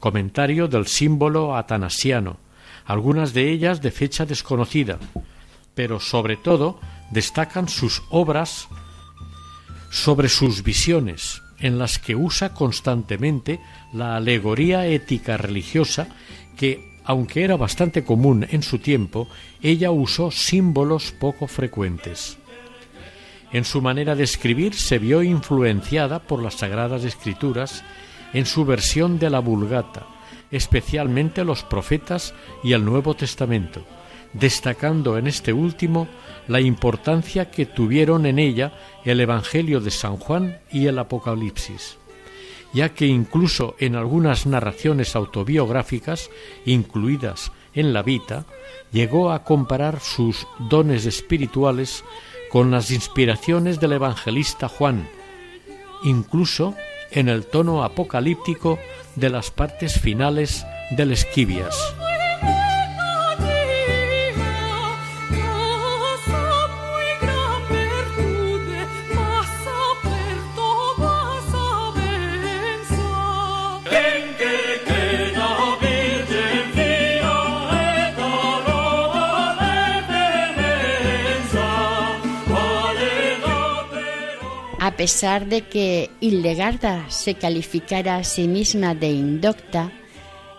comentario 0.00 0.68
del 0.68 0.86
símbolo 0.86 1.56
atanasiano, 1.56 2.38
algunas 2.84 3.32
de 3.32 3.50
ellas 3.50 3.80
de 3.80 3.90
fecha 3.90 4.26
desconocida, 4.26 4.98
pero 5.74 6.00
sobre 6.00 6.36
todo 6.36 6.80
destacan 7.10 7.68
sus 7.68 8.02
obras 8.10 8.68
sobre 9.90 10.28
sus 10.28 10.62
visiones, 10.62 11.42
en 11.58 11.78
las 11.78 11.98
que 11.98 12.14
usa 12.14 12.52
constantemente 12.52 13.60
la 13.92 14.16
alegoría 14.16 14.86
ética 14.86 15.36
religiosa 15.36 16.08
que, 16.56 16.98
aunque 17.04 17.44
era 17.44 17.56
bastante 17.56 18.04
común 18.04 18.46
en 18.50 18.62
su 18.62 18.78
tiempo, 18.78 19.28
ella 19.62 19.90
usó 19.90 20.30
símbolos 20.30 21.12
poco 21.12 21.46
frecuentes. 21.46 22.38
En 23.52 23.64
su 23.64 23.80
manera 23.80 24.14
de 24.14 24.24
escribir 24.24 24.74
se 24.74 24.98
vio 24.98 25.22
influenciada 25.22 26.18
por 26.20 26.42
las 26.42 26.54
Sagradas 26.54 27.04
Escrituras 27.04 27.84
en 28.32 28.44
su 28.44 28.64
versión 28.64 29.18
de 29.18 29.30
la 29.30 29.38
Vulgata, 29.38 30.06
especialmente 30.50 31.44
los 31.44 31.62
profetas 31.62 32.34
y 32.62 32.72
el 32.72 32.84
Nuevo 32.84 33.14
Testamento, 33.14 33.86
destacando 34.38 35.18
en 35.18 35.26
este 35.26 35.52
último 35.52 36.08
la 36.48 36.60
importancia 36.60 37.50
que 37.50 37.66
tuvieron 37.66 38.26
en 38.26 38.38
ella 38.38 38.72
el 39.04 39.20
Evangelio 39.20 39.80
de 39.80 39.90
San 39.90 40.16
Juan 40.16 40.58
y 40.70 40.86
el 40.86 40.98
Apocalipsis, 40.98 41.98
ya 42.72 42.90
que 42.90 43.06
incluso 43.06 43.74
en 43.78 43.96
algunas 43.96 44.46
narraciones 44.46 45.16
autobiográficas 45.16 46.30
incluidas 46.64 47.52
en 47.74 47.92
la 47.92 48.02
Vita, 48.02 48.46
llegó 48.92 49.32
a 49.32 49.42
comparar 49.42 50.00
sus 50.00 50.46
dones 50.58 51.04
espirituales 51.06 52.04
con 52.50 52.70
las 52.70 52.90
inspiraciones 52.90 53.80
del 53.80 53.92
evangelista 53.92 54.68
Juan, 54.68 55.08
incluso 56.04 56.74
en 57.10 57.28
el 57.28 57.46
tono 57.46 57.82
apocalíptico 57.82 58.78
de 59.14 59.30
las 59.30 59.50
partes 59.50 60.00
finales 60.00 60.64
del 60.90 61.12
Esquivias. 61.12 61.76
A 84.86 84.92
pesar 84.92 85.48
de 85.48 85.62
que 85.62 86.10
Hildegarda 86.20 87.10
se 87.10 87.34
calificara 87.34 88.18
a 88.18 88.22
sí 88.22 88.46
misma 88.46 88.94
de 88.94 89.10
indocta, 89.10 89.90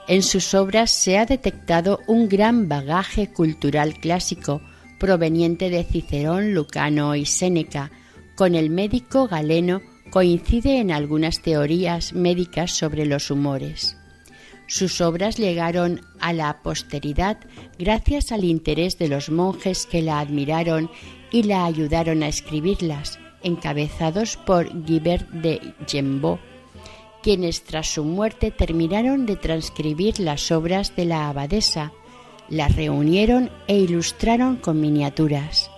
en 0.09 0.21
sus 0.21 0.53
obras 0.53 0.91
se 0.91 1.17
ha 1.17 1.25
detectado 1.25 2.01
un 2.07 2.27
gran 2.27 2.67
bagaje 2.67 3.31
cultural 3.31 3.93
clásico 4.01 4.61
proveniente 4.99 5.69
de 5.69 5.85
Cicerón, 5.85 6.53
Lucano 6.53 7.15
y 7.15 7.25
Séneca. 7.25 7.89
Con 8.35 8.55
el 8.55 8.69
médico 8.69 9.29
galeno 9.29 9.81
coincide 10.09 10.79
en 10.79 10.91
algunas 10.91 11.41
teorías 11.41 12.11
médicas 12.11 12.71
sobre 12.71 13.05
los 13.05 13.31
humores. 13.31 13.95
Sus 14.67 14.99
obras 14.99 15.37
llegaron 15.37 16.01
a 16.19 16.33
la 16.33 16.61
posteridad 16.63 17.37
gracias 17.79 18.33
al 18.33 18.43
interés 18.43 18.97
de 18.97 19.07
los 19.07 19.29
monjes 19.29 19.85
que 19.85 20.01
la 20.01 20.19
admiraron 20.19 20.91
y 21.31 21.43
la 21.43 21.63
ayudaron 21.63 22.23
a 22.23 22.27
escribirlas 22.27 23.19
encabezados 23.43 24.37
por 24.37 24.85
Guibert 24.85 25.29
de 25.29 25.73
Gembeau, 25.87 26.39
quienes 27.21 27.63
tras 27.63 27.87
su 27.87 28.03
muerte 28.03 28.51
terminaron 28.51 29.25
de 29.25 29.35
transcribir 29.35 30.19
las 30.19 30.51
obras 30.51 30.95
de 30.95 31.05
la 31.05 31.29
abadesa, 31.29 31.91
las 32.49 32.75
reunieron 32.75 33.49
e 33.67 33.77
ilustraron 33.77 34.57
con 34.57 34.79
miniaturas. 34.79 35.69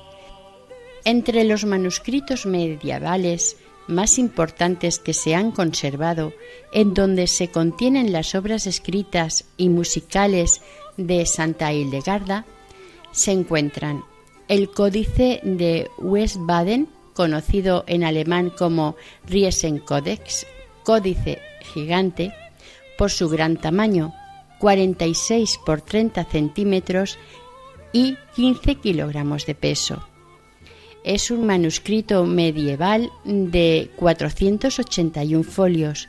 Entre 1.05 1.43
los 1.43 1.65
manuscritos 1.65 2.45
medievales 2.45 3.57
más 3.87 4.19
importantes 4.19 4.99
que 4.99 5.13
se 5.13 5.33
han 5.33 5.51
conservado, 5.51 6.33
en 6.71 6.93
donde 6.93 7.25
se 7.25 7.49
contienen 7.49 8.11
las 8.11 8.35
obras 8.35 8.67
escritas 8.67 9.45
y 9.57 9.69
musicales 9.69 10.61
de 10.97 11.25
Santa 11.25 11.73
Hildegarda, 11.73 12.45
se 13.11 13.31
encuentran 13.31 14.03
el 14.47 14.69
Códice 14.69 15.41
de 15.43 15.89
Westbaden, 15.97 16.87
conocido 17.19 17.83
en 17.85 18.05
alemán 18.05 18.49
como 18.49 18.95
Riesenkodex, 19.27 20.47
códice 20.85 21.39
gigante, 21.73 22.33
por 22.97 23.11
su 23.11 23.27
gran 23.27 23.57
tamaño, 23.57 24.13
46 24.59 25.59
por 25.65 25.81
30 25.81 26.23
centímetros 26.23 27.17
y 27.91 28.15
15 28.37 28.75
kilogramos 28.75 29.45
de 29.45 29.53
peso. 29.53 30.01
Es 31.03 31.29
un 31.29 31.45
manuscrito 31.45 32.23
medieval 32.23 33.11
de 33.25 33.91
481 33.97 35.43
folios 35.43 36.07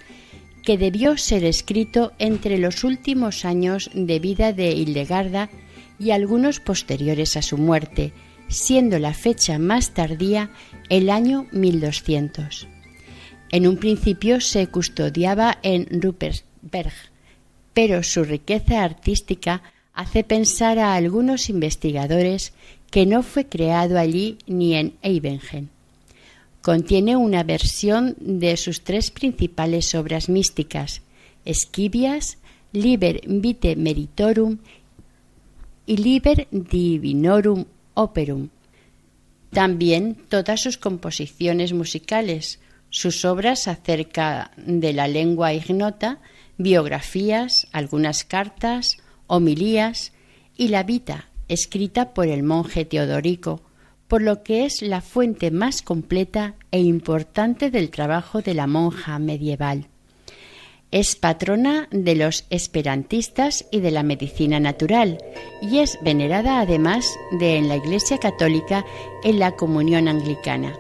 que 0.63 0.79
debió 0.79 1.17
ser 1.17 1.43
escrito 1.43 2.13
entre 2.21 2.57
los 2.57 2.85
últimos 2.85 3.45
años 3.45 3.91
de 3.95 4.21
vida 4.21 4.53
de 4.53 4.75
Hildegarda 4.75 5.51
y 5.99 6.13
algunos 6.13 6.61
posteriores 6.61 7.37
a 7.37 7.43
su 7.43 7.59
muerte, 7.59 8.13
siendo 8.51 8.99
la 8.99 9.15
fecha 9.15 9.59
más 9.59 9.95
tardía 9.95 10.51
el 10.89 11.09
año 11.09 11.47
1200. 11.53 12.69
En 13.53 13.67
un 13.67 13.77
principio 13.77 14.41
se 14.41 14.67
custodiaba 14.67 15.59
en 15.63 15.87
Ruppersberg, 16.03 16.93
pero 17.73 18.03
su 18.03 18.25
riqueza 18.25 18.85
artística 18.85 19.63
hace 19.95 20.25
pensar 20.25 20.79
a 20.79 20.95
algunos 20.95 21.49
investigadores 21.49 22.53
que 22.91 23.07
no 23.07 23.23
fue 23.23 23.47
creado 23.47 23.99
allí 23.99 24.39
ni 24.47 24.75
en 24.75 24.95
Eibengen. 25.03 25.71
Contiene 26.61 27.17
una 27.17 27.43
versión 27.45 28.17
de 28.19 28.57
sus 28.57 28.83
tres 28.83 29.11
principales 29.11 29.95
obras 29.95 30.29
místicas, 30.29 31.03
Esquivias, 31.45 32.39
Liber 32.73 33.23
Vitae 33.27 33.77
Meritorum 33.77 34.59
y 35.87 35.97
Liber 35.97 36.47
Divinorum 36.51 37.65
Operum. 37.95 38.49
También 39.51 40.17
todas 40.29 40.61
sus 40.61 40.77
composiciones 40.77 41.73
musicales, 41.73 42.61
sus 42.91 43.25
obras 43.25 43.69
acerca 43.69 44.53
de 44.57 44.93
la 44.93 45.09
lengua 45.09 45.53
ignota, 45.53 46.19
biografías, 46.59 47.67
algunas 47.73 48.25
cartas, 48.25 48.99
homilías 49.27 50.13
y 50.57 50.69
la 50.69 50.83
Vita, 50.83 51.29
escrita 51.49 52.15
por 52.15 52.29
el 52.29 52.43
monje 52.43 52.85
Teodorico, 52.85 53.63
por 54.09 54.23
lo 54.23 54.43
que 54.43 54.65
es 54.65 54.83
la 54.83 55.01
fuente 55.01 55.51
más 55.51 55.83
completa 55.83 56.55
e 56.71 56.81
importante 56.81 57.71
del 57.71 57.91
trabajo 57.91 58.43
de 58.43 58.55
la 58.55 58.67
monja 58.67 59.19
medieval. 59.19 59.89
Es 60.93 61.15
patrona 61.15 61.89
de 61.93 62.17
los 62.17 62.47
esperantistas 62.51 63.65
y 63.71 63.79
de 63.79 63.93
la 63.93 64.03
medicina 64.03 64.59
natural 64.59 65.19
y 65.63 65.79
es 65.79 65.99
venerada 66.03 66.61
además 66.61 67.07
de 67.39 67.57
en 67.57 67.69
la 67.69 67.77
Iglesia 67.77 68.19
Católica 68.19 68.85
en 69.23 69.39
la 69.39 69.55
Comunión 69.55 70.09
Anglicana. 70.09 70.77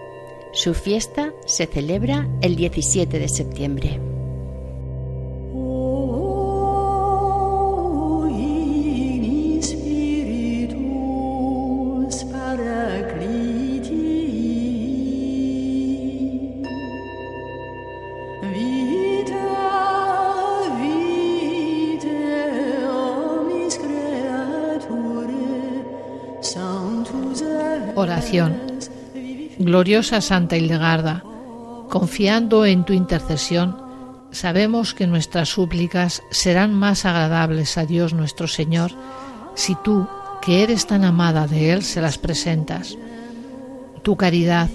Su 0.52 0.74
fiesta 0.74 1.32
se 1.46 1.66
celebra 1.66 2.28
el 2.42 2.56
17 2.56 3.20
de 3.20 3.28
septiembre. 3.28 4.19
Gloriosa 29.58 30.20
Santa 30.20 30.56
Hildegarda, 30.56 31.22
confiando 31.90 32.64
en 32.64 32.84
tu 32.84 32.92
intercesión, 32.92 33.76
sabemos 34.30 34.94
que 34.94 35.06
nuestras 35.06 35.50
súplicas 35.50 36.22
serán 36.30 36.72
más 36.72 37.04
agradables 37.04 37.76
a 37.76 37.84
Dios 37.84 38.14
nuestro 38.14 38.48
Señor 38.48 38.92
si 39.54 39.74
tú, 39.74 40.06
que 40.40 40.62
eres 40.62 40.86
tan 40.86 41.04
amada 41.04 41.46
de 41.46 41.72
Él, 41.72 41.82
se 41.82 42.00
las 42.00 42.16
presentas. 42.16 42.96
Tu 44.02 44.16
caridad, 44.16 44.70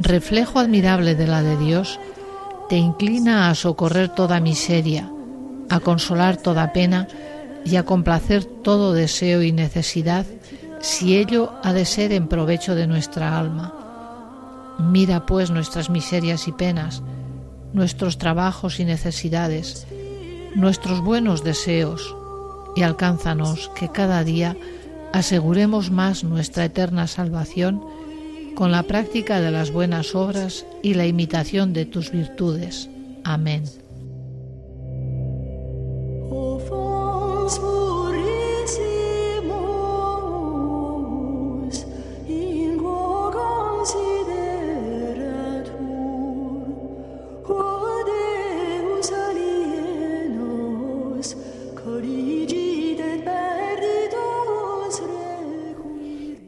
reflejo 0.00 0.58
admirable 0.58 1.14
de 1.14 1.26
la 1.28 1.42
de 1.42 1.56
Dios, 1.56 2.00
te 2.68 2.76
inclina 2.76 3.50
a 3.50 3.54
socorrer 3.54 4.08
toda 4.08 4.40
miseria, 4.40 5.10
a 5.68 5.78
consolar 5.78 6.38
toda 6.38 6.72
pena 6.72 7.06
y 7.64 7.76
a 7.76 7.84
complacer 7.84 8.44
todo 8.44 8.92
deseo 8.92 9.42
y 9.42 9.52
necesidad 9.52 10.26
si 10.84 11.16
ello 11.16 11.50
ha 11.62 11.72
de 11.72 11.86
ser 11.86 12.12
en 12.12 12.28
provecho 12.28 12.74
de 12.74 12.86
nuestra 12.86 13.38
alma. 13.38 13.72
Mira 14.78 15.24
pues 15.24 15.50
nuestras 15.50 15.88
miserias 15.88 16.46
y 16.46 16.52
penas, 16.52 17.02
nuestros 17.72 18.18
trabajos 18.18 18.78
y 18.80 18.84
necesidades, 18.84 19.86
nuestros 20.54 21.00
buenos 21.00 21.42
deseos, 21.42 22.14
y 22.76 22.82
alcánzanos 22.82 23.70
que 23.74 23.88
cada 23.88 24.24
día 24.24 24.56
aseguremos 25.14 25.90
más 25.90 26.22
nuestra 26.22 26.66
eterna 26.66 27.06
salvación 27.06 27.82
con 28.54 28.70
la 28.70 28.82
práctica 28.82 29.40
de 29.40 29.50
las 29.50 29.70
buenas 29.70 30.14
obras 30.14 30.66
y 30.82 30.94
la 30.94 31.06
imitación 31.06 31.72
de 31.72 31.86
tus 31.86 32.10
virtudes. 32.10 32.90
Amén. 33.24 33.64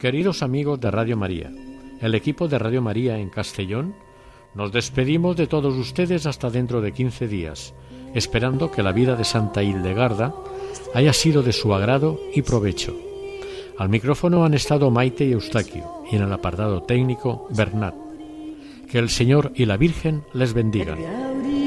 Queridos 0.06 0.44
amigos 0.44 0.78
de 0.78 0.88
Radio 0.92 1.16
María, 1.16 1.50
el 2.00 2.14
equipo 2.14 2.46
de 2.46 2.60
Radio 2.60 2.80
María 2.80 3.18
en 3.18 3.28
Castellón, 3.28 3.96
nos 4.54 4.70
despedimos 4.70 5.34
de 5.34 5.48
todos 5.48 5.74
ustedes 5.74 6.26
hasta 6.26 6.48
dentro 6.48 6.80
de 6.80 6.92
15 6.92 7.26
días, 7.26 7.74
esperando 8.14 8.70
que 8.70 8.84
la 8.84 8.92
vida 8.92 9.16
de 9.16 9.24
Santa 9.24 9.64
Hildegarda 9.64 10.32
haya 10.94 11.12
sido 11.12 11.42
de 11.42 11.52
su 11.52 11.74
agrado 11.74 12.20
y 12.32 12.42
provecho. 12.42 12.96
Al 13.78 13.88
micrófono 13.88 14.44
han 14.44 14.54
estado 14.54 14.92
Maite 14.92 15.24
y 15.24 15.32
Eustaquio, 15.32 16.04
y 16.08 16.14
en 16.14 16.22
el 16.22 16.32
apartado 16.32 16.84
técnico 16.84 17.48
Bernat. 17.50 17.96
Que 18.88 19.00
el 19.00 19.08
Señor 19.08 19.50
y 19.56 19.64
la 19.64 19.76
Virgen 19.76 20.22
les 20.32 20.54
bendigan. 20.54 21.65